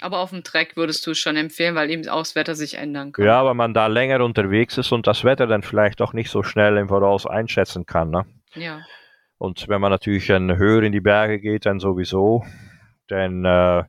Aber 0.00 0.18
auf 0.18 0.30
dem 0.30 0.44
Trek 0.44 0.76
würdest 0.76 1.06
du 1.06 1.10
es 1.10 1.18
schon 1.18 1.36
empfehlen, 1.36 1.74
weil 1.74 1.90
eben 1.90 2.08
auch 2.08 2.20
das 2.20 2.34
Wetter 2.36 2.54
sich 2.54 2.74
ändern 2.74 3.12
kann. 3.12 3.24
Ja, 3.24 3.44
weil 3.44 3.54
man 3.54 3.74
da 3.74 3.88
länger 3.88 4.22
unterwegs 4.24 4.78
ist 4.78 4.92
und 4.92 5.06
das 5.06 5.24
Wetter 5.24 5.46
dann 5.46 5.62
vielleicht 5.62 6.00
auch 6.00 6.12
nicht 6.12 6.30
so 6.30 6.42
schnell 6.42 6.76
im 6.76 6.88
Voraus 6.88 7.26
einschätzen 7.26 7.84
kann. 7.84 8.10
Ne? 8.10 8.24
Ja. 8.54 8.80
Und 9.38 9.68
wenn 9.68 9.80
man 9.80 9.90
natürlich 9.90 10.26
dann 10.26 10.56
höher 10.56 10.82
in 10.82 10.92
die 10.92 11.00
Berge 11.00 11.40
geht, 11.40 11.66
dann 11.66 11.80
sowieso. 11.80 12.44
Dann 13.08 13.44
äh, 13.44 13.84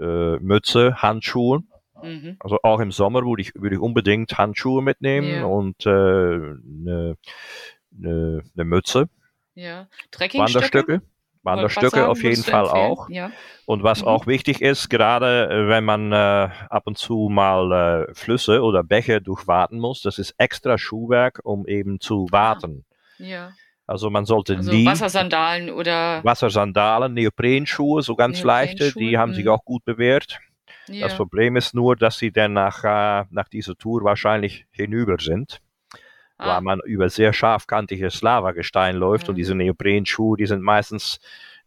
äh, 0.00 0.38
Mütze, 0.40 0.96
Handschuhe. 1.02 1.62
Mhm. 2.02 2.36
Also 2.40 2.58
auch 2.62 2.80
im 2.80 2.92
Sommer 2.92 3.22
würde 3.24 3.42
ich, 3.42 3.54
würde 3.54 3.76
ich 3.76 3.80
unbedingt 3.80 4.36
Handschuhe 4.38 4.82
mitnehmen 4.82 5.28
Ja. 5.30 5.44
und 5.44 5.84
äh, 5.86 5.90
eine 5.90 7.16
ne, 7.90 8.42
ne 8.54 8.64
Mütze, 8.64 9.08
Ja. 9.54 9.88
Wanderstöcke. 10.34 11.02
Wanderstöcke 11.44 12.08
auf 12.08 12.22
jeden 12.22 12.42
Fall 12.42 12.64
empfehlen? 12.64 12.90
auch. 12.90 13.08
Ja. 13.08 13.30
Und 13.64 13.82
was 13.82 14.02
Mhm. 14.02 14.08
auch 14.08 14.26
wichtig 14.26 14.60
ist, 14.60 14.90
gerade 14.90 15.48
äh, 15.48 15.68
wenn 15.68 15.84
man 15.84 16.12
äh, 16.12 16.48
ab 16.68 16.82
und 16.86 16.98
zu 16.98 17.28
mal 17.30 18.06
äh, 18.10 18.14
Flüsse 18.14 18.62
oder 18.62 18.82
Bäche 18.84 19.22
durchwaten 19.22 19.78
muss, 19.78 20.02
das 20.02 20.18
ist 20.18 20.34
extra 20.38 20.76
Schuhwerk, 20.78 21.40
um 21.44 21.66
eben 21.66 22.00
zu 22.00 22.26
waten. 22.30 22.84
ja. 23.18 23.52
Also 23.90 24.10
man 24.10 24.26
sollte 24.26 24.54
Also 24.56 24.70
nie 24.70 24.84
Wassersandalen 24.84 25.70
oder 25.70 26.22
Wassersandalen, 26.22 27.14
Neoprenschuhe, 27.14 28.02
so 28.02 28.16
ganz 28.16 28.42
leichte, 28.42 28.82
Neoprenschuhe, 28.84 29.08
die 29.08 29.16
haben 29.16 29.32
sich 29.32 29.46
mhm. 29.46 29.50
auch 29.52 29.64
gut 29.64 29.82
bewährt. 29.86 30.40
Ja. 30.88 31.06
Das 31.06 31.16
Problem 31.16 31.56
ist 31.56 31.74
nur, 31.74 31.96
dass 31.96 32.18
sie 32.18 32.30
dann 32.32 32.52
nach, 32.54 32.84
äh, 32.84 33.24
nach 33.30 33.48
dieser 33.48 33.76
Tour 33.76 34.04
wahrscheinlich 34.04 34.66
hinüber 34.70 35.16
sind, 35.18 35.60
ah, 36.38 36.54
weil 36.56 36.60
man 36.62 36.80
über 36.84 37.08
sehr 37.08 37.32
scharfkantiges 37.32 38.22
Lavagestein 38.22 38.96
läuft 38.96 39.26
Ja. 39.26 39.30
und 39.30 39.36
diese 39.36 39.54
Neoprenschuhe, 39.54 40.36
die 40.36 40.46
sind 40.46 40.62
meistens 40.62 41.20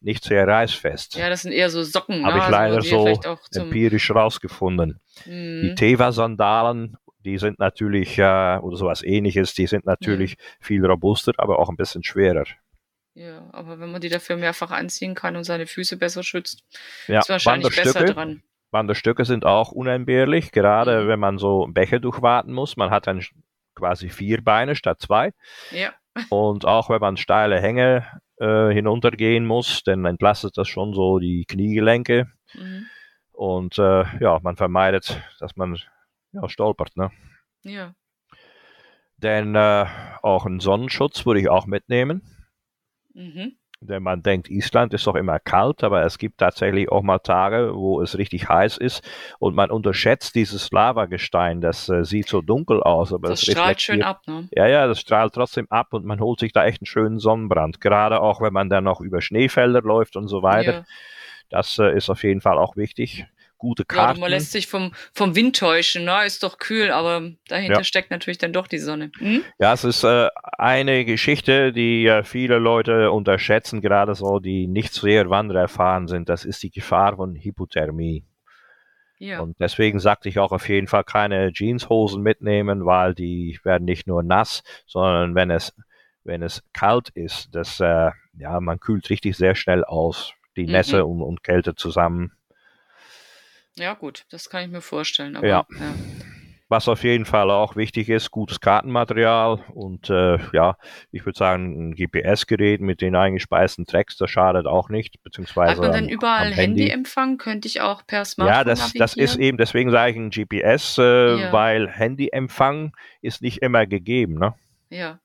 nicht 0.03 0.23
sehr 0.23 0.47
reißfest. 0.47 1.15
ja, 1.15 1.29
das 1.29 1.43
sind 1.43 1.51
eher 1.51 1.69
so 1.69 1.83
Socken. 1.83 2.25
Habe 2.25 2.39
ich 2.39 2.47
leider 2.49 2.79
die 2.79 2.89
so 2.89 3.05
Empirisch 3.53 4.09
rausgefunden. 4.09 4.99
Die 5.25 5.69
Mhm. 5.71 5.75
Teva-Sandalen, 5.75 6.97
die 7.23 7.37
sind 7.37 7.59
natürlich, 7.59 8.17
äh, 8.17 8.57
oder 8.61 8.77
sowas 8.77 9.03
ähnliches, 9.03 9.53
die 9.53 9.67
sind 9.67 9.85
natürlich 9.85 10.37
viel 10.59 10.83
robuster, 10.85 11.33
aber 11.37 11.59
auch 11.59 11.69
ein 11.69 11.75
bisschen 11.75 12.03
schwerer. 12.03 12.45
Ja, 13.13 13.47
aber 13.51 13.79
wenn 13.79 13.91
man 13.91 14.01
die 14.01 14.09
dafür 14.09 14.37
mehrfach 14.37 14.71
anziehen 14.71 15.13
kann 15.15 15.35
und 15.35 15.43
seine 15.43 15.67
Füße 15.67 15.97
besser 15.97 16.23
schützt, 16.23 16.63
Ja, 17.07 17.19
ist 17.19 17.29
wahrscheinlich 17.29 17.75
besser 17.75 18.05
dran. 18.05 18.41
Wanderstöcke 18.71 19.25
sind 19.25 19.45
auch 19.45 19.71
unentbehrlich, 19.71 20.51
gerade 20.51 21.03
Mhm. 21.03 21.07
wenn 21.07 21.19
man 21.19 21.37
so 21.37 21.67
Bäche 21.67 21.99
durchwaten 21.99 22.53
muss. 22.53 22.77
Man 22.77 22.89
hat 22.89 23.07
dann 23.07 23.23
quasi 23.75 24.09
vier 24.09 24.43
Beine 24.43 24.75
statt 24.75 24.99
zwei. 25.01 25.33
Ja, 25.71 25.93
Und 26.29 26.65
auch 26.65 26.89
wenn 26.89 26.99
man 26.99 27.17
steile 27.17 27.61
Hänge 27.61 28.05
äh, 28.37 28.69
hinuntergehen 28.73 29.45
muss, 29.45 29.83
dann 29.83 30.03
entlastet 30.05 30.57
das 30.57 30.67
schon 30.67 30.93
so 30.93 31.19
die 31.19 31.45
Kniegelenke. 31.45 32.27
mhm. 32.53 32.85
Und 33.33 33.79
äh, 33.79 34.03
ja, 34.19 34.39
man 34.41 34.55
vermeidet, 34.55 35.21
dass 35.39 35.55
man 35.55 35.79
ja, 36.31 36.47
stolpert. 36.49 36.95
Ne? 36.95 37.11
ja, 37.63 37.93
Denn 39.17 39.55
äh, 39.55 39.85
auch 40.21 40.45
einen 40.45 40.59
Sonnenschutz 40.59 41.25
würde 41.25 41.39
ich 41.39 41.49
auch 41.49 41.65
mitnehmen. 41.65 42.21
mhm. 43.13 43.53
Denn 43.83 44.03
man 44.03 44.21
denkt, 44.21 44.47
Island 44.51 44.93
ist 44.93 45.07
doch 45.07 45.15
immer 45.15 45.39
kalt, 45.39 45.83
aber 45.83 46.05
es 46.05 46.19
gibt 46.19 46.37
tatsächlich 46.37 46.91
auch 46.91 47.01
mal 47.01 47.17
Tage, 47.17 47.71
wo 47.73 47.99
es 47.99 48.15
richtig 48.15 48.47
heiß 48.47 48.77
ist 48.77 49.03
und 49.39 49.55
man 49.55 49.71
unterschätzt 49.71 50.35
dieses 50.35 50.69
Lavagestein. 50.71 51.61
Das 51.61 51.89
äh, 51.89 52.05
sieht 52.05 52.27
so 52.27 52.41
dunkel 52.41 52.83
aus, 52.83 53.11
aber 53.11 53.29
das 53.29 53.41
strahlt 53.41 53.81
schön 53.81 54.03
ab, 54.03 54.21
ne? 54.27 54.47
Ja, 54.51 54.67
ja, 54.67 54.85
das 54.85 54.99
strahlt 54.99 55.33
trotzdem 55.33 55.65
ab 55.71 55.93
und 55.93 56.05
man 56.05 56.19
holt 56.19 56.39
sich 56.39 56.53
da 56.53 56.63
echt 56.63 56.81
einen 56.81 56.85
schönen 56.85 57.17
Sonnenbrand. 57.17 57.81
Gerade 57.81 58.21
auch, 58.21 58.39
wenn 58.39 58.53
man 58.53 58.69
dann 58.69 58.83
noch 58.83 59.01
über 59.01 59.19
Schneefelder 59.19 59.81
läuft 59.81 60.15
und 60.15 60.27
so 60.27 60.43
weiter. 60.43 60.73
Ja. 60.73 60.83
Das 61.49 61.79
äh, 61.79 61.95
ist 61.97 62.09
auf 62.11 62.23
jeden 62.23 62.41
Fall 62.41 62.59
auch 62.59 62.77
wichtig. 62.77 63.25
Gute 63.61 63.83
Ja, 63.83 63.95
Karten. 63.95 64.19
man 64.19 64.31
lässt 64.31 64.51
sich 64.51 64.65
vom, 64.65 64.91
vom 65.13 65.35
Wind 65.35 65.55
täuschen, 65.55 66.03
ne? 66.03 66.25
Ist 66.25 66.41
doch 66.41 66.57
kühl, 66.57 66.89
aber 66.89 67.29
dahinter 67.47 67.77
Ja. 67.77 67.83
steckt 67.83 68.09
natürlich 68.09 68.39
dann 68.39 68.53
doch 68.53 68.65
die 68.65 68.79
Sonne. 68.79 69.11
Hm? 69.19 69.43
Ja, 69.59 69.71
es 69.73 69.83
ist 69.83 70.03
äh, 70.03 70.29
eine 70.57 71.05
Geschichte, 71.05 71.71
die 71.71 72.07
äh, 72.07 72.23
viele 72.23 72.57
Leute 72.57 73.11
unterschätzen, 73.11 73.79
gerade 73.79 74.15
so, 74.15 74.39
die 74.39 74.65
nicht 74.65 74.93
sehr 74.93 75.29
wandererfahren 75.29 76.07
sind. 76.07 76.27
Das 76.27 76.43
ist 76.43 76.63
die 76.63 76.71
Gefahr 76.71 77.17
von 77.17 77.35
Hypothermie. 77.35 78.25
Ja. 79.19 79.41
Und 79.41 79.55
deswegen 79.59 79.99
sagte 79.99 80.27
ich 80.29 80.39
auch 80.39 80.51
auf 80.51 80.67
jeden 80.67 80.87
Fall 80.87 81.03
keine 81.03 81.51
Jeanshosen 81.53 82.23
mitnehmen, 82.23 82.87
weil 82.87 83.13
die 83.13 83.59
werden 83.63 83.85
nicht 83.85 84.07
nur 84.07 84.23
nass, 84.23 84.63
sondern 84.87 85.35
wenn 85.35 85.51
es, 85.51 85.75
wenn 86.23 86.41
es 86.41 86.63
kalt 86.73 87.09
ist, 87.09 87.49
das, 87.53 87.79
äh, 87.79 88.09
ja, 88.39 88.59
man 88.59 88.79
kühlt 88.79 89.07
richtig 89.11 89.37
sehr 89.37 89.53
schnell 89.53 89.83
aus. 89.83 90.33
Die 90.57 90.65
Mhm. 90.65 90.71
Nässe 90.71 91.05
und, 91.05 91.21
und 91.21 91.43
Kälte 91.43 91.75
zusammen. 91.75 92.31
Ja, 93.81 93.93
gut, 93.95 94.25
das 94.29 94.49
kann 94.49 94.63
ich 94.65 94.69
mir 94.71 94.81
vorstellen. 94.81 95.35
Aber, 95.35 95.47
Ja. 95.47 95.65
ja. 95.79 95.93
Was 96.69 96.87
auf 96.87 97.03
jeden 97.03 97.25
Fall 97.25 97.51
auch 97.51 97.75
wichtig 97.75 98.07
ist, 98.07 98.31
gutes 98.31 98.61
Kartenmaterial 98.61 99.59
und 99.73 100.09
äh, 100.09 100.37
ja, 100.53 100.77
ich 101.11 101.25
würde 101.25 101.37
sagen, 101.37 101.89
ein 101.89 101.95
GPS-Gerät 101.95 102.79
mit 102.79 103.01
den 103.01 103.13
eingespeisten 103.13 103.85
Tracks, 103.85 104.15
das 104.15 104.29
schadet 104.31 104.67
auch 104.67 104.87
nicht, 104.87 105.21
beziehungsweise 105.21 105.71
Hat 105.73 105.79
man 105.79 105.91
denn 105.91 106.05
am- 106.05 106.09
überall 106.09 106.47
am 106.47 106.53
Handy. 106.53 106.83
Handyempfang? 106.83 107.37
Könnte 107.37 107.67
ich 107.67 107.81
auch 107.81 108.07
per 108.07 108.23
Smartphone 108.23 108.57
Ja, 108.57 108.63
das, 108.63 108.93
das 108.93 109.17
ist 109.17 109.35
eben, 109.35 109.57
deswegen 109.57 109.91
sage 109.91 110.11
ich 110.11 110.17
ein 110.17 110.29
GPS, 110.29 110.97
äh, 110.97 111.41
Ja. 111.41 111.51
weil 111.51 111.89
Handyempfang 111.89 112.93
ist 113.21 113.41
nicht 113.41 113.57
immer 113.61 113.85
gegeben. 113.85 114.35
Ne? 114.35 114.53
Ja. 114.89 115.19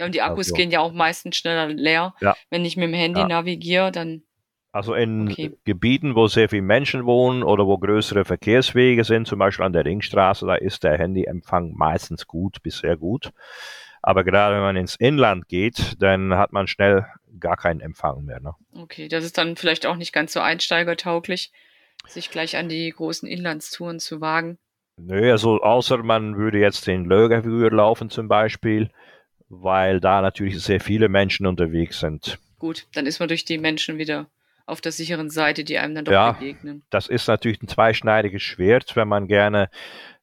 Ja, 0.00 0.06
und 0.06 0.16
die 0.16 0.22
Akkus 0.22 0.46
Also- 0.48 0.54
gehen 0.56 0.72
ja 0.72 0.80
auch 0.80 0.92
meistens 0.92 1.36
schneller 1.36 1.68
leer. 1.68 2.14
Ja. 2.20 2.36
Wenn 2.50 2.64
ich 2.64 2.76
mit 2.76 2.88
dem 2.88 2.94
Handy 2.94 3.24
navigiere, 3.24 3.92
dann. 3.92 4.22
Also 4.70 4.94
in 4.94 5.28
Okay. 5.28 5.52
Gebieten, 5.64 6.14
wo 6.14 6.26
sehr 6.26 6.48
viele 6.48 6.62
Menschen 6.62 7.06
wohnen 7.06 7.42
oder 7.42 7.66
wo 7.66 7.78
größere 7.78 8.24
Verkehrswege 8.24 9.02
sind, 9.04 9.26
zum 9.26 9.38
Beispiel 9.38 9.64
an 9.64 9.72
der 9.72 9.84
Ringstraße, 9.84 10.46
da 10.46 10.54
ist 10.56 10.84
der 10.84 10.98
Handyempfang 10.98 11.72
meistens 11.74 12.26
gut 12.26 12.62
bis 12.62 12.78
sehr 12.78 12.96
gut. 12.96 13.30
Aber 14.02 14.24
gerade 14.24 14.54
wenn 14.54 14.62
man 14.62 14.76
ins 14.76 14.94
Inland 14.96 15.48
geht, 15.48 15.96
dann 16.00 16.34
hat 16.34 16.52
man 16.52 16.66
schnell 16.66 17.06
gar 17.40 17.56
keinen 17.56 17.80
Empfang 17.80 18.24
mehr. 18.24 18.40
Ne? 18.40 18.54
Okay, 18.74 19.08
das 19.08 19.24
ist 19.24 19.38
dann 19.38 19.56
vielleicht 19.56 19.86
auch 19.86 19.96
nicht 19.96 20.12
ganz 20.12 20.32
so 20.32 20.40
einsteigertauglich, 20.40 21.50
sich 22.06 22.30
gleich 22.30 22.56
an 22.56 22.68
die 22.68 22.90
großen 22.90 23.28
Inlandstouren 23.28 24.00
zu 24.00 24.20
wagen. 24.20 24.58
Nö, 24.98 25.30
also 25.30 25.60
außer 25.60 25.98
man 25.98 26.36
würde 26.36 26.58
jetzt 26.58 26.86
den 26.86 27.04
Lögerfjord 27.04 27.72
laufen 27.72 28.10
zum 28.10 28.28
Beispiel, 28.28 28.90
weil 29.48 30.00
da 30.00 30.20
natürlich 30.20 30.60
sehr 30.62 30.80
viele 30.80 31.08
Menschen 31.08 31.46
unterwegs 31.46 32.00
sind. 32.00 32.38
Gut, 32.58 32.86
dann 32.92 33.06
ist 33.06 33.20
man 33.20 33.28
durch 33.28 33.44
die 33.44 33.58
Menschen 33.58 33.98
wieder 33.98 34.26
auf 34.68 34.80
der 34.80 34.92
sicheren 34.92 35.30
Seite, 35.30 35.64
die 35.64 35.78
einem 35.78 35.94
dann 35.94 36.04
doch 36.04 36.12
Ja. 36.12 36.32
begegnen. 36.32 36.82
Das 36.90 37.08
ist 37.08 37.26
natürlich 37.26 37.62
ein 37.62 37.68
zweischneidiges 37.68 38.42
Schwert. 38.42 38.96
Wenn 38.96 39.08
man 39.08 39.26
gerne 39.26 39.70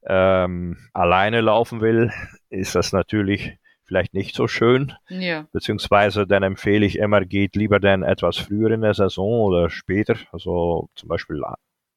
ähm, 0.07 0.77
alleine 0.93 1.41
laufen 1.41 1.81
will, 1.81 2.11
ist 2.49 2.75
das 2.75 2.93
natürlich 2.93 3.57
vielleicht 3.83 4.13
nicht 4.13 4.35
so 4.35 4.47
schön. 4.47 4.93
Ja. 5.09 5.47
Beziehungsweise 5.51 6.25
dann 6.25 6.43
empfehle 6.43 6.85
ich 6.85 6.97
immer, 6.97 7.21
geht 7.25 7.55
lieber 7.55 7.79
dann 7.79 8.03
etwas 8.03 8.37
früher 8.37 8.71
in 8.71 8.81
der 8.81 8.93
Saison 8.93 9.41
oder 9.41 9.69
später. 9.69 10.15
Also 10.31 10.89
zum 10.95 11.09
Beispiel 11.09 11.41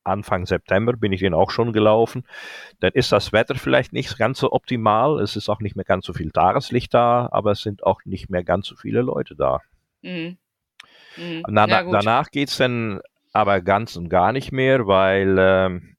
Anfang 0.05 0.47
September 0.47 0.95
bin 0.95 1.13
ich 1.13 1.21
den 1.21 1.35
auch 1.35 1.51
schon 1.51 1.73
gelaufen. 1.73 2.25
Dann 2.81 2.93
ist 2.93 3.13
das 3.13 3.33
Wetter 3.33 3.55
vielleicht 3.57 3.93
nicht 3.93 4.17
ganz 4.19 4.39
so 4.39 4.53
optimal. 4.53 5.21
Es 5.21 5.37
ist 5.37 5.49
auch 5.49 5.61
nicht 5.61 5.77
mehr 5.77 5.85
ganz 5.85 6.07
so 6.07 6.13
viel 6.15 6.31
Tageslicht 6.31 6.95
da, 6.95 7.29
aber 7.31 7.53
es 7.53 7.61
sind 7.61 7.85
auch 7.85 8.01
nicht 8.05 8.31
mehr 8.31 8.43
ganz 8.45 8.67
so 8.67 8.75
viele 8.77 9.03
Leute 9.03 9.35
da. 9.37 9.61
Mhm. 10.03 10.39
Mhm. 11.19 11.43
Na, 11.49 11.69
ja, 11.69 11.85
danach 11.85 12.31
geht 12.31 12.49
es 12.49 12.57
dann 12.57 13.01
aber 13.33 13.61
ganz 13.61 13.97
und 13.97 14.09
gar 14.09 14.33
nicht 14.33 14.53
mehr, 14.53 14.87
weil 14.87 15.37
ähm, 15.39 15.97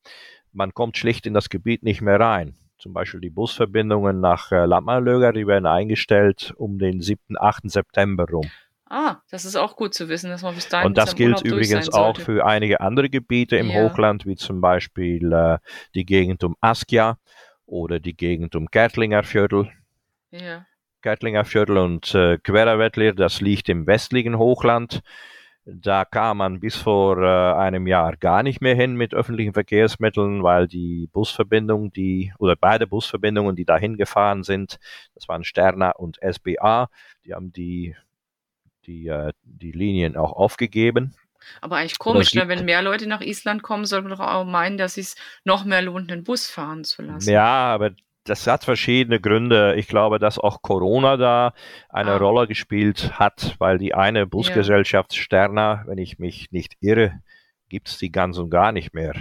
man 0.51 0.73
kommt 0.73 0.97
schlicht 0.97 1.25
in 1.25 1.33
das 1.33 1.49
Gebiet 1.49 1.83
nicht 1.83 2.01
mehr 2.01 2.19
rein. 2.19 2.55
Zum 2.77 2.93
Beispiel 2.93 3.19
die 3.19 3.29
Busverbindungen 3.29 4.21
nach 4.21 4.51
äh, 4.51 4.65
Lappmarlöger, 4.65 5.33
die 5.33 5.45
werden 5.45 5.65
eingestellt 5.65 6.53
um 6.57 6.79
den 6.79 7.01
7., 7.01 7.37
8. 7.37 7.69
September 7.69 8.25
rum. 8.29 8.49
Ah, 8.89 9.17
das 9.29 9.45
ist 9.45 9.55
auch 9.55 9.75
gut 9.75 9.93
zu 9.93 10.09
wissen, 10.09 10.31
dass 10.31 10.41
man 10.41 10.55
bis 10.55 10.67
dahin 10.67 10.87
Und 10.87 10.97
das 10.97 11.15
gilt 11.15 11.41
übrigens 11.41 11.93
auch 11.93 12.17
für 12.17 12.45
einige 12.45 12.81
andere 12.81 13.09
Gebiete 13.09 13.57
im 13.57 13.69
ja. 13.69 13.83
Hochland, 13.83 14.25
wie 14.25 14.35
zum 14.35 14.61
Beispiel 14.61 15.31
äh, 15.31 15.59
die 15.93 16.05
Gegend 16.05 16.43
um 16.43 16.55
Askia 16.59 17.17
oder 17.67 17.99
die 17.99 18.15
Gegend 18.15 18.55
um 18.55 18.65
Gertlinger 18.65 19.23
Viertel. 19.23 19.69
Ja. 20.31 20.65
Gertlinger 21.01 21.45
Viertel 21.45 21.77
und 21.77 22.13
äh, 22.13 22.37
Querawettler, 22.37 23.13
das 23.13 23.41
liegt 23.41 23.69
im 23.69 23.87
westlichen 23.87 24.37
Hochland. 24.37 25.01
Da 25.65 26.03
kam 26.03 26.37
man 26.37 26.59
bis 26.59 26.75
vor 26.75 27.17
äh, 27.21 27.53
einem 27.59 27.85
Jahr 27.85 28.17
gar 28.17 28.43
nicht 28.43 28.59
mehr 28.61 28.75
hin 28.75 28.95
mit 28.95 29.13
öffentlichen 29.13 29.53
Verkehrsmitteln, 29.53 30.41
weil 30.41 30.67
die 30.67 31.07
Busverbindungen, 31.11 31.91
die 31.91 32.33
oder 32.39 32.55
beide 32.55 32.87
Busverbindungen, 32.87 33.55
die 33.55 33.65
dahin 33.65 33.97
gefahren 33.97 34.43
sind, 34.43 34.79
das 35.13 35.27
waren 35.27 35.43
Sterna 35.43 35.91
und 35.91 36.17
SBA, 36.21 36.89
die 37.25 37.33
haben 37.33 37.51
die 37.51 37.95
die, 38.89 39.07
äh, 39.07 39.31
die 39.43 39.71
Linien 39.71 40.17
auch 40.17 40.33
aufgegeben. 40.33 41.13
Aber 41.61 41.77
eigentlich 41.77 41.99
komisch, 41.99 42.33
ne? 42.33 42.47
wenn 42.47 42.65
mehr 42.65 42.81
Leute 42.81 43.07
nach 43.07 43.21
Island 43.21 43.63
kommen, 43.63 43.85
sollte 43.85 44.09
man 44.09 44.17
doch 44.17 44.25
auch 44.25 44.45
meinen, 44.45 44.77
dass 44.77 44.97
es 44.97 45.15
noch 45.45 45.63
mehr 45.63 45.81
lohnt, 45.81 46.11
einen 46.11 46.23
Bus 46.23 46.49
fahren 46.49 46.83
zu 46.83 47.01
lassen. 47.01 47.29
Ja, 47.29 47.73
aber 47.73 47.91
das 48.29 48.45
hat 48.47 48.63
verschiedene 48.63 49.19
Gründe. 49.19 49.75
Ich 49.75 49.87
glaube, 49.87 50.19
dass 50.19 50.37
auch 50.37 50.61
Corona 50.61 51.17
da 51.17 51.53
eine 51.89 52.11
ah. 52.11 52.17
Rolle 52.17 52.47
gespielt 52.47 53.19
hat, 53.19 53.55
weil 53.59 53.77
die 53.77 53.93
eine 53.95 54.27
Busgesellschaft 54.27 55.15
ja. 55.15 55.21
Sterna, 55.21 55.83
wenn 55.87 55.97
ich 55.97 56.19
mich 56.19 56.51
nicht 56.51 56.75
irre, 56.79 57.21
gibt 57.69 57.89
es 57.89 57.97
die 57.97 58.11
ganz 58.11 58.37
und 58.37 58.49
gar 58.49 58.71
nicht 58.71 58.93
mehr. 58.93 59.13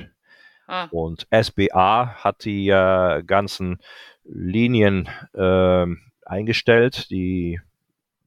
Ah. 0.66 0.88
Und 0.90 1.26
SBA 1.30 2.16
hat 2.22 2.44
die 2.44 2.68
äh, 2.68 3.22
ganzen 3.22 3.78
Linien 4.24 5.08
äh, 5.34 5.86
eingestellt, 6.26 7.10
die 7.10 7.60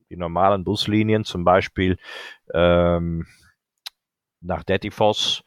die 0.10 0.18
normalen 0.18 0.66
Buslinien, 0.66 1.24
zum 1.24 1.46
Beispiel 1.46 1.98
ähm, 2.54 3.28
nach 4.42 4.64
Dettifoss, 4.64 5.44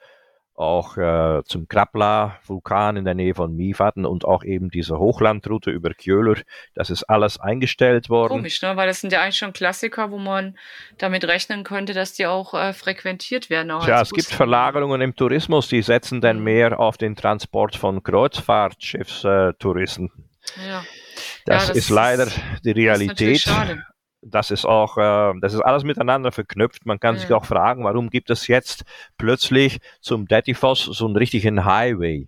auch 0.55 0.97
äh, 0.97 1.43
zum 1.45 1.69
Krapla-Vulkan 1.69 2.97
in 2.97 3.05
der 3.05 3.15
Nähe 3.15 3.35
von 3.35 3.55
Mifaten 3.57 4.07
und 4.07 4.25
auch 4.25 4.45
eben 4.45 4.71
diese 4.71 4.99
Hochlandroute 4.99 5.71
über 5.71 5.93
Kjöler. 5.95 6.37
Das 6.75 6.91
ist 6.91 7.03
alles 7.05 7.39
eingestellt 7.41 8.09
worden. 8.09 8.35
Komisch, 8.35 8.63
ne? 8.63 8.77
weil 8.77 8.87
das 8.87 9.01
sind 9.01 9.13
ja 9.13 9.21
eigentlich 9.23 9.39
schon 9.39 9.53
Klassiker, 9.53 10.13
wo 10.13 10.19
man 10.19 10.57
damit 10.99 11.27
rechnen 11.27 11.65
könnte, 11.65 11.93
dass 11.93 12.13
die 12.13 12.27
auch 12.27 12.55
äh, 12.55 12.73
frequentiert 12.73 13.51
werden. 13.51 13.73
Auch 13.73 13.89
ja, 13.89 14.01
es 14.01 14.11
gibt 14.11 14.29
Verlagerungen 14.29 15.01
im 15.01 15.17
Tourismus, 15.17 15.67
die 15.69 15.83
setzen 15.83 16.21
dann 16.21 16.39
mhm. 16.39 16.45
mehr 16.45 16.79
auf 16.79 16.99
den 16.99 17.17
Transport 17.17 17.75
von 17.77 18.01
Kreuzfahrtschiffstouristen. 18.03 20.13
Ja. 20.69 20.85
Das, 21.47 21.63
ja, 21.63 21.69
das 21.69 21.77
ist 21.77 21.91
leider 21.91 22.27
die 22.65 22.71
Realität 22.71 23.47
das 23.47 23.71
ist 23.71 23.79
auch, 24.65 24.97
äh, 24.97 25.39
das 25.41 25.55
ist 25.55 25.61
alles 25.61 25.85
miteinander 25.85 26.33
verknüpft. 26.33 26.87
Man 26.87 27.01
kann 27.01 27.17
ja. 27.17 27.21
sich 27.21 27.33
auch 27.33 27.45
fragen, 27.45 27.85
warum 27.85 28.11
gibt 28.11 28.31
es 28.31 28.47
jetzt 28.47 28.85
plötzlich 29.19 29.81
zum 30.01 30.27
Dettifoss 30.27 30.85
so 30.85 31.07
einen 31.07 31.17
richtigen 31.17 31.65
Highway? 31.65 32.27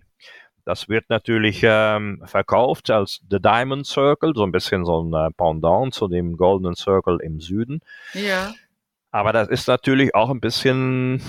Das 0.65 0.89
wird 0.89 1.09
natürlich 1.09 1.61
ähm, 1.63 2.21
verkauft 2.25 2.89
als 2.91 3.21
The 3.29 3.39
Diamond 3.39 3.87
Circle, 3.87 4.33
so 4.35 4.43
ein 4.43 4.51
bisschen 4.51 4.83
so 4.83 5.01
ein 5.01 5.13
äh, 5.13 5.31
Pendant 5.31 5.93
zu 5.93 6.09
dem 6.09 6.35
Golden 6.35 6.75
Circle 6.75 7.19
im 7.21 7.39
Süden. 7.39 7.79
Ja. 8.13 8.53
Aber 9.11 9.31
das 9.31 9.47
ist 9.47 9.67
natürlich 9.69 10.13
auch 10.13 10.29
ein 10.29 10.41
bisschen, 10.41 11.21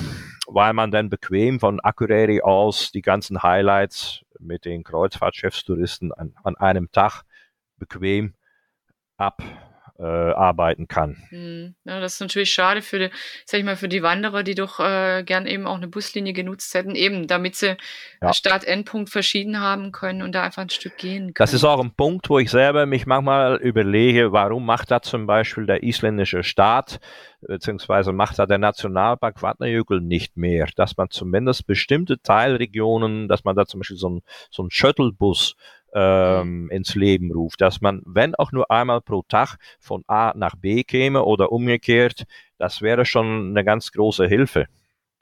weil 0.49 0.73
man 0.73 0.91
dann 0.91 1.09
bequem 1.09 1.61
von 1.61 1.79
Akureyri 1.79 2.43
aus 2.43 2.91
die 2.91 3.01
ganzen 3.01 3.43
Highlights 3.43 4.25
mit 4.41 4.65
den 4.65 4.83
Kreuzfahrtschiffstouristen 4.83 6.13
an, 6.13 6.35
an 6.43 6.57
einem 6.57 6.91
Tag 6.91 7.23
bequem 7.79 8.35
ab 9.17 9.41
äh, 9.99 10.05
arbeiten 10.05 10.87
kann. 10.87 11.25
Hm. 11.31 11.75
Ja, 11.85 12.01
das 12.01 12.15
ist 12.15 12.21
natürlich 12.21 12.53
schade 12.53 12.83
für 12.83 12.99
die, 12.99 13.11
sag 13.45 13.59
ich 13.59 13.65
mal, 13.65 13.77
für 13.77 13.89
die 13.89 14.03
Wanderer, 14.03 14.43
die 14.43 14.55
doch 14.55 14.79
äh, 14.79 15.25
gern 15.25 15.47
eben 15.47 15.67
auch 15.67 15.77
eine 15.77 15.89
Buslinie 15.89 16.33
genutzt 16.33 16.73
hätten, 16.75 16.95
eben 16.95 17.27
damit 17.27 17.57
sie 17.57 17.77
ja. 18.23 18.33
Start-Endpunkt 18.33 19.11
verschieden 19.11 19.61
haben 19.61 19.91
können 19.91 20.23
und 20.23 20.33
da 20.33 20.43
einfach 20.45 20.63
ein 20.63 20.71
Stück 20.71 20.99
gehen 20.99 21.35
können. 21.35 21.35
Das 21.35 21.53
ist 21.53 21.65
auch 21.65 21.81
ein 21.81 21.93
Punkt, 21.95 22.31
wo 22.31 22.39
ich 22.39 22.51
selber 22.51 22.87
mich 22.87 23.07
manchmal 23.07 23.57
überlege, 23.57 24.33
warum 24.33 24.65
macht 24.65 24.91
das 24.91 25.03
zum 25.03 25.27
Beispiel 25.27 25.67
der 25.67 25.83
isländische 25.83 26.45
Staat, 26.45 27.01
beziehungsweise 27.41 28.13
macht 28.13 28.39
da 28.39 28.47
der 28.47 28.59
Nationalpark 28.59 29.41
Vatnajökull 29.41 30.01
nicht 30.01 30.37
mehr, 30.37 30.69
dass 30.77 30.97
man 30.97 31.11
zumindest 31.11 31.67
bestimmte 31.67 32.21
Teilregionen, 32.21 33.29
dass 33.29 33.45
man 33.45 33.57
da 33.57 33.67
zum 33.67 33.81
Beispiel 33.81 33.97
so 33.97 34.11
ein, 34.11 34.23
so 34.51 34.67
Shuttlebus 34.71 35.57
ähm, 35.95 36.71
ins 36.71 36.95
Leben 36.95 37.33
ruft, 37.33 37.61
dass 37.61 37.81
man, 37.81 38.03
wenn 38.05 38.35
auch 38.35 38.53
nur 38.53 38.71
einmal 38.71 39.01
pro 39.01 39.23
Tag 39.23 39.57
von 39.81 40.05
A 40.07 40.33
nach 40.37 40.55
B 40.57 40.85
käme 40.85 41.25
oder 41.25 41.53
umgekehrt, 41.53 42.25
das 42.59 42.83
wäre 42.83 43.05
schon 43.05 43.51
eine 43.51 43.65
ganz 43.65 43.93
große 43.93 44.27
Hilfe. 44.27 44.67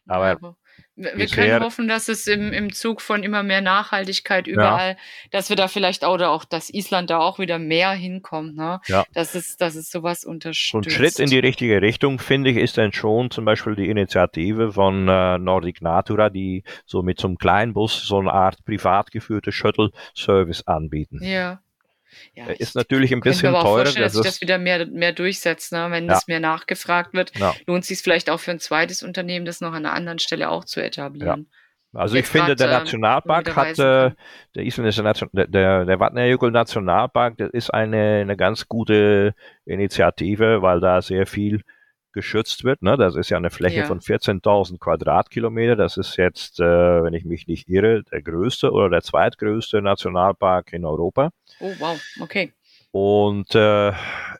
Aber 0.07 0.57
wir 0.97 1.27
können 1.27 1.63
hoffen, 1.63 1.89
dass 1.89 2.09
es 2.09 2.27
im, 2.27 2.53
im 2.53 2.73
Zug 2.73 3.03
von 3.03 3.23
immer 3.23 3.43
mehr 3.43 3.61
Nachhaltigkeit 3.61 4.47
überall, 4.47 4.91
ja. 4.91 4.97
dass 5.31 5.51
wir 5.51 5.57
da 5.57 5.69
vielleicht 5.69 6.05
auch, 6.05 6.15
oder 6.15 6.31
auch, 6.31 6.45
dass 6.45 6.73
Island 6.73 7.11
da 7.11 7.19
auch 7.19 7.39
wieder 7.39 7.59
mehr 7.59 7.91
hinkommt, 7.93 8.57
ne? 8.57 8.81
Ja. 8.87 9.05
Dass 9.13 9.35
es, 9.35 9.57
dass 9.59 9.75
es 9.75 9.91
sowas 9.91 10.25
unterstützt. 10.25 10.71
So 10.73 10.79
ein 10.79 10.91
Schritt 10.91 11.19
in 11.19 11.29
die 11.29 11.39
richtige 11.39 11.83
Richtung, 11.83 12.19
finde 12.19 12.51
ich, 12.51 12.57
ist 12.57 12.79
dann 12.79 12.93
schon 12.93 13.31
zum 13.31 13.45
Beispiel 13.45 13.77
die 13.77 13.91
Initiative 13.91 14.73
von 14.73 15.07
äh, 15.09 15.39
Nordic 15.39 15.83
Natura, 15.83 16.31
die 16.31 16.65
so 16.87 17.03
mit 17.03 17.21
so 17.21 17.29
einem 17.29 17.37
kleinen 17.37 17.75
Bus 17.75 18.07
so 18.07 18.19
eine 18.19 18.33
Art 18.33 18.65
privat 18.65 19.11
geführte 19.11 19.53
Shuttle-Service 19.53 20.67
anbieten. 20.67 21.23
Ja. 21.23 21.61
Ja, 22.35 22.47
ist 22.47 22.75
natürlich 22.75 23.13
ein 23.13 23.21
bisschen 23.21 23.53
teurer. 23.53 23.59
Ich 23.59 23.65
kann 23.65 23.73
mir 23.73 23.83
vorstellen, 23.85 24.05
dass 24.05 24.13
sich 24.13 24.23
das 24.23 24.41
wieder 24.41 24.59
mehr, 24.59 24.87
mehr 24.87 25.13
durchsetzt. 25.13 25.73
Ne? 25.73 25.87
Wenn 25.91 26.07
ja. 26.07 26.15
das 26.15 26.27
mehr 26.27 26.41
nachgefragt 26.41 27.15
wird, 27.15 27.37
ja. 27.39 27.55
lohnt 27.67 27.83
es 27.83 27.89
sich 27.89 27.99
vielleicht 27.99 28.31
auch 28.31 28.41
für 28.41 28.51
ein 28.51 28.61
zweites 28.61 29.03
Unternehmen, 29.03 29.47
das 29.47 29.61
noch 29.61 29.73
an 29.73 29.87
einer 29.87 29.95
anderen 29.95 30.19
Stelle 30.19 30.51
auch 30.51 30.65
zu 30.65 30.81
etablieren. 30.83 31.49
Also 31.97 32.17
Jetzt 32.17 32.27
ich 32.27 32.33
finde, 32.33 32.57
der 32.57 32.67
ähm, 32.67 32.73
Nationalpark 32.73 33.57
hat, 33.57 33.79
äh, 33.79 34.11
der 34.55 34.65
isländische 34.65 35.03
Nation, 35.03 35.31
der, 35.33 35.47
der, 35.47 35.85
der 35.87 35.99
Vatnajökull 35.99 36.51
Nationalpark, 36.51 37.39
das 37.39 37.51
ist 37.51 37.73
eine, 37.73 38.21
eine 38.21 38.37
ganz 38.37 38.69
gute 38.69 39.35
Initiative, 39.65 40.61
weil 40.63 40.81
da 40.81 41.01
sehr 41.01 41.27
viel 41.27 41.63
geschützt 42.17 42.65
wird. 42.65 42.83
Ne? 42.83 42.97
Das 42.97 43.15
ist 43.15 43.29
ja 43.29 43.37
eine 43.37 43.51
Fläche 43.51 43.81
ja. 43.81 43.85
von 43.85 44.01
14.000 44.01 44.79
Quadratkilometer. 44.79 45.77
Das 45.77 45.99
ist 45.99 46.17
jetzt, 46.17 46.59
äh, 46.61 46.65
wenn 46.65 47.13
ich 47.13 47.27
mich 47.27 47.47
nicht 47.47 47.69
irre, 47.69 48.03
der 48.05 48.23
größte 48.23 48.73
oder 48.73 48.89
der 48.89 49.03
zweitgrößte 49.03 49.83
Nationalpark 49.83 50.73
in 50.73 50.87
Europa. 50.87 51.31
Oh, 51.61 51.73
wow, 51.79 52.01
okay. 52.21 52.55
Und 52.91 53.55
äh, 53.55 53.93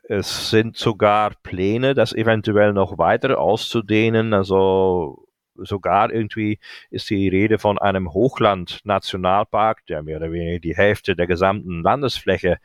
es 0.09 0.49
sind 0.49 0.75
sogar 0.75 1.33
Pläne, 1.43 1.93
das 1.93 2.13
eventuell 2.13 2.73
noch 2.73 2.97
weiter 2.97 3.39
auszudehnen. 3.39 4.33
Also 4.33 5.27
sogar 5.53 6.11
irgendwie 6.11 6.57
ist 6.89 7.07
die 7.11 7.29
Rede 7.29 7.59
von 7.59 7.77
einem 7.77 8.11
Hochland-Nationalpark, 8.11 9.85
der 9.85 10.01
mehr 10.01 10.17
oder 10.17 10.31
weniger 10.31 10.59
die 10.59 10.75
Hälfte 10.75 11.15
der 11.15 11.27
gesamten 11.27 11.83
Landesfläche 11.83 12.57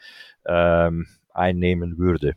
ähm, 0.47 1.07
einnehmen 1.35 1.99
würde. 1.99 2.35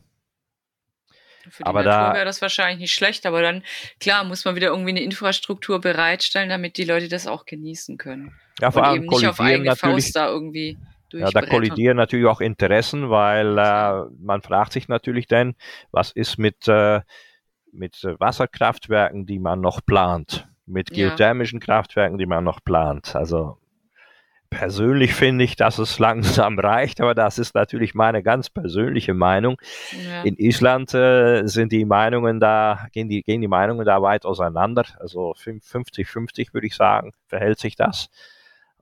Für 1.49 1.63
die 1.63 1.65
aber 1.65 1.83
Natur 1.83 2.15
wäre 2.15 2.25
das 2.25 2.41
wahrscheinlich 2.41 2.79
nicht 2.79 2.93
schlecht, 2.93 3.25
aber 3.25 3.41
dann, 3.41 3.63
klar, 3.99 4.23
muss 4.23 4.45
man 4.45 4.55
wieder 4.55 4.67
irgendwie 4.67 4.91
eine 4.91 5.01
Infrastruktur 5.01 5.79
bereitstellen, 5.81 6.49
damit 6.49 6.77
die 6.77 6.85
Leute 6.85 7.07
das 7.07 7.27
auch 7.27 7.45
genießen 7.45 7.97
können. 7.97 8.33
Ja, 8.59 8.71
vor 8.71 8.83
allem 8.83 9.03
eben 9.03 9.07
nicht 9.07 9.27
auf 9.27 9.39
eigene 9.39 9.75
Faust 9.75 10.15
da 10.15 10.27
irgendwie 10.27 10.77
ja, 11.11 11.29
da 11.29 11.41
kollidieren 11.41 11.97
natürlich 11.97 12.25
auch 12.25 12.41
Interessen, 12.41 13.09
weil 13.09 13.57
äh, 13.57 14.05
man 14.19 14.41
fragt 14.41 14.73
sich 14.73 14.87
natürlich 14.87 15.27
dann, 15.27 15.55
was 15.91 16.11
ist 16.11 16.37
mit, 16.37 16.67
äh, 16.67 17.01
mit 17.71 18.03
Wasserkraftwerken, 18.03 19.25
die 19.25 19.39
man 19.39 19.61
noch 19.61 19.85
plant, 19.85 20.47
mit 20.65 20.91
geothermischen 20.91 21.59
ja. 21.59 21.65
Kraftwerken, 21.65 22.17
die 22.17 22.25
man 22.25 22.43
noch 22.43 22.63
plant. 22.63 23.15
Also 23.15 23.57
persönlich 24.49 25.13
finde 25.13 25.43
ich, 25.43 25.55
dass 25.55 25.77
es 25.79 25.99
langsam 25.99 26.59
reicht, 26.59 27.01
aber 27.01 27.15
das 27.15 27.37
ist 27.37 27.55
natürlich 27.55 27.93
meine 27.93 28.23
ganz 28.23 28.49
persönliche 28.49 29.13
Meinung. 29.13 29.57
Ja. 30.05 30.23
In 30.23 30.35
Island 30.37 30.93
äh, 30.93 31.45
sind 31.45 31.71
die 31.71 31.85
Meinungen 31.85 32.39
da, 32.39 32.87
gehen 32.91 33.09
die, 33.09 33.23
gehen 33.23 33.41
die 33.41 33.47
Meinungen 33.47 33.85
da 33.85 34.01
weit 34.01 34.25
auseinander. 34.25 34.85
Also 34.99 35.33
50-50 35.33 36.53
würde 36.53 36.67
ich 36.67 36.75
sagen, 36.75 37.11
verhält 37.27 37.59
sich 37.59 37.75
das. 37.75 38.09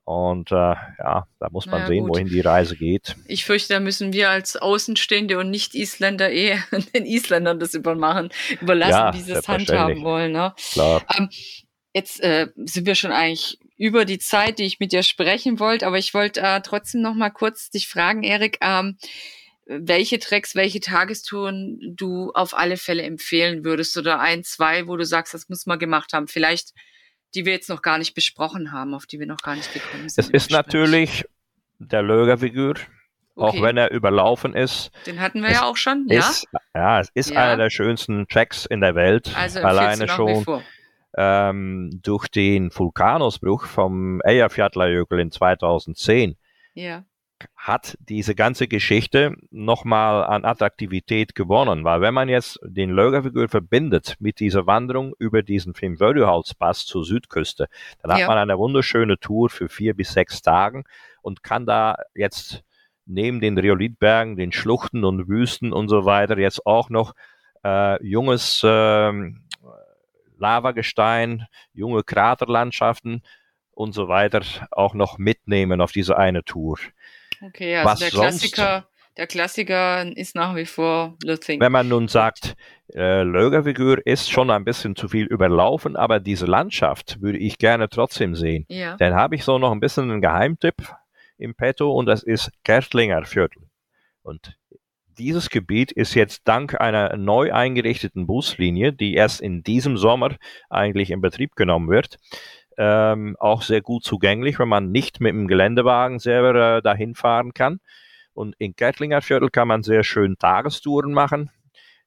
Und 0.04 0.52
äh, 0.52 0.54
ja, 0.54 1.26
da 1.38 1.48
muss 1.50 1.64
man 1.64 1.80
Na 1.80 1.86
sehen, 1.86 2.04
gut. 2.04 2.10
wohin 2.10 2.28
die 2.28 2.40
Reise 2.40 2.76
geht. 2.76 3.16
Ich 3.26 3.46
fürchte, 3.46 3.72
da 3.72 3.80
müssen 3.80 4.12
wir 4.12 4.28
als 4.28 4.56
Außenstehende 4.56 5.38
und 5.38 5.50
Nicht-Isländer 5.50 6.30
eh 6.30 6.58
den 6.94 7.06
Isländern 7.06 7.58
das 7.58 7.72
übermachen, 7.72 8.28
überlassen, 8.60 8.90
Ja, 8.90 9.14
wie 9.14 9.20
sie 9.20 9.32
es 9.32 9.48
handhaben 9.48 10.02
wollen. 10.02 10.32
Ne? 10.32 10.52
Klar. 10.72 11.02
Jetzt 11.94 12.20
äh, 12.20 12.48
sind 12.56 12.86
wir 12.86 12.96
schon 12.96 13.12
eigentlich 13.12 13.58
über 13.76 14.04
die 14.04 14.18
Zeit, 14.18 14.58
die 14.58 14.64
ich 14.64 14.78
mit 14.80 14.92
dir 14.92 15.02
sprechen 15.02 15.58
wollte, 15.58 15.86
aber 15.86 15.98
ich 15.98 16.14
wollte 16.14 16.40
äh, 16.40 16.60
trotzdem 16.62 17.02
noch 17.02 17.14
mal 17.14 17.30
kurz 17.30 17.70
dich 17.70 17.88
fragen, 17.88 18.22
Erik, 18.22 18.58
ähm, 18.60 18.96
welche 19.66 20.18
Tracks, 20.18 20.54
welche 20.54 20.80
Tagestouren 20.80 21.78
du 21.96 22.30
auf 22.32 22.56
alle 22.56 22.76
Fälle 22.76 23.02
empfehlen 23.02 23.64
würdest 23.64 23.96
oder 23.96 24.20
ein, 24.20 24.44
zwei, 24.44 24.86
wo 24.86 24.96
du 24.96 25.04
sagst, 25.04 25.34
das 25.34 25.48
muss 25.48 25.66
man 25.66 25.78
gemacht 25.78 26.12
haben. 26.12 26.28
Vielleicht 26.28 26.72
die 27.34 27.44
wir 27.44 27.52
jetzt 27.52 27.68
noch 27.68 27.82
gar 27.82 27.98
nicht 27.98 28.14
besprochen 28.14 28.72
haben, 28.72 28.94
auf 28.94 29.06
die 29.06 29.18
wir 29.18 29.26
noch 29.26 29.42
gar 29.42 29.56
nicht 29.56 29.72
gekommen 29.72 30.08
sind. 30.08 30.24
Es 30.24 30.30
ist 30.30 30.50
natürlich 30.50 31.24
der 31.78 32.02
Lögerfigur, 32.02 32.74
auch 33.34 33.48
Okay. 33.48 33.62
wenn 33.62 33.76
er 33.76 33.90
überlaufen 33.90 34.54
ist. 34.54 34.90
Den 35.06 35.20
hatten 35.20 35.42
wir 35.42 35.48
es 35.48 35.56
ja 35.56 35.64
auch 35.64 35.76
schon, 35.76 36.06
ja? 36.08 36.20
Ist, 36.20 36.46
ja, 36.74 37.00
es 37.00 37.08
ist 37.14 37.30
Ja. 37.30 37.42
einer 37.42 37.56
der 37.56 37.70
schönsten 37.70 38.28
Tracks 38.28 38.66
in 38.66 38.80
der 38.80 38.94
Welt. 38.94 39.32
Also 39.36 39.60
Alleine 39.60 40.06
schon 40.08 40.44
vor. 40.44 40.62
Ähm, 41.16 41.90
durch 42.02 42.28
den 42.28 42.70
Vulkanausbruch 42.74 43.64
vom 43.66 44.20
Eyjafjallajökull 44.22 45.20
in 45.20 45.30
2010 45.30 46.36
Ja. 46.74 47.04
hat 47.56 47.96
diese 48.00 48.34
ganze 48.34 48.68
Geschichte 48.68 49.34
nochmal 49.50 50.24
an 50.24 50.44
Attraktivität 50.44 51.34
gewonnen, 51.34 51.84
weil 51.84 52.00
wenn 52.00 52.14
man 52.14 52.28
jetzt 52.28 52.58
den 52.64 52.90
Lögerfigur 52.90 53.48
verbindet 53.48 54.16
mit 54.18 54.40
dieser 54.40 54.66
Wanderung 54.66 55.14
über 55.18 55.42
diesen 55.42 55.74
Fimmvörðuholtspass 55.74 56.86
zur 56.86 57.04
Südküste, 57.04 57.66
dann 58.02 58.12
hat 58.12 58.20
Ja. 58.20 58.28
man 58.28 58.38
eine 58.38 58.56
wunderschöne 58.58 59.18
Tour 59.18 59.50
für 59.50 59.68
vier 59.68 59.94
bis 59.94 60.12
sechs 60.12 60.42
Tagen 60.42 60.84
und 61.22 61.42
kann 61.42 61.66
da 61.66 61.96
jetzt 62.14 62.62
neben 63.06 63.40
den 63.40 63.58
Rhyolitbergen, 63.58 64.36
den 64.36 64.50
Schluchten 64.52 65.04
und 65.04 65.28
Wüsten 65.28 65.72
und 65.72 65.88
so 65.88 66.04
weiter 66.06 66.38
jetzt 66.38 66.64
auch 66.66 66.88
noch 66.88 67.14
äh, 67.64 68.02
junges 68.02 68.62
ähm, 68.64 69.42
Lavagestein, 70.38 71.46
junge 71.72 72.02
Kraterlandschaften 72.02 73.22
und 73.70 73.92
so 73.92 74.08
weiter 74.08 74.42
auch 74.70 74.94
noch 74.94 75.18
mitnehmen 75.18 75.80
auf 75.80 75.92
diese 75.92 76.16
eine 76.16 76.44
Tour. 76.44 76.78
Okay, 77.42 77.76
also 77.76 77.90
Was 77.90 77.98
der 78.00 78.10
sonst? 78.10 78.54
Klassiker, 78.54 78.88
der 79.16 79.26
Klassiker 79.26 80.16
ist 80.16 80.34
nach 80.34 80.56
wie 80.56 80.66
vor 80.66 81.16
The 81.22 81.36
Thing. 81.36 81.60
Wenn 81.60 81.72
man 81.72 81.88
nun 81.88 82.08
sagt, 82.08 82.56
äh, 82.94 83.22
Lögerfigur 83.22 84.04
ist 84.06 84.30
schon 84.30 84.50
ein 84.50 84.64
bisschen 84.64 84.96
zu 84.96 85.08
viel 85.08 85.26
überlaufen, 85.26 85.96
aber 85.96 86.20
diese 86.20 86.46
Landschaft 86.46 87.20
würde 87.20 87.38
ich 87.38 87.58
gerne 87.58 87.88
trotzdem 87.88 88.34
sehen. 88.34 88.66
ja. 88.68 88.96
Dann 88.96 89.14
habe 89.14 89.34
ich 89.34 89.44
so 89.44 89.58
noch 89.58 89.72
ein 89.72 89.80
bisschen 89.80 90.10
einen 90.10 90.20
Geheimtipp 90.20 90.74
im 91.38 91.54
Petto 91.54 91.92
und 91.92 92.06
das 92.06 92.22
ist 92.22 92.50
Kertlinger 92.64 93.24
Viertel. 93.24 93.62
Und 94.22 94.56
dieses 95.18 95.50
Gebiet 95.50 95.92
ist 95.92 96.14
jetzt 96.14 96.42
dank 96.44 96.80
einer 96.80 97.16
neu 97.16 97.52
eingerichteten 97.52 98.26
Buslinie, 98.26 98.92
die 98.92 99.14
erst 99.14 99.40
in 99.40 99.62
diesem 99.62 99.96
Sommer 99.96 100.36
eigentlich 100.70 101.10
in 101.10 101.20
Betrieb 101.20 101.56
genommen 101.56 101.88
wird, 101.88 102.18
ähm, 102.76 103.36
auch 103.38 103.62
sehr 103.62 103.80
gut 103.80 104.04
zugänglich, 104.04 104.58
wenn 104.58 104.68
man 104.68 104.90
nicht 104.90 105.20
mit 105.20 105.30
dem 105.30 105.48
Geländewagen 105.48 106.18
selber 106.18 106.78
äh, 106.78 106.82
dahin 106.82 107.14
fahren 107.14 107.54
kann. 107.54 107.80
Und 108.32 108.54
in 108.58 108.74
Kertlinger 108.74 109.22
Viertel 109.22 109.48
kann 109.48 109.68
man 109.68 109.82
sehr 109.82 110.02
schön 110.02 110.36
Tagestouren 110.38 111.12
machen. 111.12 111.50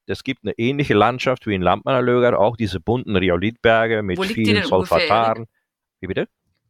Es 0.05 0.23
gibt 0.23 0.43
eine 0.43 0.53
ähnliche 0.57 0.93
Landschaft 0.93 1.47
wie 1.47 1.55
in 1.55 1.61
Landmannerlöger, 1.61 2.39
auch 2.39 2.55
diese 2.55 2.79
bunten 2.79 3.15
Rhyolitberge 3.15 4.03
mit 4.03 4.23
vielen 4.25 4.63
Solfataren. 4.63 5.47
Wie 5.99 6.07
bitte? 6.07 6.27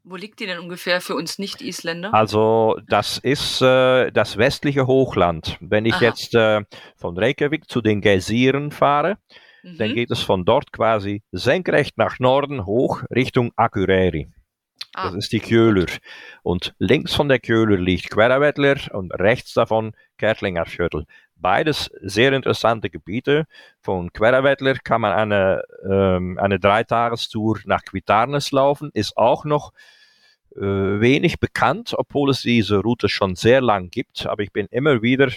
Wo 0.10 0.16
liegt 0.16 0.40
die 0.40 0.46
denn 0.46 0.60
ungefähr 0.60 1.02
für 1.02 1.16
uns 1.16 1.38
Nicht-Isländer? 1.38 2.14
Also 2.14 2.80
das 2.88 3.18
ist 3.18 3.62
äh, 3.62 4.10
das 4.12 4.38
westliche 4.38 4.88
Hochland. 4.88 5.58
Wenn 5.60 5.86
ich 5.86 5.96
Aha. 5.96 6.04
jetzt 6.06 6.34
äh, 6.34 6.62
von 6.96 7.18
Reykjavik 7.18 7.70
zu 7.70 7.82
den 7.82 8.00
Geysiren 8.02 8.72
fahre, 8.72 9.18
dann 9.64 9.90
Mhm. 9.90 9.96
geht 9.96 10.12
es 10.12 10.22
von 10.22 10.46
dort 10.46 10.72
quasi 10.72 11.24
senkrecht 11.34 11.98
nach 11.98 12.20
Norden 12.20 12.66
hoch 12.66 13.04
Richtung 13.14 13.52
Akureyri. 13.58 14.30
Ah, 14.94 15.08
Das 15.10 15.16
ist 15.16 15.32
die 15.34 15.42
Kjöler. 15.42 15.88
Und 16.42 16.74
links 16.80 17.14
von 17.14 17.28
der 17.28 17.40
Kjöler 17.40 17.78
liegt 17.78 18.10
Queravattler 18.10 18.78
und 18.94 19.12
rechts 19.14 19.54
davon 19.54 19.92
Kertlinger 20.18 20.66
Viertel. 20.66 21.06
Beides 21.36 21.92
sehr 22.02 22.32
interessante 22.34 22.90
Gebiete. 22.90 23.46
Von 23.82 24.12
Queravattler 24.14 24.76
kann 24.76 25.02
man 25.02 25.12
eine, 25.12 25.64
ähm, 25.88 26.40
eine 26.40 26.60
Dreitagestour 26.60 27.60
nach 27.66 27.84
Quitarnes 27.84 28.52
laufen. 28.52 28.90
Ist 28.94 29.18
auch 29.18 29.44
noch 29.44 29.74
wenig 30.62 31.40
bekannt, 31.40 31.94
obwohl 31.98 32.30
es 32.32 32.42
diese 32.42 32.78
Route 32.78 33.10
schon 33.10 33.36
sehr 33.36 33.62
lang 33.62 33.90
gibt. 33.90 34.26
Aber 34.26 34.44
ich 34.44 34.52
bin 34.52 34.68
immer 34.72 35.02
wieder 35.02 35.30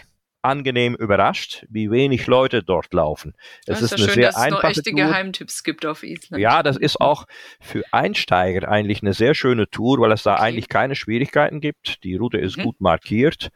angenehm 0.43 0.95
überrascht, 0.95 1.66
wie 1.68 1.91
wenig 1.91 2.27
Leute 2.27 2.62
dort 2.62 2.95
laufen. 2.95 3.35
das 3.66 3.83
Es 3.83 3.83
ist 3.83 3.93
ist 3.93 3.99
ja 3.99 4.05
eine 4.05 4.05
schön, 4.07 4.14
sehr 4.14 4.27
dass 4.29 4.37
es 4.37 4.41
noch 4.51 4.57
einfache 4.64 4.66
echte 4.68 4.83
Tour. 4.91 5.01
Geheimtipps 5.01 5.62
gibt 5.62 5.85
auf 5.85 6.03
Island. 6.03 6.41
Ja, 6.41 6.62
das 6.62 6.79
ist 6.79 6.99
auch 6.99 7.27
für 7.61 7.83
Einsteiger 7.93 8.66
eigentlich 8.66 9.03
eine 9.03 9.12
sehr 9.12 9.35
schöne 9.35 9.68
Tour, 9.68 9.99
weil 10.01 10.12
es 10.12 10.23
da 10.23 10.37
Okay. 10.37 10.43
eigentlich 10.45 10.68
keine 10.71 10.95
Schwierigkeiten 10.95 11.61
gibt. 11.61 12.03
Die 12.05 12.14
Route 12.16 12.39
ist 12.39 12.57
Mhm. 12.57 12.62
gut 12.62 12.81
markiert. 12.81 13.51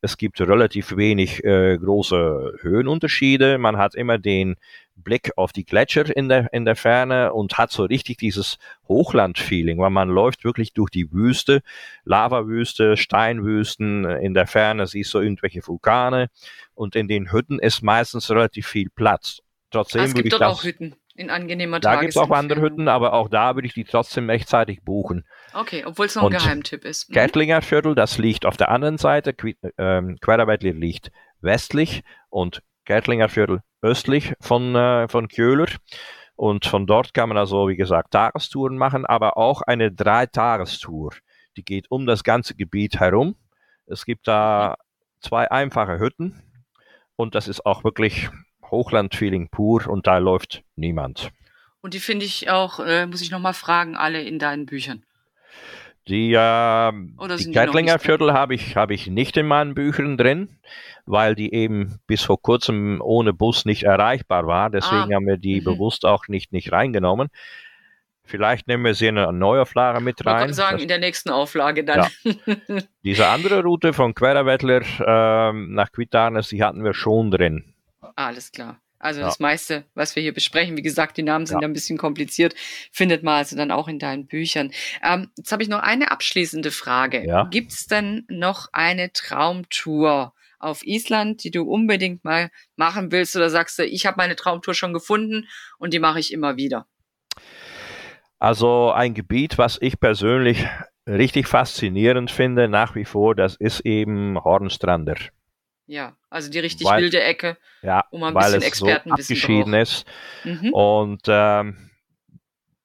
Es 0.00 0.16
gibt 0.16 0.40
relativ 0.40 0.96
wenig 0.96 1.42
äh, 1.44 1.76
große 1.76 2.58
Höhenunterschiede. 2.60 3.58
Man 3.58 3.76
hat 3.78 3.94
immer 3.94 4.18
den 4.18 4.56
Blick 4.94 5.32
auf 5.36 5.52
die 5.52 5.64
Gletscher 5.64 6.14
in 6.16 6.28
der, 6.28 6.52
in 6.52 6.64
der 6.64 6.76
Ferne 6.76 7.32
und 7.32 7.58
hat 7.58 7.72
so 7.72 7.84
richtig 7.84 8.16
dieses 8.18 8.58
Hochland-Feeling, 8.86 9.78
weil 9.78 9.90
man 9.90 10.08
läuft 10.08 10.44
wirklich 10.44 10.72
durch 10.72 10.90
die 10.90 11.12
Wüste, 11.12 11.62
Lavawüste, 12.04 12.96
Steinwüsten. 12.96 14.04
In 14.04 14.34
der 14.34 14.46
Ferne 14.46 14.86
siehst 14.86 15.12
du 15.14 15.18
irgendwelche 15.18 15.66
Vulkane 15.66 16.28
und 16.74 16.94
in 16.94 17.08
den 17.08 17.32
Hütten 17.32 17.58
ist 17.58 17.82
meistens 17.82 18.30
relativ 18.30 18.66
viel 18.66 18.90
Platz. 18.90 19.40
Trotzdem 19.70 20.02
ah, 20.02 20.04
es 20.04 20.14
gibt 20.14 20.32
dort 20.32 20.42
auch 20.42 20.62
Hütten 20.64 20.94
in 21.18 21.30
angenehmer 21.30 21.80
da 21.80 21.96
gibt 22.00 22.10
es 22.10 22.16
auch 22.16 22.22
andere 22.30 22.60
Tagesentfernung. 22.60 22.70
Hütten, 22.70 22.88
aber 22.88 23.12
auch 23.12 23.28
da 23.28 23.54
würde 23.56 23.66
ich 23.66 23.74
die 23.74 23.84
trotzdem 23.84 24.30
rechtzeitig 24.30 24.82
buchen. 24.82 25.26
Okay, 25.52 25.84
obwohl 25.84 26.06
es 26.06 26.14
noch 26.14 26.22
ein 26.22 26.26
Und 26.26 26.32
Geheimtipp 26.32 26.84
ist. 26.84 27.08
Mhm. 27.10 27.14
Kertlinger 27.14 27.62
Viertel, 27.62 27.94
das 27.94 28.18
liegt 28.18 28.46
auf 28.46 28.56
der 28.56 28.70
anderen 28.70 28.98
Seite. 28.98 29.32
Qui- 29.32 29.56
Ähm, 29.76 30.18
Queravattler 30.20 30.72
liegt 30.72 31.10
westlich 31.40 32.02
und 32.30 32.62
Kertlinger 32.84 33.28
Viertel 33.28 33.60
östlich 33.82 34.32
von, 34.40 34.74
äh, 34.74 35.08
von 35.08 35.28
Kjöler. 35.28 35.66
Und 36.36 36.66
von 36.66 36.86
dort 36.86 37.14
kann 37.14 37.28
man 37.28 37.36
also, 37.38 37.68
wie 37.68 37.76
gesagt, 37.76 38.12
Tagestouren 38.12 38.78
machen, 38.78 39.04
aber 39.04 39.36
auch 39.36 39.60
eine 39.62 39.90
Dreitagestour. 39.90 41.10
Die 41.56 41.64
geht 41.64 41.90
um 41.90 42.06
das 42.06 42.22
ganze 42.22 42.54
Gebiet 42.54 43.00
herum. 43.00 43.34
Es 43.86 44.04
gibt 44.04 44.28
da 44.28 44.76
zwei 45.20 45.50
einfache 45.50 45.98
Hütten 45.98 46.40
und 47.16 47.34
das 47.34 47.48
ist 47.48 47.66
auch 47.66 47.82
wirklich 47.82 48.30
Hochlandfeeling 48.70 49.48
pur 49.50 49.86
und 49.88 50.06
da 50.06 50.18
läuft 50.18 50.62
niemand. 50.76 51.30
Und 51.80 51.94
die 51.94 52.00
finde 52.00 52.24
ich 52.26 52.50
auch, 52.50 52.80
äh, 52.80 53.06
muss 53.06 53.22
ich 53.22 53.30
nochmal 53.30 53.54
fragen, 53.54 53.96
alle 53.96 54.22
in 54.22 54.38
deinen 54.38 54.66
Büchern. 54.66 55.04
Die, 56.08 56.32
äh, 56.32 56.92
die 57.38 57.52
drin? 57.52 57.98
Viertel 57.98 58.32
habe 58.32 58.54
ich, 58.54 58.76
habe 58.76 58.94
ich 58.94 59.08
nicht 59.08 59.36
in 59.36 59.46
meinen 59.46 59.74
Büchern 59.74 60.16
drin, 60.16 60.48
weil 61.04 61.34
die 61.34 61.52
eben 61.52 61.98
bis 62.06 62.22
vor 62.22 62.40
kurzem 62.40 63.00
ohne 63.02 63.34
Bus 63.34 63.66
nicht 63.66 63.82
erreichbar 63.82 64.46
war. 64.46 64.70
Deswegen 64.70 65.12
Ah, 65.12 65.16
haben 65.16 65.26
wir 65.26 65.36
die 65.36 65.60
mhm. 65.60 65.64
bewusst 65.64 66.06
auch 66.06 66.26
nicht, 66.28 66.50
nicht 66.52 66.72
reingenommen. 66.72 67.28
Vielleicht 68.24 68.68
nehmen 68.68 68.84
wir 68.84 68.94
sie 68.94 69.06
in 69.06 69.18
eine 69.18 69.32
Neuauflage 69.32 70.00
mit 70.00 70.20
Ich 70.20 70.26
wollte 70.26 70.34
rein. 70.36 70.42
gerade 70.44 70.54
sagen, 70.54 70.76
Das- 70.76 70.82
in 70.82 70.88
der 70.88 70.98
nächsten 70.98 71.30
Auflage 71.30 71.84
dann. 71.84 72.06
diese 73.04 73.26
andere 73.28 73.62
Route 73.62 73.92
von 73.92 74.14
Queravattler 74.14 74.82
ähm, 75.06 75.74
nach 75.74 75.92
Quitarnes, 75.92 76.48
die 76.48 76.62
hatten 76.62 76.84
wir 76.84 76.94
schon 76.94 77.30
drin. 77.30 77.74
Alles 78.18 78.50
klar. 78.50 78.80
Also 78.98 79.20
Ja. 79.20 79.26
das 79.26 79.38
meiste, 79.38 79.84
was 79.94 80.16
wir 80.16 80.22
hier 80.24 80.34
besprechen, 80.34 80.76
wie 80.76 80.82
gesagt, 80.82 81.16
die 81.18 81.22
Namen 81.22 81.46
sind 81.46 81.62
Ja. 81.62 81.68
ein 81.68 81.72
bisschen 81.72 81.98
kompliziert, 81.98 82.52
findet 82.90 83.22
man 83.22 83.36
also 83.36 83.56
dann 83.56 83.70
auch 83.70 83.86
in 83.86 84.00
deinen 84.00 84.26
Büchern. 84.26 84.72
Ähm, 85.04 85.30
jetzt 85.36 85.52
habe 85.52 85.62
ich 85.62 85.68
noch 85.68 85.78
eine 85.78 86.10
abschließende 86.10 86.72
Frage. 86.72 87.24
Ja. 87.24 87.44
Gibt 87.44 87.70
es 87.70 87.86
denn 87.86 88.24
noch 88.28 88.66
eine 88.72 89.12
Traumtour 89.12 90.34
auf 90.58 90.84
Island, 90.84 91.44
die 91.44 91.52
du 91.52 91.62
unbedingt 91.62 92.24
mal 92.24 92.50
machen 92.74 93.12
willst 93.12 93.36
oder 93.36 93.50
sagst 93.50 93.78
du, 93.78 93.84
ich 93.84 94.04
habe 94.04 94.16
meine 94.16 94.34
Traumtour 94.34 94.74
schon 94.74 94.92
gefunden 94.92 95.46
und 95.78 95.94
die 95.94 96.00
mache 96.00 96.18
ich 96.18 96.32
immer 96.32 96.56
wieder? 96.56 96.88
Also 98.40 98.90
ein 98.90 99.14
Gebiet, 99.14 99.58
was 99.58 99.78
ich 99.80 100.00
persönlich 100.00 100.66
richtig 101.06 101.46
faszinierend 101.46 102.32
finde, 102.32 102.66
nach 102.66 102.96
wie 102.96 103.04
vor, 103.04 103.36
das 103.36 103.54
ist 103.54 103.80
eben 103.86 104.42
Hornstrander. 104.42 105.14
Ja, 105.88 106.14
also 106.30 106.50
die 106.50 106.58
richtig 106.58 106.86
Weil- 106.86 107.02
wilde 107.02 107.20
Ecke, 107.22 107.56
Ja, 107.82 108.04
man 108.12 108.28
ein 108.28 108.34
weil 108.34 108.52
bisschen 108.52 108.70
es 108.70 108.78
so 108.78 108.86
Expertenwissen 108.86 109.34
abgeschieden 109.34 109.72
braucht. 109.72 109.82
ist. 109.82 110.06
Mhm. 110.44 110.72
Und 110.74 111.22
ähm, 111.28 111.90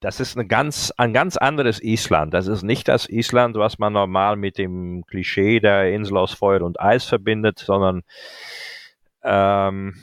das 0.00 0.20
ist 0.20 0.36
eine 0.36 0.46
ganz, 0.46 0.90
ein 0.96 1.12
ganz 1.12 1.36
anderes 1.36 1.82
Island. 1.82 2.32
Das 2.34 2.46
ist 2.46 2.62
nicht 2.62 2.88
das 2.88 3.08
Island, 3.08 3.56
was 3.56 3.78
man 3.78 3.92
normal 3.92 4.36
mit 4.36 4.56
dem 4.58 5.04
Klischee 5.06 5.60
der 5.60 5.92
Insel 5.92 6.16
aus 6.16 6.32
Feuer 6.32 6.62
und 6.62 6.80
Eis 6.80 7.04
verbindet, 7.04 7.58
sondern 7.58 8.02
ähm, 9.22 9.94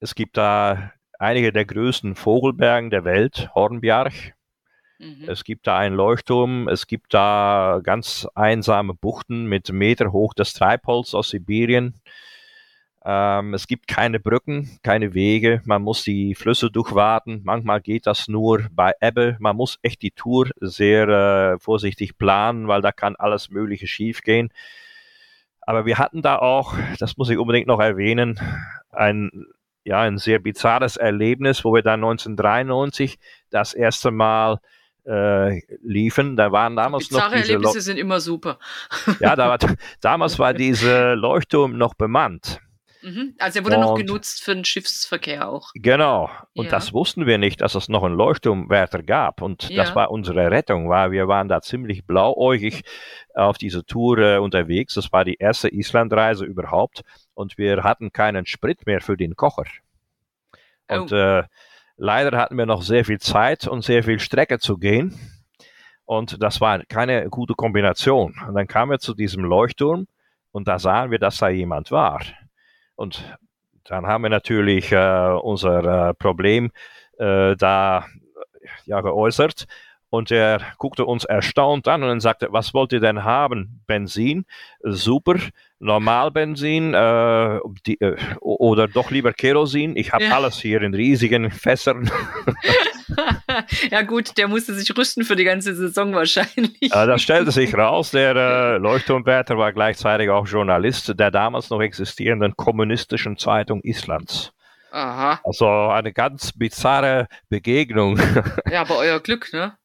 es 0.00 0.14
gibt 0.14 0.36
da 0.36 0.92
einige 1.18 1.52
der 1.52 1.64
größten 1.64 2.16
Vogelbergen 2.16 2.90
der 2.90 3.04
Welt, 3.04 3.50
Hornbjarg. 3.54 4.12
Mhm. 4.98 5.28
Es 5.28 5.44
gibt 5.44 5.66
da 5.66 5.78
einen 5.78 5.96
Leuchtturm, 5.96 6.68
es 6.68 6.86
gibt 6.86 7.14
da 7.14 7.80
ganz 7.82 8.26
einsame 8.34 8.94
Buchten 8.94 9.46
mit 9.46 9.72
Meter 9.72 10.12
hoch 10.12 10.34
das 10.34 10.52
Treibholz 10.52 11.14
aus 11.14 11.30
Sibirien. 11.30 12.00
Ähm, 13.06 13.52
es 13.52 13.66
gibt 13.66 13.86
keine 13.86 14.18
Brücken, 14.18 14.78
keine 14.82 15.12
Wege. 15.12 15.60
Man 15.66 15.82
muss 15.82 16.04
die 16.04 16.34
Flüsse 16.34 16.70
durchwarten. 16.70 17.42
Manchmal 17.44 17.82
geht 17.82 18.06
das 18.06 18.28
nur 18.28 18.66
bei 18.70 18.92
Ebbe. 19.00 19.36
Man 19.40 19.56
muss 19.56 19.78
echt 19.82 20.00
die 20.00 20.12
Tour 20.12 20.48
sehr 20.60 21.08
äh, 21.08 21.58
vorsichtig 21.58 22.16
planen, 22.16 22.66
weil 22.66 22.80
da 22.80 22.92
kann 22.92 23.14
alles 23.16 23.50
Mögliche 23.50 23.86
schiefgehen. 23.86 24.50
Aber 25.60 25.84
wir 25.84 25.98
hatten 25.98 26.22
da 26.22 26.38
auch, 26.38 26.74
das 26.98 27.16
muss 27.16 27.28
ich 27.28 27.38
unbedingt 27.38 27.66
noch 27.66 27.80
erwähnen, 27.80 28.40
ein, 28.90 29.30
ja, 29.84 30.00
ein 30.00 30.18
sehr 30.18 30.38
bizarres 30.38 30.96
Erlebnis, 30.96 31.64
wo 31.64 31.74
wir 31.74 31.82
da 31.82 31.94
1993 31.94 33.18
das 33.50 33.74
erste 33.74 34.10
Mal 34.10 34.60
äh, 35.06 35.60
liefen. 35.82 36.36
Da 36.36 36.52
waren 36.52 36.76
damals 36.76 37.08
Bizarre 37.08 37.30
noch 37.30 37.36
diese 37.42 37.52
Erlebnisse 37.52 37.80
sind 37.80 37.98
immer 37.98 38.20
super. 38.20 38.58
ja, 39.20 39.36
da 39.36 39.48
war, 39.48 39.58
damals 40.00 40.38
war 40.38 40.54
dieser 40.54 41.16
Leuchtturm 41.16 41.76
noch 41.76 41.94
bemannt. 41.94 42.60
Mhm. 43.04 43.34
Also 43.38 43.58
er 43.58 43.64
wurde 43.66 43.76
und, 43.76 43.82
noch 43.82 43.94
genutzt 43.96 44.42
für 44.42 44.54
den 44.54 44.64
Schiffsverkehr 44.64 45.46
auch. 45.48 45.70
Genau. 45.74 46.30
Und 46.54 46.66
ja. 46.66 46.70
das 46.70 46.94
wussten 46.94 47.26
wir 47.26 47.36
nicht, 47.36 47.60
dass 47.60 47.74
es 47.74 47.88
noch 47.90 48.02
einen 48.02 48.14
Leuchtturmwärter 48.14 49.02
gab. 49.02 49.42
Und 49.42 49.68
ja. 49.68 49.76
das 49.84 49.94
war 49.94 50.10
unsere 50.10 50.50
Rettung, 50.50 50.88
weil 50.88 51.10
wir 51.10 51.28
waren 51.28 51.48
da 51.48 51.60
ziemlich 51.60 52.06
blauäugig 52.06 52.82
auf 53.34 53.58
diese 53.58 53.84
Tour 53.84 54.18
äh, 54.18 54.38
unterwegs. 54.38 54.94
Das 54.94 55.12
war 55.12 55.24
die 55.26 55.36
erste 55.38 55.68
Islandreise 55.68 56.46
überhaupt. 56.46 57.02
Und 57.34 57.58
wir 57.58 57.82
hatten 57.82 58.10
keinen 58.10 58.46
Sprit 58.46 58.86
mehr 58.86 59.02
für 59.02 59.18
den 59.18 59.36
Kocher. 59.36 59.66
Und 60.88 61.12
oh. 61.12 61.16
äh, 61.16 61.44
leider 61.96 62.36
hatten 62.38 62.56
wir 62.56 62.66
noch 62.66 62.82
sehr 62.82 63.04
viel 63.04 63.18
Zeit 63.18 63.66
und 63.66 63.82
sehr 63.82 64.02
viel 64.02 64.18
Strecke 64.18 64.58
zu 64.58 64.78
gehen. 64.78 65.18
Und 66.04 66.42
das 66.42 66.60
war 66.60 66.84
keine 66.84 67.28
gute 67.30 67.54
Kombination. 67.54 68.34
Und 68.46 68.54
dann 68.54 68.66
kamen 68.66 68.90
wir 68.90 68.98
zu 68.98 69.14
diesem 69.14 69.44
Leuchtturm 69.44 70.06
und 70.52 70.68
da 70.68 70.78
sahen 70.78 71.10
wir, 71.10 71.18
dass 71.18 71.38
da 71.38 71.48
jemand 71.48 71.90
war. 71.90 72.20
Und 72.94 73.36
dann 73.84 74.06
haben 74.06 74.22
wir 74.22 74.30
natürlich 74.30 74.92
äh, 74.92 75.38
unser 75.42 76.08
äh, 76.10 76.14
Problem 76.14 76.70
äh, 77.18 77.56
da 77.56 78.06
ja, 78.84 79.00
geäußert. 79.00 79.66
Und 80.14 80.30
er 80.30 80.60
guckte 80.78 81.06
uns 81.06 81.24
erstaunt 81.24 81.88
an 81.88 82.04
und 82.04 82.20
sagte, 82.20 82.46
was 82.52 82.72
wollt 82.72 82.92
ihr 82.92 83.00
denn 83.00 83.24
haben? 83.24 83.80
Benzin? 83.88 84.44
Super. 84.80 85.34
Normalbenzin 85.80 86.94
äh, 86.94 87.58
die, 87.84 88.00
äh, 88.00 88.16
oder 88.40 88.86
doch 88.86 89.10
lieber 89.10 89.32
Kerosin? 89.32 89.96
Ich 89.96 90.12
habe 90.12 90.24
ja. 90.24 90.36
alles 90.36 90.60
hier 90.60 90.82
in 90.82 90.94
riesigen 90.94 91.50
Fässern. 91.50 92.08
ja 93.90 94.02
gut, 94.02 94.38
der 94.38 94.46
musste 94.46 94.72
sich 94.74 94.96
rüsten 94.96 95.24
für 95.24 95.34
die 95.34 95.42
ganze 95.42 95.74
Saison 95.74 96.14
wahrscheinlich. 96.14 96.80
Äh, 96.80 97.06
das 97.06 97.20
stellte 97.20 97.50
sich 97.50 97.76
raus, 97.76 98.12
der 98.12 98.36
äh, 98.36 98.76
Leuchtturmwärter 98.76 99.58
war 99.58 99.72
gleichzeitig 99.72 100.30
auch 100.30 100.46
Journalist 100.46 101.18
der 101.18 101.32
damals 101.32 101.70
noch 101.70 101.80
existierenden 101.80 102.54
kommunistischen 102.56 103.36
Zeitung 103.36 103.80
Islands. 103.82 104.52
Aha. 104.92 105.40
Also 105.42 105.66
eine 105.66 106.12
ganz 106.12 106.52
bizarre 106.52 107.26
Begegnung. 107.48 108.16
ja, 108.70 108.82
aber 108.82 108.98
euer 108.98 109.18
Glück, 109.18 109.52
ne? 109.52 109.76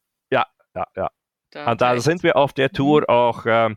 Ja, 0.74 0.86
ja, 0.96 1.02
ja. 1.02 1.10
Da 1.50 1.72
Und 1.72 1.80
da 1.80 2.00
sind 2.00 2.22
wir 2.22 2.36
auf 2.36 2.52
der 2.52 2.70
Tour 2.70 3.00
mhm. 3.00 3.08
auch 3.08 3.44
ähm, 3.46 3.76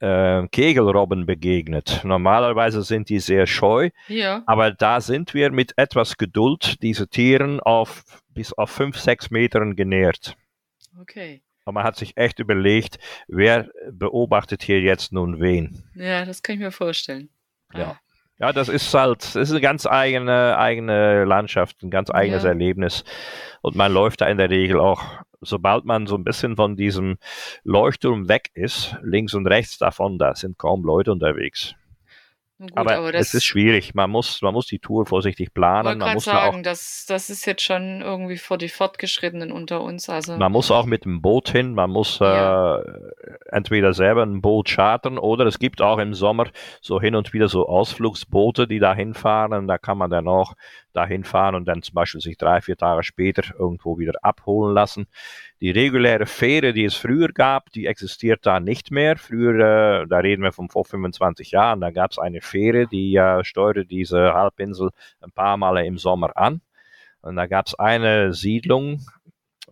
äh, 0.00 0.48
Kegelrobben 0.48 1.26
begegnet. 1.26 2.00
Normalerweise 2.04 2.82
sind 2.82 3.08
die 3.08 3.20
sehr 3.20 3.46
scheu, 3.46 3.90
ja. 4.08 4.42
aber 4.46 4.72
da 4.72 5.00
sind 5.00 5.34
wir 5.34 5.50
mit 5.50 5.74
etwas 5.76 6.16
Geduld 6.16 6.82
diese 6.82 7.08
Tieren 7.08 7.60
auf 7.60 8.04
bis 8.28 8.52
auf 8.52 8.70
fünf, 8.70 8.98
sechs 8.98 9.30
Metern 9.30 9.76
genährt. 9.76 10.36
Okay. 11.00 11.42
Und 11.64 11.74
man 11.74 11.84
hat 11.84 11.96
sich 11.96 12.16
echt 12.16 12.40
überlegt, 12.40 12.98
wer 13.28 13.70
beobachtet 13.92 14.62
hier 14.62 14.80
jetzt 14.80 15.12
nun 15.12 15.40
wen. 15.40 15.84
Ja, 15.94 16.24
das 16.24 16.42
kann 16.42 16.54
ich 16.56 16.60
mir 16.60 16.72
vorstellen. 16.72 17.28
Ja. 17.72 17.92
Ah. 17.92 18.00
Ja, 18.42 18.52
das 18.52 18.68
ist 18.68 18.92
halt, 18.92 19.22
das 19.22 19.36
ist 19.36 19.50
eine 19.52 19.60
ganz 19.60 19.86
eigene, 19.86 20.58
eigene 20.58 21.24
Landschaft, 21.24 21.80
ein 21.84 21.90
ganz 21.90 22.10
eigenes 22.10 22.42
ja. 22.42 22.48
Erlebnis. 22.48 23.04
Und 23.60 23.76
man 23.76 23.92
läuft 23.92 24.20
da 24.20 24.26
in 24.26 24.36
der 24.36 24.50
Regel 24.50 24.80
auch, 24.80 25.00
sobald 25.40 25.84
man 25.84 26.08
so 26.08 26.16
ein 26.16 26.24
bisschen 26.24 26.56
von 26.56 26.74
diesem 26.74 27.18
Leuchtturm 27.62 28.28
weg 28.28 28.50
ist, 28.54 28.96
links 29.00 29.34
und 29.34 29.46
rechts 29.46 29.78
davon, 29.78 30.18
da 30.18 30.34
sind 30.34 30.58
kaum 30.58 30.82
Leute 30.82 31.12
unterwegs. 31.12 31.76
Gut, 32.62 32.76
aber, 32.76 32.94
aber 32.94 33.14
es 33.14 33.34
ist 33.34 33.44
schwierig. 33.44 33.92
Man 33.94 34.08
muss, 34.08 34.40
man 34.40 34.54
muss 34.54 34.66
die 34.66 34.78
Tour 34.78 35.04
vorsichtig 35.04 35.52
planen. 35.52 35.98
Man 35.98 36.14
muss 36.14 36.24
sagen, 36.26 36.60
auch, 36.60 36.62
das, 36.62 37.06
das 37.08 37.28
ist 37.28 37.44
jetzt 37.44 37.62
schon 37.62 38.02
irgendwie 38.02 38.38
vor 38.38 38.56
die 38.56 38.68
Fortgeschrittenen 38.68 39.50
unter 39.50 39.80
uns. 39.80 40.08
Also. 40.08 40.36
Man 40.36 40.52
muss 40.52 40.70
auch 40.70 40.86
mit 40.86 41.04
dem 41.04 41.20
Boot 41.22 41.50
hin. 41.50 41.74
Man 41.74 41.90
muss 41.90 42.20
ja. 42.20 42.78
äh, 42.78 42.84
entweder 43.50 43.94
selber 43.94 44.22
ein 44.22 44.40
Boot 44.40 44.68
chartern 44.68 45.18
oder 45.18 45.44
es 45.46 45.58
gibt 45.58 45.82
auch 45.82 45.98
im 45.98 46.14
Sommer 46.14 46.50
so 46.80 47.00
hin 47.00 47.16
und 47.16 47.32
wieder 47.32 47.48
so 47.48 47.66
Ausflugsboote, 47.66 48.68
die 48.68 48.78
da 48.78 48.94
hinfahren. 48.94 49.66
Da 49.66 49.78
kann 49.78 49.98
man 49.98 50.10
dann 50.10 50.28
auch 50.28 50.54
dahin 50.92 51.24
fahren 51.24 51.56
und 51.56 51.64
dann 51.64 51.82
zum 51.82 51.94
Beispiel 51.94 52.20
sich 52.20 52.36
drei, 52.36 52.60
vier 52.60 52.76
Tage 52.76 53.02
später 53.02 53.42
irgendwo 53.58 53.98
wieder 53.98 54.12
abholen 54.22 54.72
lassen. 54.72 55.08
Die 55.62 55.70
reguläre 55.70 56.26
Fähre, 56.26 56.72
die 56.72 56.86
es 56.86 56.96
früher 56.96 57.28
gab, 57.28 57.70
die 57.70 57.86
existiert 57.86 58.44
da 58.44 58.58
nicht 58.58 58.90
mehr. 58.90 59.16
Früher, 59.16 60.02
äh, 60.02 60.08
da 60.08 60.18
reden 60.18 60.42
wir 60.42 60.50
von 60.50 60.68
vor 60.68 60.84
25 60.84 61.52
Jahren, 61.52 61.80
da 61.80 61.92
gab 61.92 62.10
es 62.10 62.18
eine 62.18 62.40
Fähre, 62.40 62.88
die 62.88 63.14
äh, 63.14 63.44
steuerte 63.44 63.86
diese 63.86 64.34
Halbinsel 64.34 64.90
ein 65.20 65.30
paar 65.30 65.56
Mal 65.56 65.76
im 65.84 65.98
Sommer 65.98 66.36
an. 66.36 66.62
Und 67.20 67.36
da 67.36 67.46
gab 67.46 67.68
es 67.68 67.76
eine 67.76 68.34
Siedlung 68.34 69.06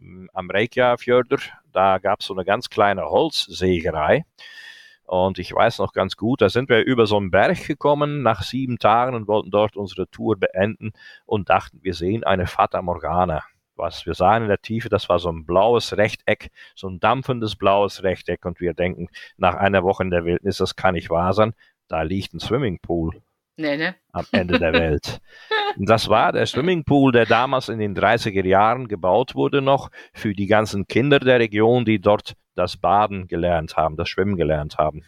ähm, 0.00 0.30
am 0.32 0.48
Reykjavjörder, 0.48 1.38
da 1.72 1.98
gab 1.98 2.20
es 2.20 2.26
so 2.26 2.34
eine 2.34 2.44
ganz 2.44 2.70
kleine 2.70 3.06
Holzsägerei. 3.06 4.24
Und 5.06 5.40
ich 5.40 5.52
weiß 5.52 5.80
noch 5.80 5.92
ganz 5.92 6.16
gut, 6.16 6.40
da 6.40 6.50
sind 6.50 6.68
wir 6.68 6.84
über 6.84 7.08
so 7.08 7.16
einen 7.16 7.32
Berg 7.32 7.66
gekommen 7.66 8.22
nach 8.22 8.42
sieben 8.44 8.78
Tagen 8.78 9.16
und 9.16 9.26
wollten 9.26 9.50
dort 9.50 9.76
unsere 9.76 10.08
Tour 10.08 10.36
beenden 10.38 10.92
und 11.26 11.50
dachten, 11.50 11.80
wir 11.82 11.94
sehen 11.94 12.22
eine 12.22 12.46
Fata 12.46 12.80
Morgana 12.80 13.42
was 13.80 14.06
wir 14.06 14.14
sahen 14.14 14.44
in 14.44 14.48
der 14.48 14.60
Tiefe, 14.60 14.88
das 14.88 15.08
war 15.08 15.18
so 15.18 15.30
ein 15.30 15.44
blaues 15.44 15.96
Rechteck, 15.96 16.50
so 16.74 16.88
ein 16.88 17.00
dampfendes 17.00 17.56
blaues 17.56 18.02
Rechteck 18.02 18.44
und 18.44 18.60
wir 18.60 18.74
denken, 18.74 19.08
nach 19.36 19.54
einer 19.54 19.82
Woche 19.82 20.02
in 20.02 20.10
der 20.10 20.24
Wildnis, 20.24 20.58
das 20.58 20.76
kann 20.76 20.94
nicht 20.94 21.10
wahr 21.10 21.32
sein, 21.32 21.54
da 21.88 22.02
liegt 22.02 22.34
ein 22.34 22.40
Swimmingpool. 22.40 23.20
Nee, 23.56 23.76
ne? 23.76 23.94
Am 24.12 24.24
Ende 24.32 24.58
der 24.58 24.72
Welt. 24.72 25.20
Das 25.76 26.08
war 26.08 26.32
der 26.32 26.46
Swimmingpool, 26.46 27.12
der 27.12 27.26
damals 27.26 27.68
in 27.68 27.78
den 27.78 27.96
30er 27.96 28.44
Jahren 28.44 28.88
gebaut 28.88 29.36
wurde 29.36 29.62
noch 29.62 29.90
für 30.12 30.32
die 30.32 30.48
ganzen 30.48 30.88
Kinder 30.88 31.20
der 31.20 31.38
Region, 31.38 31.84
die 31.84 32.00
dort 32.00 32.34
das 32.56 32.76
Baden 32.76 33.28
gelernt 33.28 33.76
haben, 33.76 33.96
das 33.96 34.08
Schwimmen 34.08 34.36
gelernt 34.36 34.78
haben. 34.78 35.04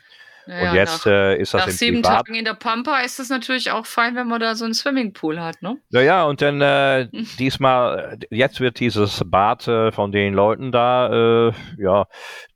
Ja, 0.47 0.71
und 0.71 0.75
jetzt 0.77 1.07
nach, 1.07 1.13
äh, 1.13 1.41
ist 1.41 1.55
das 1.55 1.61
nach 1.63 1.69
im 1.69 1.73
sieben 1.73 2.03
Privat 2.03 2.27
Tagen 2.27 2.35
in 2.35 2.45
der 2.45 2.55
Pampa 2.55 3.01
ist 3.01 3.21
es 3.21 3.29
natürlich 3.29 3.71
auch 3.71 3.87
fein, 3.87 4.17
wenn 4.17 4.27
man 4.27 4.41
da 4.41 4.55
so 4.55 4.65
einen 4.65 4.75
Swimmingpool 4.75 5.41
hat, 5.41 5.63
ne? 5.63 5.79
Ja, 5.91 6.01
ja, 6.01 6.25
und 6.25 6.43
dann 6.43 6.61
äh, 6.61 7.09
diesmal, 7.39 8.19
äh, 8.21 8.37
jetzt 8.37 8.61
wird 8.61 8.81
dieses 8.81 9.23
Bad 9.25 9.69
äh, 9.69 9.93
von 9.93 10.13
den 10.13 10.35
Leuten 10.35 10.73
da, 10.73 11.49
äh, 11.49 11.53
ja, 11.79 12.07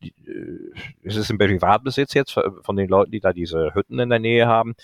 die, 0.02 0.14
äh, 0.26 0.72
es 1.04 1.16
ist 1.16 1.30
im 1.30 1.38
Privatbesitz 1.38 2.14
jetzt 2.14 2.32
von 2.32 2.76
den 2.76 2.88
Leuten, 2.88 3.12
die 3.12 3.20
da 3.20 3.32
diese 3.32 3.74
Hütten 3.74 3.98
in 3.98 4.10
der 4.10 4.18
Nähe 4.18 4.46
haben. 4.46 4.74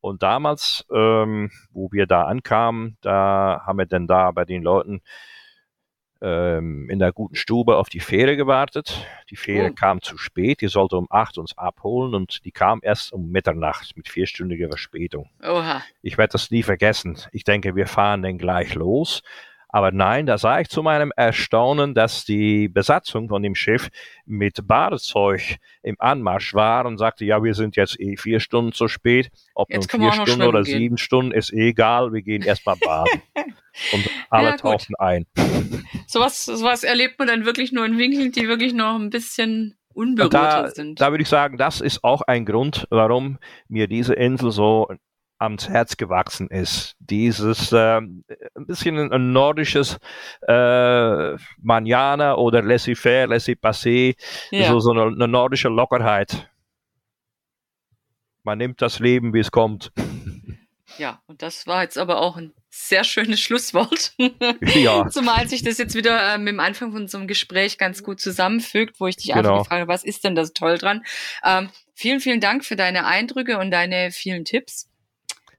Und 0.00 0.22
damals, 0.22 0.86
ähm, 0.92 1.50
wo 1.72 1.90
wir 1.92 2.06
da 2.06 2.22
ankamen, 2.22 2.96
da 3.02 3.62
haben 3.66 3.78
wir 3.78 3.86
dann 3.86 4.06
da 4.06 4.30
bei 4.30 4.44
den 4.44 4.62
Leuten 4.62 5.02
in 6.22 6.98
der 6.98 7.12
guten 7.12 7.34
Stube 7.34 7.76
auf 7.76 7.88
die 7.88 8.00
Fähre 8.00 8.36
gewartet. 8.36 9.06
Die 9.30 9.36
Fähre 9.36 9.70
oh. 9.70 9.74
kam 9.74 10.02
zu 10.02 10.18
spät, 10.18 10.60
die 10.60 10.68
sollte 10.68 10.96
um 10.96 11.06
acht 11.08 11.38
uns 11.38 11.56
abholen 11.56 12.14
und 12.14 12.44
die 12.44 12.52
kam 12.52 12.80
erst 12.82 13.12
um 13.14 13.30
Mitternacht 13.30 13.96
mit 13.96 14.08
vierstündiger 14.08 14.68
Verspätung. 14.68 15.30
Oha. 15.42 15.82
Ich 16.02 16.18
werde 16.18 16.32
das 16.32 16.50
nie 16.50 16.62
vergessen. 16.62 17.16
Ich 17.32 17.44
denke, 17.44 17.74
wir 17.74 17.86
fahren 17.86 18.22
dann 18.22 18.36
gleich 18.36 18.74
los. 18.74 19.22
Aber 19.72 19.92
nein, 19.92 20.26
da 20.26 20.36
sah 20.38 20.60
ich 20.60 20.68
zu 20.68 20.82
meinem 20.82 21.12
Erstaunen, 21.14 21.94
dass 21.94 22.24
die 22.24 22.68
Besatzung 22.68 23.28
von 23.28 23.42
dem 23.42 23.54
Schiff 23.54 23.88
mit 24.26 24.66
Badezeug 24.66 25.56
im 25.82 25.96
Anmarsch 25.98 26.54
war 26.54 26.86
und 26.86 26.98
sagte, 26.98 27.24
ja, 27.24 27.42
wir 27.42 27.54
sind 27.54 27.76
jetzt 27.76 27.98
eh 28.00 28.16
vier 28.16 28.40
Stunden 28.40 28.72
zu 28.72 28.88
spät. 28.88 29.30
Ob 29.54 29.70
jetzt 29.70 29.92
nun 29.92 30.02
vier 30.02 30.26
Stunden 30.26 30.42
oder 30.42 30.62
gehen. 30.62 30.78
sieben 30.78 30.98
Stunden, 30.98 31.32
ist 31.32 31.52
eh 31.52 31.68
egal, 31.68 32.12
wir 32.12 32.22
gehen 32.22 32.42
erstmal 32.42 32.76
baden. 32.76 33.22
und 33.92 34.10
alle 34.30 34.50
ja, 34.50 34.56
tauchen 34.56 34.96
ein. 34.98 35.26
Sowas, 36.06 36.44
sowas 36.44 36.82
erlebt 36.82 37.20
man 37.20 37.28
dann 37.28 37.44
wirklich 37.44 37.70
nur 37.70 37.86
in 37.86 37.96
Winkeln, 37.96 38.32
die 38.32 38.48
wirklich 38.48 38.74
noch 38.74 38.96
ein 38.96 39.10
bisschen 39.10 39.76
unberührter 39.94 40.62
da, 40.64 40.68
sind. 40.68 41.00
Da 41.00 41.12
würde 41.12 41.22
ich 41.22 41.28
sagen, 41.28 41.56
das 41.56 41.80
ist 41.80 42.02
auch 42.02 42.22
ein 42.22 42.44
Grund, 42.44 42.88
warum 42.90 43.38
mir 43.68 43.86
diese 43.86 44.14
Insel 44.14 44.50
so 44.50 44.88
ans 45.40 45.68
Herz 45.68 45.96
gewachsen 45.96 46.48
ist. 46.48 46.96
Dieses 46.98 47.72
äh, 47.72 47.96
ein 47.96 48.24
bisschen 48.66 49.12
ein 49.12 49.32
nordisches 49.32 49.98
äh, 50.46 51.36
Manjana 51.58 52.34
oder 52.34 52.62
laissez-faire, 52.62 53.26
laissez-passer, 53.26 54.12
ja. 54.50 54.68
so, 54.68 54.80
so 54.80 54.90
eine, 54.92 55.04
eine, 55.04 55.28
nordische 55.28 55.68
Lockerheit. 55.68 56.50
Man 58.42 58.58
nimmt 58.58 58.82
das 58.82 58.98
Leben, 58.98 59.32
wie 59.32 59.40
es 59.40 59.50
kommt. 59.50 59.92
Ja, 60.98 61.22
und 61.26 61.42
das 61.42 61.66
war 61.66 61.82
jetzt 61.82 61.96
aber 61.96 62.20
auch 62.20 62.36
ein 62.36 62.52
sehr 62.68 63.04
schönes 63.04 63.40
Schlusswort. 63.40 64.12
Ja. 64.74 65.08
Zumal 65.08 65.48
sich 65.48 65.62
das 65.62 65.78
jetzt 65.78 65.94
wieder 65.94 66.34
äh, 66.34 66.38
mit 66.38 66.48
dem 66.48 66.60
Anfang 66.60 66.92
von 66.92 67.02
unserem 67.02 67.26
Gespräch 67.26 67.78
ganz 67.78 68.02
gut 68.02 68.20
zusammenfügt, 68.20 69.00
wo 69.00 69.06
ich 69.06 69.16
dich 69.16 69.28
Genau. 69.28 69.38
einfach 69.38 69.58
gefragt 69.62 69.80
habe, 69.80 69.88
was 69.92 70.04
ist 70.04 70.24
denn 70.24 70.34
das 70.34 70.52
toll 70.52 70.78
dran? 70.78 71.04
Ähm, 71.44 71.70
vielen, 71.94 72.20
vielen 72.20 72.40
Dank 72.40 72.64
für 72.64 72.76
deine 72.76 73.06
Eindrücke 73.06 73.58
und 73.58 73.70
deine 73.70 74.10
vielen 74.10 74.44
Tipps. 74.44 74.89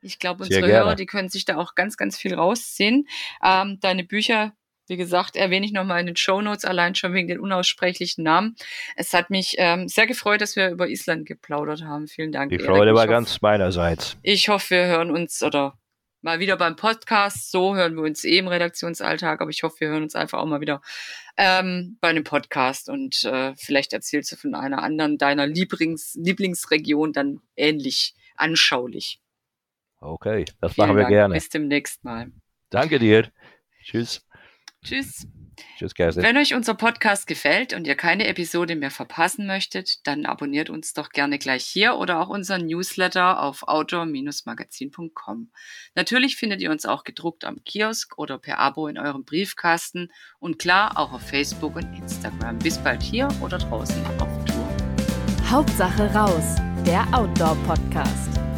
Ich 0.01 0.19
glaube, 0.19 0.43
unsere. 0.43 0.67
Hörer, 0.67 0.95
die 0.95 1.05
können 1.05 1.29
sich 1.29 1.45
da 1.45 1.57
auch 1.57 1.75
ganz, 1.75 1.97
ganz 1.97 2.17
viel 2.17 2.33
rausziehen. 2.33 3.07
Ähm, 3.43 3.79
deine 3.81 4.03
Bücher, 4.03 4.53
wie 4.87 4.97
gesagt, 4.97 5.35
erwähne 5.35 5.65
ich 5.65 5.73
nochmal 5.73 5.99
in 5.99 6.07
den 6.07 6.15
Show 6.15 6.41
Notes, 6.41 6.65
allein 6.65 6.95
schon 6.95 7.13
wegen 7.13 7.27
den 7.27 7.39
unaussprechlichen 7.39 8.23
Namen. 8.23 8.55
Es 8.95 9.13
hat 9.13 9.29
mich 9.29 9.55
ähm, 9.57 9.87
sehr 9.87 10.07
gefreut, 10.07 10.41
dass 10.41 10.55
wir 10.55 10.69
über 10.69 10.87
Island 10.87 11.25
geplaudert 11.25 11.83
haben. 11.83 12.07
Vielen 12.07 12.31
Dank. 12.31 12.51
Die. 12.51 12.59
Freude 12.59 12.93
war 12.93 13.07
ganz 13.07 13.41
meinerseits. 13.41 14.17
ich 14.23 14.49
hoffe, 14.49 14.71
wir 14.71 14.85
hören 14.85 15.11
uns 15.11 15.43
oder 15.43 15.77
mal 16.21 16.39
wieder 16.39 16.57
beim 16.57 16.75
Podcast. 16.75 17.51
So 17.51 17.75
hören 17.75 17.95
wir 17.95 18.03
uns 18.03 18.23
eh 18.23 18.37
im 18.37 18.47
Redaktionsalltag, 18.47 19.41
aber 19.41 19.49
ich 19.49 19.63
hoffe, 19.63 19.79
wir 19.79 19.89
hören 19.89 20.03
uns 20.03 20.15
einfach 20.15 20.39
auch 20.39 20.45
mal 20.45 20.61
wieder 20.61 20.81
ähm, 21.37 21.97
bei 22.01 22.09
einem 22.09 22.23
Podcast 22.23 22.89
und 22.89 23.23
äh, 23.23 23.53
vielleicht 23.55 23.93
erzählst 23.93 24.31
du 24.31 24.35
von 24.35 24.55
einer 24.55 24.83
anderen 24.83 25.17
deiner 25.17 25.47
Lieblings 25.47 26.15
Lieblingsregion 26.15 27.13
dann 27.13 27.41
ähnlich 27.55 28.13
anschaulich. 28.35 29.20
Okay, 30.01 30.45
das 30.59 30.73
Vielen 30.73 30.87
machen 30.87 30.97
wir 30.97 31.03
Dank. 31.03 31.13
gerne. 31.13 31.33
Bis 31.35 31.49
demnächst 31.49 32.03
mal. 32.03 32.31
Danke 32.69 32.99
dir. 32.99 33.31
Tschüss. 33.83 34.25
Tschüss. 34.83 35.27
Tschüss, 35.77 35.93
Kerstin. 35.93 36.23
Wenn 36.23 36.37
euch 36.37 36.55
unser 36.55 36.73
Podcast 36.73 37.27
gefällt 37.27 37.73
und 37.73 37.85
ihr 37.85 37.93
keine 37.93 38.25
Episode 38.25 38.75
mehr 38.75 38.89
verpassen 38.89 39.45
möchtet, 39.45 40.07
dann 40.07 40.25
abonniert 40.25 40.71
uns 40.71 40.93
doch 40.93 41.09
gerne 41.09 41.37
gleich 41.37 41.63
hier 41.65 41.97
oder 41.97 42.19
auch 42.19 42.29
unseren 42.29 42.65
Newsletter 42.65 43.43
auf 43.43 43.61
outdoor-magazin.com. 43.67 45.51
Natürlich 45.93 46.35
findet 46.35 46.61
ihr 46.61 46.71
uns 46.71 46.85
auch 46.87 47.03
gedruckt 47.03 47.45
am 47.45 47.63
Kiosk 47.63 48.17
oder 48.17 48.39
per 48.39 48.57
Abo 48.57 48.87
in 48.87 48.97
eurem 48.97 49.23
Briefkasten 49.23 50.11
und 50.39 50.57
klar 50.57 50.97
auch 50.97 51.11
auf 51.13 51.21
Facebook 51.21 51.75
und 51.75 51.93
Instagram. 51.95 52.57
Bis 52.57 52.79
bald 52.79 53.03
hier 53.03 53.27
oder 53.41 53.59
draußen 53.59 54.03
auf 54.19 54.45
Tour. 54.45 54.67
Hauptsache 55.47 56.11
raus, 56.13 56.55
der 56.87 57.05
Outdoor-Podcast. 57.13 58.50